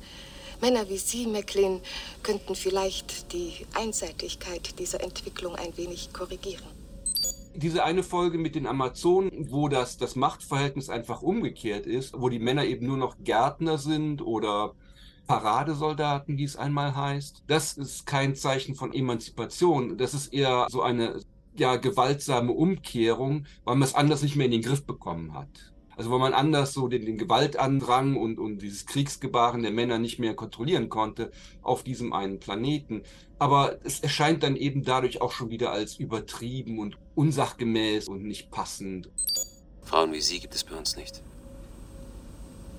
Männer 0.61 0.88
wie 0.88 0.98
Sie, 0.98 1.26
McLean, 1.26 1.80
könnten 2.22 2.54
vielleicht 2.54 3.32
die 3.32 3.66
Einseitigkeit 3.74 4.78
dieser 4.78 5.02
Entwicklung 5.02 5.54
ein 5.56 5.76
wenig 5.76 6.12
korrigieren. 6.12 6.66
Diese 7.54 7.82
eine 7.82 8.02
Folge 8.02 8.38
mit 8.38 8.54
den 8.54 8.66
Amazonen, 8.66 9.50
wo 9.50 9.68
das, 9.68 9.96
das 9.96 10.16
Machtverhältnis 10.16 10.88
einfach 10.88 11.22
umgekehrt 11.22 11.86
ist, 11.86 12.14
wo 12.16 12.28
die 12.28 12.38
Männer 12.38 12.64
eben 12.64 12.86
nur 12.86 12.96
noch 12.96 13.16
Gärtner 13.24 13.78
sind 13.78 14.22
oder 14.22 14.74
Paradesoldaten, 15.26 16.38
wie 16.38 16.44
es 16.44 16.56
einmal 16.56 16.94
heißt. 16.94 17.44
Das 17.46 17.76
ist 17.76 18.04
kein 18.06 18.34
Zeichen 18.34 18.74
von 18.74 18.92
Emanzipation. 18.92 19.96
Das 19.96 20.12
ist 20.12 20.32
eher 20.32 20.66
so 20.70 20.82
eine 20.82 21.20
ja, 21.61 21.76
gewaltsame 21.76 22.52
Umkehrung, 22.52 23.46
weil 23.64 23.76
man 23.76 23.86
es 23.86 23.94
anders 23.94 24.22
nicht 24.22 24.34
mehr 24.34 24.46
in 24.46 24.52
den 24.52 24.62
Griff 24.62 24.84
bekommen 24.84 25.34
hat. 25.34 25.72
Also 25.96 26.11
weil 26.11 26.18
man 26.18 26.32
anders 26.32 26.72
so 26.72 26.88
den, 26.88 27.04
den 27.04 27.18
Gewaltandrang 27.18 28.16
und, 28.16 28.38
und 28.38 28.62
dieses 28.62 28.86
Kriegsgebaren 28.86 29.62
der 29.62 29.70
Männer 29.70 29.98
nicht 29.98 30.18
mehr 30.18 30.34
kontrollieren 30.34 30.88
konnte 30.88 31.30
auf 31.61 31.82
diesem 31.82 32.14
einen 32.14 32.40
Planeten. 32.40 33.02
Aber 33.38 33.78
es 33.84 34.00
erscheint 34.00 34.42
dann 34.42 34.56
eben 34.56 34.82
dadurch 34.82 35.20
auch 35.20 35.32
schon 35.32 35.50
wieder 35.50 35.70
als 35.70 35.96
übertrieben 35.96 36.78
und 36.78 36.96
unsachgemäß 37.14 38.08
und 38.08 38.24
nicht 38.24 38.50
passend. 38.50 39.11
Frauen 39.82 40.14
wie 40.14 40.22
Sie 40.22 40.40
gibt 40.40 40.54
es 40.54 40.64
bei 40.64 40.74
uns 40.74 40.96
nicht. 40.96 41.22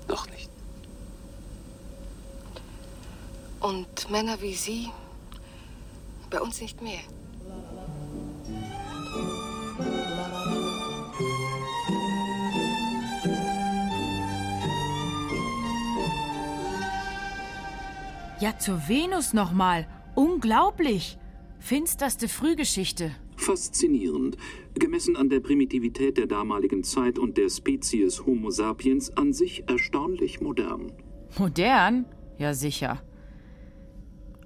Noch 0.07 0.27
nicht. 0.31 0.49
Und 3.59 4.09
Männer 4.09 4.41
wie 4.41 4.55
Sie 4.55 4.89
bei 6.31 6.41
uns 6.41 6.59
nicht 6.59 6.81
mehr. 6.81 7.01
Ja, 18.41 18.57
zur 18.57 18.87
Venus 18.87 19.33
nochmal. 19.33 19.85
Unglaublich. 20.15 21.19
Finsterste 21.59 22.27
Frühgeschichte. 22.27 23.11
Faszinierend. 23.37 24.35
Gemessen 24.73 25.15
an 25.15 25.29
der 25.29 25.41
Primitivität 25.41 26.17
der 26.17 26.25
damaligen 26.25 26.83
Zeit 26.83 27.19
und 27.19 27.37
der 27.37 27.49
Spezies 27.49 28.25
Homo 28.25 28.49
sapiens 28.49 29.15
an 29.15 29.31
sich 29.31 29.69
erstaunlich 29.69 30.41
modern. 30.41 30.91
Modern? 31.37 32.07
Ja, 32.39 32.55
sicher. 32.55 33.03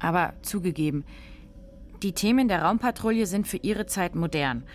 Aber 0.01 0.33
zugegeben, 0.41 1.05
die 2.03 2.11
Themen 2.11 2.49
der 2.49 2.63
Raumpatrouille 2.63 3.27
sind 3.27 3.47
für 3.47 3.57
ihre 3.63 3.85
Zeit 3.85 4.13
modern. 4.13 4.65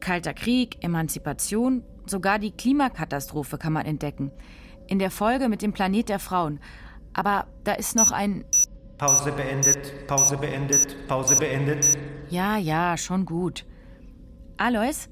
Kalter 0.00 0.34
Krieg, 0.34 0.82
Emanzipation, 0.82 1.84
sogar 2.06 2.40
die 2.40 2.50
Klimakatastrophe 2.50 3.56
kann 3.56 3.72
man 3.72 3.86
entdecken. 3.86 4.32
In 4.88 4.98
der 4.98 5.12
Folge 5.12 5.48
mit 5.48 5.62
dem 5.62 5.72
Planet 5.72 6.08
der 6.08 6.18
Frauen. 6.18 6.58
Aber 7.14 7.46
da 7.62 7.74
ist 7.74 7.94
noch 7.94 8.10
ein. 8.10 8.44
Pause 8.98 9.32
beendet, 9.32 10.06
Pause 10.06 10.36
beendet, 10.36 11.08
Pause 11.08 11.36
beendet. 11.36 11.98
Ja, 12.30 12.56
ja, 12.58 12.96
schon 12.96 13.24
gut. 13.24 13.64
Alois, 14.56 15.08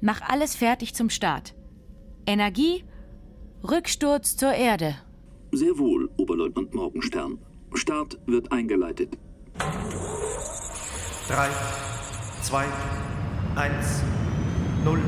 mach 0.00 0.22
alles 0.22 0.56
fertig 0.56 0.94
zum 0.94 1.10
Start. 1.10 1.54
Energie, 2.26 2.84
Rücksturz 3.62 4.36
zur 4.36 4.54
Erde. 4.54 4.94
Sehr 5.52 5.78
wohl, 5.78 6.10
Oberleutnant 6.16 6.74
Morgenstern. 6.74 7.38
Start 7.74 8.18
wird 8.26 8.50
eingeleitet. 8.50 9.18
3, 11.28 11.48
2, 12.42 12.64
1, 13.56 14.02
0. 14.84 15.00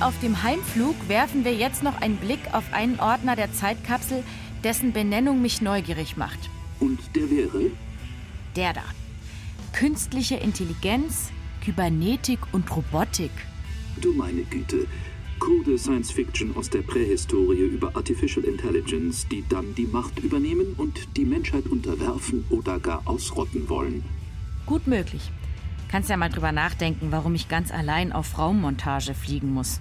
auf 0.00 0.18
dem 0.20 0.42
Heimflug 0.42 0.94
werfen 1.08 1.44
wir 1.44 1.54
jetzt 1.54 1.82
noch 1.82 2.00
einen 2.00 2.16
Blick 2.16 2.40
auf 2.52 2.72
einen 2.72 2.98
Ordner 3.00 3.36
der 3.36 3.52
Zeitkapsel, 3.52 4.24
dessen 4.64 4.92
Benennung 4.92 5.42
mich 5.42 5.60
neugierig 5.60 6.16
macht. 6.16 6.38
Und 6.78 6.98
der 7.14 7.30
wäre? 7.30 7.70
Der 8.56 8.72
da. 8.72 8.84
Künstliche 9.72 10.36
Intelligenz, 10.36 11.30
Kybernetik 11.62 12.40
und 12.52 12.74
Robotik. 12.74 13.30
Du 14.00 14.12
meine 14.12 14.42
Güte. 14.42 14.86
Krude 15.38 15.78
Science 15.78 16.10
Fiction 16.10 16.54
aus 16.56 16.68
der 16.68 16.82
Prähistorie 16.82 17.60
über 17.60 17.94
Artificial 17.94 18.44
Intelligence, 18.44 19.26
die 19.28 19.44
dann 19.48 19.74
die 19.74 19.86
Macht 19.86 20.18
übernehmen 20.18 20.74
und 20.76 21.16
die 21.16 21.24
Menschheit 21.24 21.66
unterwerfen 21.66 22.44
oder 22.50 22.78
gar 22.78 23.02
ausrotten 23.06 23.68
wollen. 23.68 24.04
Gut 24.66 24.86
möglich. 24.86 25.30
Kannst 25.88 26.10
ja 26.10 26.16
mal 26.16 26.28
drüber 26.28 26.52
nachdenken, 26.52 27.08
warum 27.10 27.34
ich 27.34 27.48
ganz 27.48 27.72
allein 27.72 28.12
auf 28.12 28.38
Raummontage 28.38 29.14
fliegen 29.14 29.52
muss. 29.52 29.80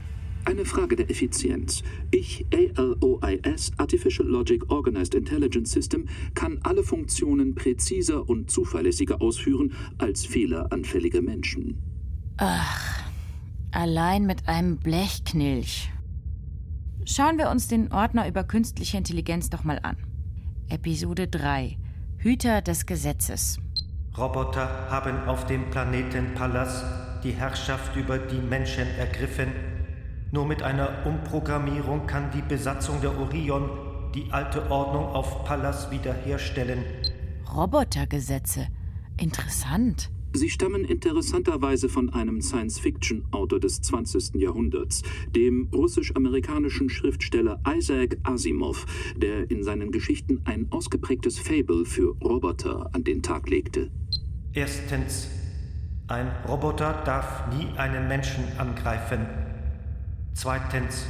Eine 0.50 0.66
Frage 0.66 0.96
der 0.96 1.12
Effizienz. 1.12 1.84
Ich, 2.10 2.44
ALOIS, 2.76 3.72
Artificial 3.78 4.28
Logic 4.28 4.68
Organized 4.72 5.14
Intelligence 5.14 5.72
System, 5.72 6.08
kann 6.34 6.58
alle 6.64 6.82
Funktionen 6.82 7.54
präziser 7.54 8.28
und 8.28 8.50
zuverlässiger 8.50 9.22
ausführen 9.22 9.74
als 10.00 10.26
fehleranfällige 10.26 11.22
Menschen. 11.22 11.78
Ach, 12.38 13.04
allein 13.70 14.26
mit 14.26 14.48
einem 14.48 14.78
Blechknilch. 14.80 15.92
Schauen 17.06 17.38
wir 17.38 17.52
uns 17.52 17.68
den 17.68 17.92
Ordner 17.92 18.28
über 18.28 18.44
künstliche 18.44 18.98
Intelligenz 18.98 19.52
doch 19.52 19.64
mal 19.64 19.78
an. 19.84 19.98
Episode 20.68 21.28
3 21.28 21.78
Hüter 22.18 22.64
des 22.64 22.88
Gesetzes. 22.88 23.60
Roboter 24.18 24.90
haben 24.90 25.16
auf 25.28 25.46
dem 25.46 25.70
Planeten 25.70 26.34
Pallas 26.34 26.84
die 27.24 27.34
Herrschaft 27.34 27.96
über 27.96 28.18
die 28.18 28.40
Menschen 28.40 28.88
ergriffen 28.98 29.69
nur 30.32 30.46
mit 30.46 30.62
einer 30.62 31.06
Umprogrammierung 31.06 32.06
kann 32.08 32.32
die 32.32 32.42
Besatzung 32.42 33.02
der 33.02 33.18
Orion 33.18 33.70
die 34.16 34.32
alte 34.32 34.70
Ordnung 34.72 35.06
auf 35.06 35.44
Pallas 35.46 35.92
wiederherstellen. 35.92 36.84
Robotergesetze. 37.56 38.68
Interessant. 39.18 40.12
Sie 40.34 40.50
stammen 40.50 40.86
interessanterweise 40.86 41.90
von 41.90 42.14
einem 42.14 42.42
Science-Fiction-Autor 42.42 43.60
des 43.60 43.82
20. 43.82 44.36
Jahrhunderts, 44.36 45.02
dem 45.36 45.68
russisch-amerikanischen 45.74 46.90
Schriftsteller 46.90 47.60
Isaac 47.68 48.18
Asimov, 48.24 48.86
der 49.18 49.50
in 49.50 49.64
seinen 49.64 49.92
Geschichten 49.92 50.42
ein 50.46 50.68
ausgeprägtes 50.70 51.40
Fable 51.40 51.84
für 51.86 52.16
Roboter 52.24 52.92
an 52.94 53.04
den 53.04 53.24
Tag 53.24 53.50
legte. 53.50 53.90
Erstens. 54.54 55.30
Ein 56.08 56.28
Roboter 56.48 57.02
darf 57.06 57.56
nie 57.56 57.68
einen 57.78 58.08
Menschen 58.08 58.44
angreifen. 58.58 59.49
Zweitens. 60.34 61.06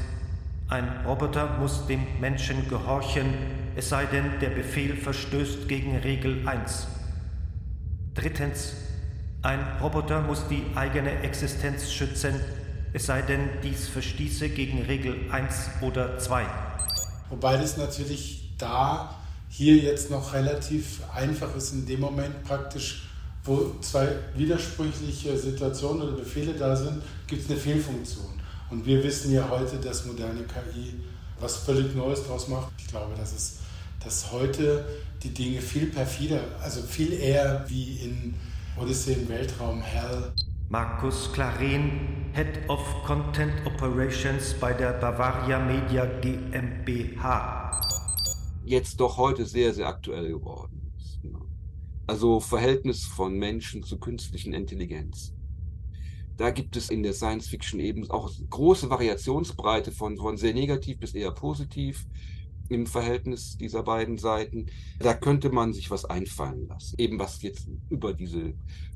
Ein 0.68 0.88
Roboter 1.06 1.58
muss 1.58 1.88
dem 1.88 2.06
Menschen 2.20 2.68
gehorchen, 2.70 3.34
es 3.76 3.90
sei 3.90 4.06
denn, 4.06 4.40
der 4.40 4.50
Befehl 4.50 4.96
verstößt 4.96 5.68
gegen 5.68 5.98
Regel 5.98 6.48
1. 6.48 6.88
Drittens. 8.14 8.74
Ein 9.42 9.60
Roboter 9.82 10.22
muss 10.22 10.48
die 10.48 10.64
eigene 10.76 11.22
Existenz 11.24 11.92
schützen, 11.92 12.36
es 12.94 13.06
sei 13.06 13.22
denn, 13.22 13.50
dies 13.64 13.88
verstieße 13.88 14.50
gegen 14.50 14.84
Regel 14.84 15.16
1 15.32 15.70
oder 15.82 16.20
2. 16.20 16.46
Wobei 17.30 17.58
das 17.58 17.78
natürlich 17.78 18.56
da 18.58 19.16
hier 19.50 19.78
jetzt 19.78 20.12
noch 20.12 20.34
relativ 20.34 21.02
einfach 21.16 21.56
ist, 21.56 21.74
in 21.74 21.86
dem 21.86 22.02
Moment 22.02 22.44
praktisch, 22.44 23.10
wo 23.44 23.76
zwei 23.82 24.08
widersprüchliche 24.36 25.38
Situationen 25.38 26.02
oder 26.02 26.18
Befehle 26.18 26.54
da 26.54 26.76
sind, 26.76 27.02
gibt 27.28 27.44
es 27.44 27.50
eine 27.50 27.60
Fehlfunktion. 27.60 28.39
Und 28.70 28.86
wir 28.86 29.04
wissen 29.04 29.34
ja 29.34 29.50
heute, 29.50 29.78
dass 29.78 30.06
moderne 30.06 30.44
KI 30.44 30.94
was 31.40 31.58
völlig 31.58 31.96
Neues 31.96 32.24
draus 32.26 32.48
macht. 32.48 32.72
Ich 32.78 32.88
glaube, 32.88 33.16
dass 33.16 33.34
es 33.34 33.60
dass 34.04 34.32
heute 34.32 34.86
die 35.24 35.34
Dinge 35.34 35.62
viel 35.62 35.88
perfider, 35.88 36.42
also 36.62 36.82
viel 36.82 37.14
eher 37.14 37.66
wie 37.68 37.98
in 37.98 38.34
Odyssey 38.78 39.14
im 39.14 39.30
Weltraum, 39.30 39.82
Hell. 39.82 40.32
Markus 40.70 41.32
Claren, 41.34 42.32
Head 42.34 42.70
of 42.70 42.80
Content 43.06 43.54
Operations 43.66 44.54
bei 44.54 44.72
der 44.72 44.94
Bavaria 44.94 45.60
Media 45.60 46.06
GmbH. 46.06 47.82
Jetzt 48.64 49.00
doch 49.00 49.18
heute 49.18 49.46
sehr, 49.46 49.74
sehr 49.74 49.88
aktuell 49.88 50.30
geworden 50.30 50.94
ist. 50.98 51.24
Ne? 51.24 51.40
Also 52.06 52.40
Verhältnis 52.40 53.04
von 53.04 53.34
Menschen 53.34 53.84
zu 53.84 53.98
künstlichen 53.98 54.54
Intelligenz. 54.54 55.34
Da 56.40 56.52
gibt 56.52 56.78
es 56.78 56.90
in 56.90 57.04
der 57.04 57.12
Science 57.12 57.50
Fiction 57.50 57.82
eben 57.82 58.10
auch 58.10 58.32
große 58.50 58.90
Variationsbreite 58.90 59.92
von, 59.92 60.16
von 60.16 60.38
sehr 60.38 60.54
negativ 60.54 60.98
bis 60.98 61.14
eher 61.14 61.32
positiv 61.32 62.08
im 62.70 62.88
Verhältnis 62.88 63.58
dieser 63.58 63.84
beiden 63.84 64.18
Seiten. 64.18 64.68
Da 65.00 65.14
könnte 65.14 65.50
man 65.50 65.74
sich 65.74 65.92
was 65.92 66.06
einfallen 66.06 66.70
lassen. 66.70 66.96
Eben 66.98 67.20
was 67.20 67.42
jetzt 67.42 67.68
über 67.90 68.14
diese 68.14 68.54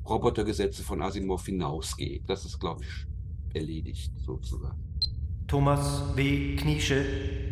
Robotergesetze 0.07 0.83
von 0.83 1.01
Asimov 1.01 1.45
hinausgeht. 1.45 2.23
Das 2.27 2.45
ist, 2.45 2.61
glaube 2.61 2.85
ich, 2.85 3.53
erledigt 3.53 4.13
sozusagen. 4.25 4.81
Thomas 5.45 6.15
W. 6.15 6.55
Kniesche, 6.55 7.03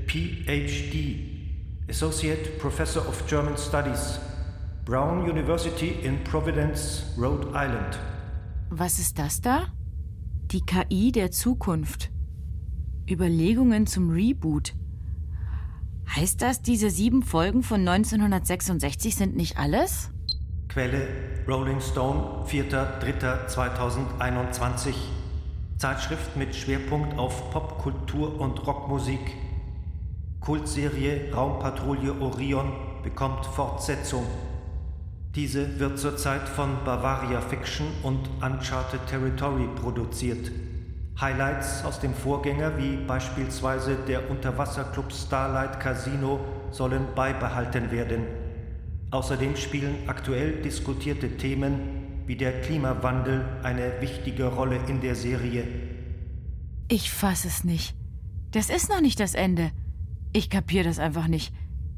PhD, 0.08 1.90
Associate 1.90 2.50
Professor 2.60 3.06
of 3.10 3.28
German 3.28 3.58
Studies, 3.58 4.22
Brown 4.86 5.30
University 5.30 5.90
in 6.04 6.24
Providence, 6.24 7.04
Rhode 7.18 7.48
Island. 7.50 8.00
Was 8.70 8.98
ist 8.98 9.20
das 9.20 9.42
da? 9.42 9.68
Die 10.52 10.66
KI 10.66 11.12
der 11.14 11.32
Zukunft. 11.32 12.12
Überlegungen 13.10 13.88
zum 13.88 14.10
Reboot. 14.10 14.74
Heißt 16.14 16.42
das, 16.42 16.62
diese 16.62 16.90
sieben 16.90 17.24
Folgen 17.24 17.64
von 17.64 17.88
1966 17.88 19.16
sind 19.16 19.38
nicht 19.38 19.58
alles? 19.58 20.12
Quelle 20.68 21.08
Rolling 21.48 21.80
Stone, 21.80 22.46
4.3.2021. 22.50 24.94
Zeitschrift 25.78 26.36
mit 26.36 26.54
Schwerpunkt 26.54 27.18
auf 27.18 27.50
Popkultur 27.52 28.42
und 28.42 28.68
Rockmusik. 28.68 29.38
Kultserie 30.42 31.34
Raumpatrouille 31.34 32.20
Orion 32.20 32.74
bekommt 33.04 33.46
Fortsetzung. 33.46 34.26
Diese 35.36 35.80
wird 35.80 35.98
zurzeit 35.98 36.50
von 36.50 36.84
Bavaria 36.84 37.40
Fiction 37.40 37.88
und 38.04 38.20
Uncharted 38.42 39.00
Territory 39.08 39.66
produziert. 39.78 40.52
Highlights 41.22 41.86
aus 41.86 42.02
dem 42.02 42.14
Vorgänger 42.14 42.78
wie 42.78 42.98
beispielsweise 42.98 43.96
der 44.10 44.30
Unterwasserclub 44.30 45.14
Starlight 45.14 45.80
Casino 45.80 46.42
sollen 46.72 47.06
beibehalten 47.16 47.92
werden. 47.92 48.24
Außerdem 49.12 49.56
spielen 49.56 49.96
aktuell 50.08 50.62
diskutierte 50.62 51.38
Themen 51.38 52.24
wie 52.26 52.36
der 52.36 52.60
Klimawandel 52.62 53.46
eine 53.64 54.02
wichtige 54.02 54.48
Rolle 54.48 54.82
in 54.88 55.00
der 55.00 55.16
Serie. 55.16 55.64
Ich 56.90 57.10
fass 57.10 57.46
es 57.46 57.64
nicht. 57.64 57.96
Das 58.52 58.70
ist 58.70 58.90
noch 58.90 59.00
nicht 59.00 59.22
das 59.22 59.34
Ende. 59.34 59.72
Ich 60.34 60.50
kapiere 60.50 60.84
das 60.84 61.00
einfach 61.00 61.28
nicht. 61.28 61.54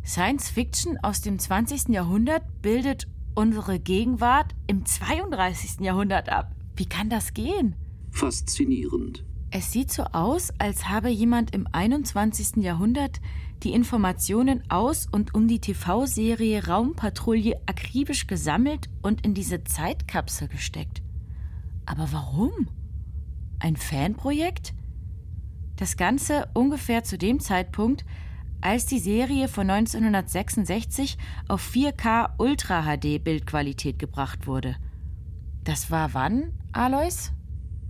Science 0.05 0.49
Fiction 0.49 0.99
aus 1.01 1.21
dem 1.21 1.39
20. 1.39 1.89
Jahrhundert 1.89 2.43
bildet 2.61 3.07
unsere 3.35 3.79
Gegenwart 3.79 4.55
im 4.67 4.85
32. 4.85 5.81
Jahrhundert 5.81 6.29
ab. 6.29 6.51
Wie 6.75 6.85
kann 6.85 7.09
das 7.09 7.33
gehen? 7.33 7.75
faszinierend. 8.13 9.25
Es 9.51 9.71
sieht 9.71 9.91
so 9.91 10.03
aus, 10.03 10.51
als 10.57 10.89
habe 10.89 11.09
jemand 11.09 11.53
im 11.53 11.67
21. 11.71 12.63
Jahrhundert 12.63 13.19
die 13.63 13.73
Informationen 13.73 14.63
aus 14.69 15.07
und 15.11 15.35
um 15.35 15.47
die 15.47 15.59
TV-Serie 15.59 16.67
Raumpatrouille 16.67 17.61
akribisch 17.65 18.27
gesammelt 18.27 18.89
und 19.01 19.25
in 19.25 19.33
diese 19.33 19.63
Zeitkapsel 19.63 20.47
gesteckt. 20.47 21.01
Aber 21.85 22.11
warum? 22.11 22.67
Ein 23.59 23.75
Fanprojekt? 23.75 24.73
Das 25.75 25.97
Ganze 25.97 26.49
ungefähr 26.53 27.03
zu 27.03 27.17
dem 27.17 27.39
Zeitpunkt, 27.39 28.05
als 28.63 28.85
die 28.85 28.99
Serie 28.99 29.49
von 29.49 29.69
1966 29.69 31.17
auf 31.47 31.61
4K 31.61 32.31
Ultra 32.37 32.83
HD 32.83 33.23
Bildqualität 33.23 33.99
gebracht 33.99 34.47
wurde. 34.47 34.75
Das 35.63 35.91
war 35.91 36.13
wann, 36.13 36.51
Alois? 36.71 37.31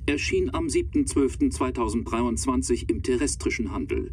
erschien 0.06 0.54
am 0.54 0.66
7.12.2023 0.66 2.90
im 2.90 3.02
terrestrischen 3.04 3.72
Handel. 3.72 4.12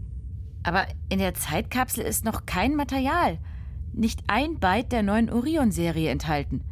Aber 0.62 0.86
in 1.08 1.18
der 1.18 1.34
Zeitkapsel 1.34 2.04
ist 2.04 2.24
noch 2.24 2.46
kein 2.46 2.76
Material, 2.76 3.40
nicht 3.92 4.22
ein 4.28 4.60
Byte 4.60 4.92
der 4.92 5.02
neuen 5.02 5.28
Orion-Serie 5.30 6.10
enthalten. 6.10 6.62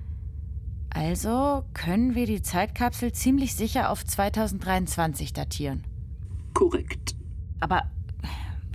Also 0.90 1.64
können 1.74 2.14
wir 2.14 2.26
die 2.26 2.42
Zeitkapsel 2.42 3.10
ziemlich 3.12 3.54
sicher 3.54 3.90
auf 3.90 4.04
2023 4.04 5.32
datieren. 5.32 5.82
Korrekt. 6.54 7.16
Aber 7.60 7.90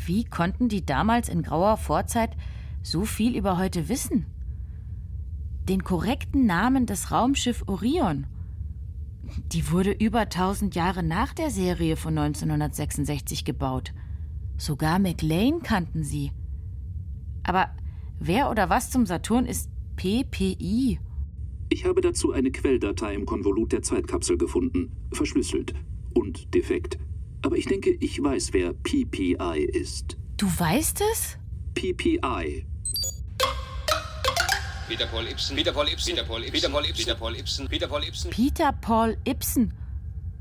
wie 0.07 0.23
konnten 0.23 0.69
die 0.69 0.85
damals 0.85 1.29
in 1.29 1.43
grauer 1.43 1.77
Vorzeit 1.77 2.31
so 2.81 3.05
viel 3.05 3.35
über 3.35 3.57
heute 3.57 3.89
wissen? 3.89 4.25
Den 5.69 5.83
korrekten 5.83 6.45
Namen 6.45 6.85
des 6.85 7.11
Raumschiff 7.11 7.63
Orion 7.67 8.27
die 9.51 9.71
wurde 9.71 9.91
über 9.91 10.21
1000 10.21 10.75
Jahre 10.75 11.03
nach 11.03 11.33
der 11.33 11.49
Serie 11.49 11.95
von 11.95 12.17
1966 12.17 13.45
gebaut. 13.45 13.93
Sogar 14.57 14.99
McLean 14.99 15.61
kannten 15.61 16.03
sie. 16.03 16.31
Aber 17.43 17.69
wer 18.19 18.49
oder 18.49 18.69
was 18.69 18.91
zum 18.91 19.05
Saturn 19.05 19.45
ist 19.45 19.69
PPI? 19.95 20.99
Ich 21.69 21.85
habe 21.85 22.01
dazu 22.01 22.31
eine 22.31 22.51
Quelldatei 22.51 23.15
im 23.15 23.25
Konvolut 23.25 23.71
der 23.71 23.81
Zeitkapsel 23.81 24.37
gefunden, 24.37 24.91
verschlüsselt 25.11 25.73
und 26.13 26.53
defekt. 26.53 26.99
Aber 27.43 27.57
ich 27.57 27.65
denke, 27.65 27.91
ich 27.99 28.23
weiß, 28.23 28.53
wer 28.53 28.73
PPI 28.73 29.69
ist. 29.73 30.17
Du 30.37 30.47
weißt 30.47 31.01
es? 31.13 31.37
PPI 31.75 32.65
Peter 34.87 35.07
Paul 35.07 35.27
Ibsen, 35.27 35.55
Peter 35.55 35.71
Paul 35.73 35.87
Ibsen, 35.89 36.13
Peter 36.13 36.23
Paul 36.23 36.43
Ibsen, 36.43 36.53
Peter 36.53 36.69
Paul 36.69 36.85
Ibsen, 36.85 37.05
Peter 37.05 37.15
Paul 37.15 37.35
Ibsen, 37.35 37.67
Peter 37.69 37.87
Paul 37.87 38.03
Ibsen. 38.03 38.29
Peter 38.31 38.71
Paul 38.73 39.17
Ibsen. 39.25 39.73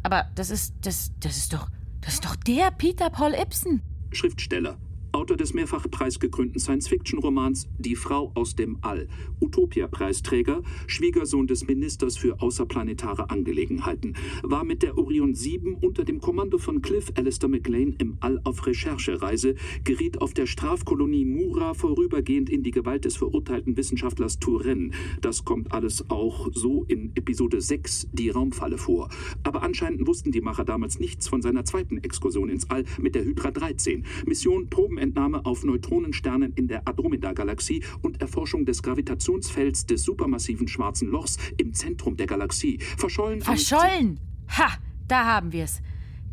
Aber 0.02 0.26
das 0.34 0.50
ist, 0.50 0.74
das, 0.82 1.12
das 1.20 1.36
ist 1.36 1.52
doch, 1.52 1.68
das 2.00 2.14
ist 2.14 2.24
doch 2.24 2.36
der 2.36 2.70
Peter 2.70 3.08
Paul 3.08 3.34
Ibsen. 3.34 3.82
Schriftsteller, 4.12 4.78
Autor 5.12 5.36
des 5.36 5.52
mehrfach 5.52 5.90
preisgekrönten 5.90 6.58
Science-Fiction-Romans 6.58 7.68
Die 7.78 7.96
Frau 7.96 8.32
aus 8.34 8.56
dem 8.56 8.78
All, 8.80 9.08
Utopia-Preisträger, 9.40 10.62
Schwiegersohn 10.86 11.46
des 11.46 11.66
Ministers 11.66 12.16
für 12.16 12.40
außerplanetare 12.40 13.28
Angelegenheiten, 13.28 14.14
war 14.42 14.64
mit 14.64 14.82
der 14.82 14.96
Orion 14.96 15.34
7 15.34 15.74
unter 15.74 16.04
dem 16.04 16.20
Kommando 16.20 16.56
von 16.56 16.80
Cliff 16.80 17.12
Alistair 17.14 17.50
McLean 17.50 17.94
im 17.98 18.16
All 18.20 18.40
auf 18.44 18.66
Recherchereise, 18.66 19.54
geriet 19.84 20.22
auf 20.22 20.32
der 20.32 20.46
Strafkolonie 20.46 21.26
Mura 21.26 21.74
vorübergehend 21.74 22.48
in 22.48 22.62
die 22.62 22.70
Gewalt 22.70 23.04
des 23.04 23.16
verurteilten 23.16 23.76
Wissenschaftlers 23.76 24.38
Turenne. 24.38 24.92
Das 25.20 25.44
kommt 25.44 25.72
alles 25.72 26.08
auch 26.08 26.48
so 26.54 26.84
in 26.88 27.12
Episode 27.16 27.60
6, 27.60 28.08
die 28.12 28.30
Raumfalle, 28.30 28.78
vor. 28.78 29.10
Aber 29.42 29.62
anscheinend 29.62 30.06
wussten 30.06 30.32
die 30.32 30.40
Macher 30.40 30.64
damals 30.64 30.98
nichts 30.98 31.28
von 31.28 31.42
seiner 31.42 31.66
zweiten 31.66 31.98
Exkursion 31.98 32.48
ins 32.48 32.70
All 32.70 32.84
mit 32.98 33.14
der 33.14 33.24
Hydra 33.24 33.50
13. 33.50 34.06
Mission 34.26 34.70
Proben 34.70 35.01
Probenentnahme 35.02 35.44
auf 35.44 35.64
Neutronensternen 35.64 36.52
in 36.54 36.68
der 36.68 36.86
Andromeda-Galaxie 36.86 37.82
und 38.02 38.20
Erforschung 38.20 38.64
des 38.64 38.84
Gravitationsfelds 38.84 39.86
des 39.86 40.04
supermassiven 40.04 40.68
Schwarzen 40.68 41.08
Lochs 41.08 41.38
im 41.56 41.74
Zentrum 41.74 42.16
der 42.16 42.26
Galaxie. 42.26 42.78
Verschollen. 42.96 43.42
Verschollen! 43.42 44.20
Ha, 44.56 44.68
da 45.08 45.24
haben 45.24 45.50
wir 45.52 45.64
es. 45.64 45.82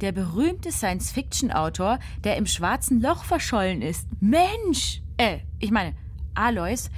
Der 0.02 0.12
berühmte 0.12 0.72
Science-Fiction-Autor, 0.72 1.98
der 2.24 2.38
im 2.38 2.46
Schwarzen 2.46 3.02
Loch 3.02 3.24
verschollen 3.24 3.82
ist. 3.82 4.08
Mensch! 4.22 5.02
Äh, 5.18 5.40
ich 5.60 5.72
meine, 5.72 5.96
Alois, 6.36 6.92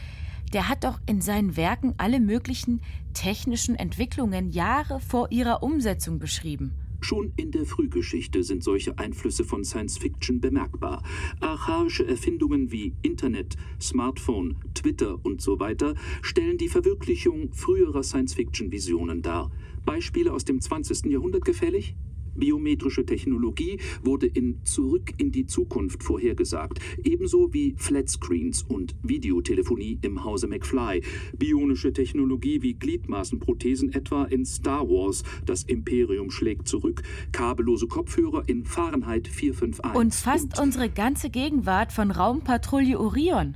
der 0.52 0.68
hat 0.68 0.84
doch 0.84 1.00
in 1.06 1.22
seinen 1.22 1.56
Werken 1.56 1.94
alle 1.98 2.20
möglichen 2.20 2.82
technischen 3.14 3.76
Entwicklungen 3.76 4.50
Jahre 4.50 5.00
vor 5.00 5.32
ihrer 5.32 5.64
Umsetzung 5.64 6.20
beschrieben. 6.20 6.74
Schon 7.02 7.34
in 7.36 7.52
der 7.52 7.66
Frühgeschichte 7.66 8.44
sind 8.44 8.64
solche 8.64 8.98
Einflüsse 9.00 9.44
von 9.44 9.64
Science 9.64 9.98
Fiction 9.98 10.40
bemerkbar. 10.40 11.04
Archaische 11.40 12.08
Erfindungen 12.08 12.72
wie 12.72 12.94
Internet, 13.02 13.58
Smartphone, 13.82 14.58
Twitter 14.76 15.20
und 15.24 15.42
so 15.42 15.60
weiter 15.60 15.96
stellen 16.22 16.58
die 16.58 16.70
Verwirklichung 16.70 17.52
früherer 17.54 18.04
Science 18.04 18.36
Fiction 18.36 18.72
Visionen 18.72 19.22
dar. 19.22 19.52
Beispiele 19.84 20.32
aus 20.32 20.46
dem 20.46 20.62
20. 20.62 21.12
Jahrhundert 21.12 21.44
gefällig? 21.44 21.96
Biometrische 22.36 23.06
Technologie 23.06 23.80
wurde 24.04 24.28
in 24.28 24.58
Zurück 24.64 25.14
in 25.18 25.32
die 25.32 25.46
Zukunft 25.46 26.04
vorhergesagt, 26.04 26.80
ebenso 27.04 27.54
wie 27.54 27.76
Flatscreens 27.78 28.64
und 28.68 28.96
Videotelefonie 29.04 30.00
im 30.02 30.24
Hause 30.24 30.48
McFly, 30.48 31.02
bionische 31.38 31.94
Technologie 31.94 32.62
wie 32.62 32.74
Gliedmaßenprothesen 32.74 33.94
etwa 33.94 34.26
in 34.26 34.46
Star 34.46 34.88
Wars, 34.88 35.24
das 35.46 35.64
Imperium 35.64 36.32
schlägt 36.32 36.68
zurück, 36.68 37.04
kabellose 37.32 37.88
Kopfhörer 37.88 38.44
in 38.48 38.64
Fahrenheit 38.64 39.28
451. 39.28 40.00
Und 40.00 40.14
fast 40.14 40.60
unsere 40.60 40.90
ganze 40.90 41.30
Gegenwart 41.30 41.92
von 41.92 42.12
Raumpatrouille 42.12 43.00
Orion. 43.00 43.56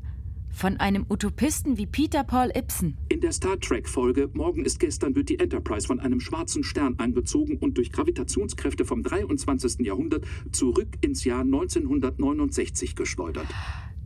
Von 0.56 0.78
einem 0.78 1.06
Utopisten 1.10 1.78
wie 1.78 1.86
Peter 1.86 2.24
Paul 2.24 2.49
Ibsen. 2.56 2.95
In 3.10 3.20
der 3.20 3.34
Star 3.34 3.60
Trek-Folge 3.60 4.30
Morgen 4.32 4.64
ist 4.64 4.80
gestern 4.80 5.14
wird 5.14 5.28
die 5.28 5.38
Enterprise 5.38 5.86
von 5.86 5.99
einem 5.99 6.22
schwarzen 6.22 6.64
Stern 6.64 6.95
angezogen 6.97 7.58
und 7.58 7.78
durch 7.78 7.91
Gravitationskräfte 7.91 8.86
vom 8.86 9.03
23. 9.03 9.86
Jahrhundert 9.86 10.24
zurück 10.53 10.88
ins 11.01 11.26
Jahr 11.26 11.41
1969 11.41 12.95
geschleudert. 12.95 13.47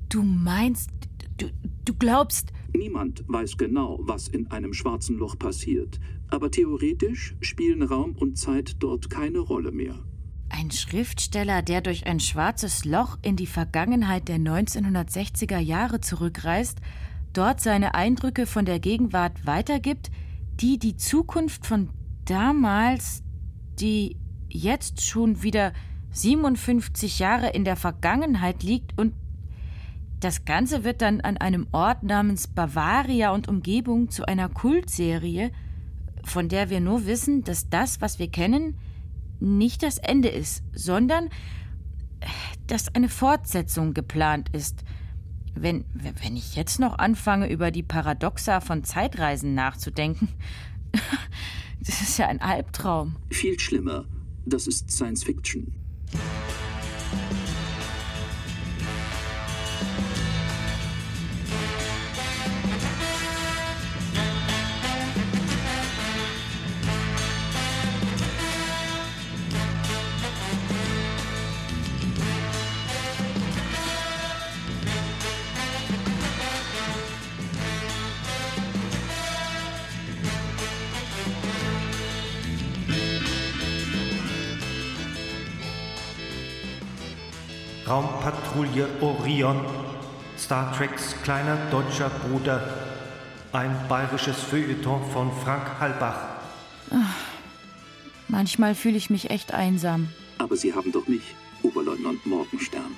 Du 0.10 0.24
meinst, 0.24 0.89
du, 1.38 1.52
du 1.86 1.93
glaubst. 1.93 2.52
Niemand 2.74 3.24
weiß 3.28 3.58
genau, 3.58 4.00
was 4.02 4.28
in 4.28 4.47
einem 4.47 4.74
schwarzen 4.74 5.20
Loch 5.20 5.38
passiert. 5.38 6.00
Aber 6.30 6.50
theoretisch 6.50 7.36
spielen 7.41 7.84
Raum 7.84 8.16
und 8.16 8.39
Zeit 8.39 8.78
dort 8.80 9.12
keine 9.12 9.38
Rolle 9.38 9.72
mehr. 9.72 10.04
Ein 10.50 10.72
Schriftsteller, 10.72 11.62
der 11.62 11.82
durch 11.82 12.06
ein 12.06 12.20
schwarzes 12.20 12.84
Loch 12.84 13.18
in 13.22 13.36
die 13.36 13.47
Vergangenheit 13.47 14.28
der 14.28 14.38
1960er 14.38 15.60
Jahre 15.60 16.02
zurückreist, 16.02 16.80
dort 17.34 17.62
seine 17.62 17.93
Eindrücke 17.93 18.45
von 18.45 18.66
der 18.66 18.80
Gegenwart 18.80 19.45
weitergibt, 19.45 20.10
die 20.60 20.80
die 20.80 20.97
Zukunft 20.97 21.66
von 21.66 21.89
damals, 22.26 23.24
die 23.80 24.18
jetzt 24.50 25.06
schon 25.06 25.43
wieder 25.43 25.72
57 26.12 27.20
Jahre 27.20 27.50
in 27.50 27.64
der 27.64 27.76
Vergangenheit 27.76 28.64
liegt 28.64 28.97
und 28.97 29.14
das 30.20 30.43
Ganze 30.43 30.84
wird 30.84 31.02
dann 31.02 31.22
an 31.22 31.38
einem 31.38 31.68
Ort 31.72 32.04
namens 32.04 32.47
Bavaria 32.47 33.32
und 33.32 33.47
Umgebung 33.47 34.10
zu 34.10 34.26
einer 34.26 34.50
Kultserie, 34.50 35.52
von 36.26 36.50
der 36.50 36.70
wir 36.70 36.82
nur 36.82 37.06
wissen, 37.06 37.45
dass 37.45 37.70
das, 37.70 38.02
was 38.02 38.20
wir 38.20 38.30
kennen, 38.30 38.76
nicht 39.40 39.84
das 39.84 39.98
Ende 39.98 40.30
ist, 40.30 40.64
sondern 40.74 41.30
dass 42.68 42.94
eine 42.94 43.10
Fortsetzung 43.10 43.94
geplant 43.94 44.50
ist. 44.54 44.84
Wenn, 45.56 45.86
wenn 45.94 46.38
ich 46.38 46.56
jetzt 46.56 46.80
noch 46.80 47.00
anfange, 47.00 47.50
über 47.50 47.72
die 47.72 47.84
Paradoxa 47.84 48.62
von 48.62 48.84
Zeitreisen 48.84 49.56
nachzudenken, 49.56 50.30
das 51.82 52.02
ist 52.02 52.18
ja 52.18 52.28
ein 52.28 52.42
Albtraum. 52.42 53.16
Viel 53.30 53.60
schlimmer, 53.60 54.06
das 54.46 54.68
ist 54.68 54.92
Science 54.92 55.24
Fiction. 55.24 55.74
Raumpatrouille 87.90 88.88
Orion, 89.02 89.66
Star 90.38 90.72
Treks 90.78 91.16
kleiner 91.24 91.58
deutscher 91.72 92.10
Bruder, 92.10 92.62
ein 93.52 93.76
bayerisches 93.90 94.38
Feuilleton 94.44 95.02
von 95.12 95.32
Frank 95.44 95.64
Halbach. 95.80 96.20
Ach, 96.92 97.16
manchmal 98.28 98.76
fühle 98.76 98.98
ich 98.98 99.10
mich 99.10 99.32
echt 99.32 99.56
einsam. 99.56 100.10
Aber 100.38 100.56
Sie 100.56 100.72
haben 100.76 100.92
doch 100.92 101.08
mich, 101.08 101.34
Oberleutnant 101.64 102.24
Morgenstern. 102.28 102.96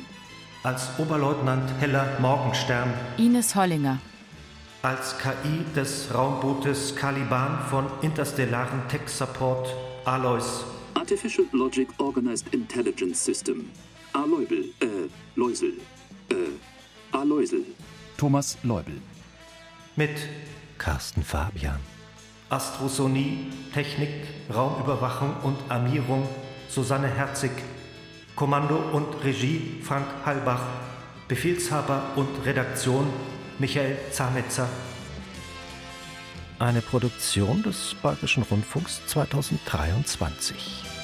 Als 0.64 0.90
Oberleutnant 0.98 1.72
Heller 1.80 2.18
Morgenstern. 2.20 2.94
Ines 3.18 3.56
Hollinger. 3.56 3.98
Als 4.82 5.16
KI 5.20 5.64
des 5.74 6.14
Raumbootes 6.14 6.98
Caliban 6.98 7.60
von 7.70 7.86
Interstellaren 8.02 8.82
Tech 8.90 9.08
Support 9.08 9.74
Alois. 10.04 10.66
Artificial 10.96 11.46
Logic 11.54 11.88
Organized 11.98 12.54
Intelligence 12.54 13.24
System. 13.24 13.70
Aloibel, 14.14 14.66
äh, 14.82 15.08
Läusel, 15.36 15.74
äh, 16.30 16.36
Aloisel. 17.12 17.64
Thomas 18.18 18.58
Leubel. 18.64 19.02
Mit 19.96 20.12
Carsten 20.78 21.24
Fabian. 21.24 21.80
Astrosonie, 22.50 23.48
Technik, 23.74 24.10
Raumüberwachung 24.54 25.36
und 25.44 25.58
Armierung 25.70 26.28
Susanne 26.68 27.08
Herzig. 27.08 27.52
Kommando 28.36 28.78
und 28.92 29.24
Regie 29.24 29.80
Frank 29.82 30.08
Halbach. 30.26 30.64
Befehlshaber 31.28 32.12
und 32.16 32.46
Redaktion 32.46 33.08
Michael 33.60 33.98
Zametzer. 34.12 34.68
Eine 36.60 36.82
Produktion 36.82 37.64
des 37.64 37.96
Bayerischen 38.02 38.44
Rundfunks 38.44 39.02
2023. 39.08 41.01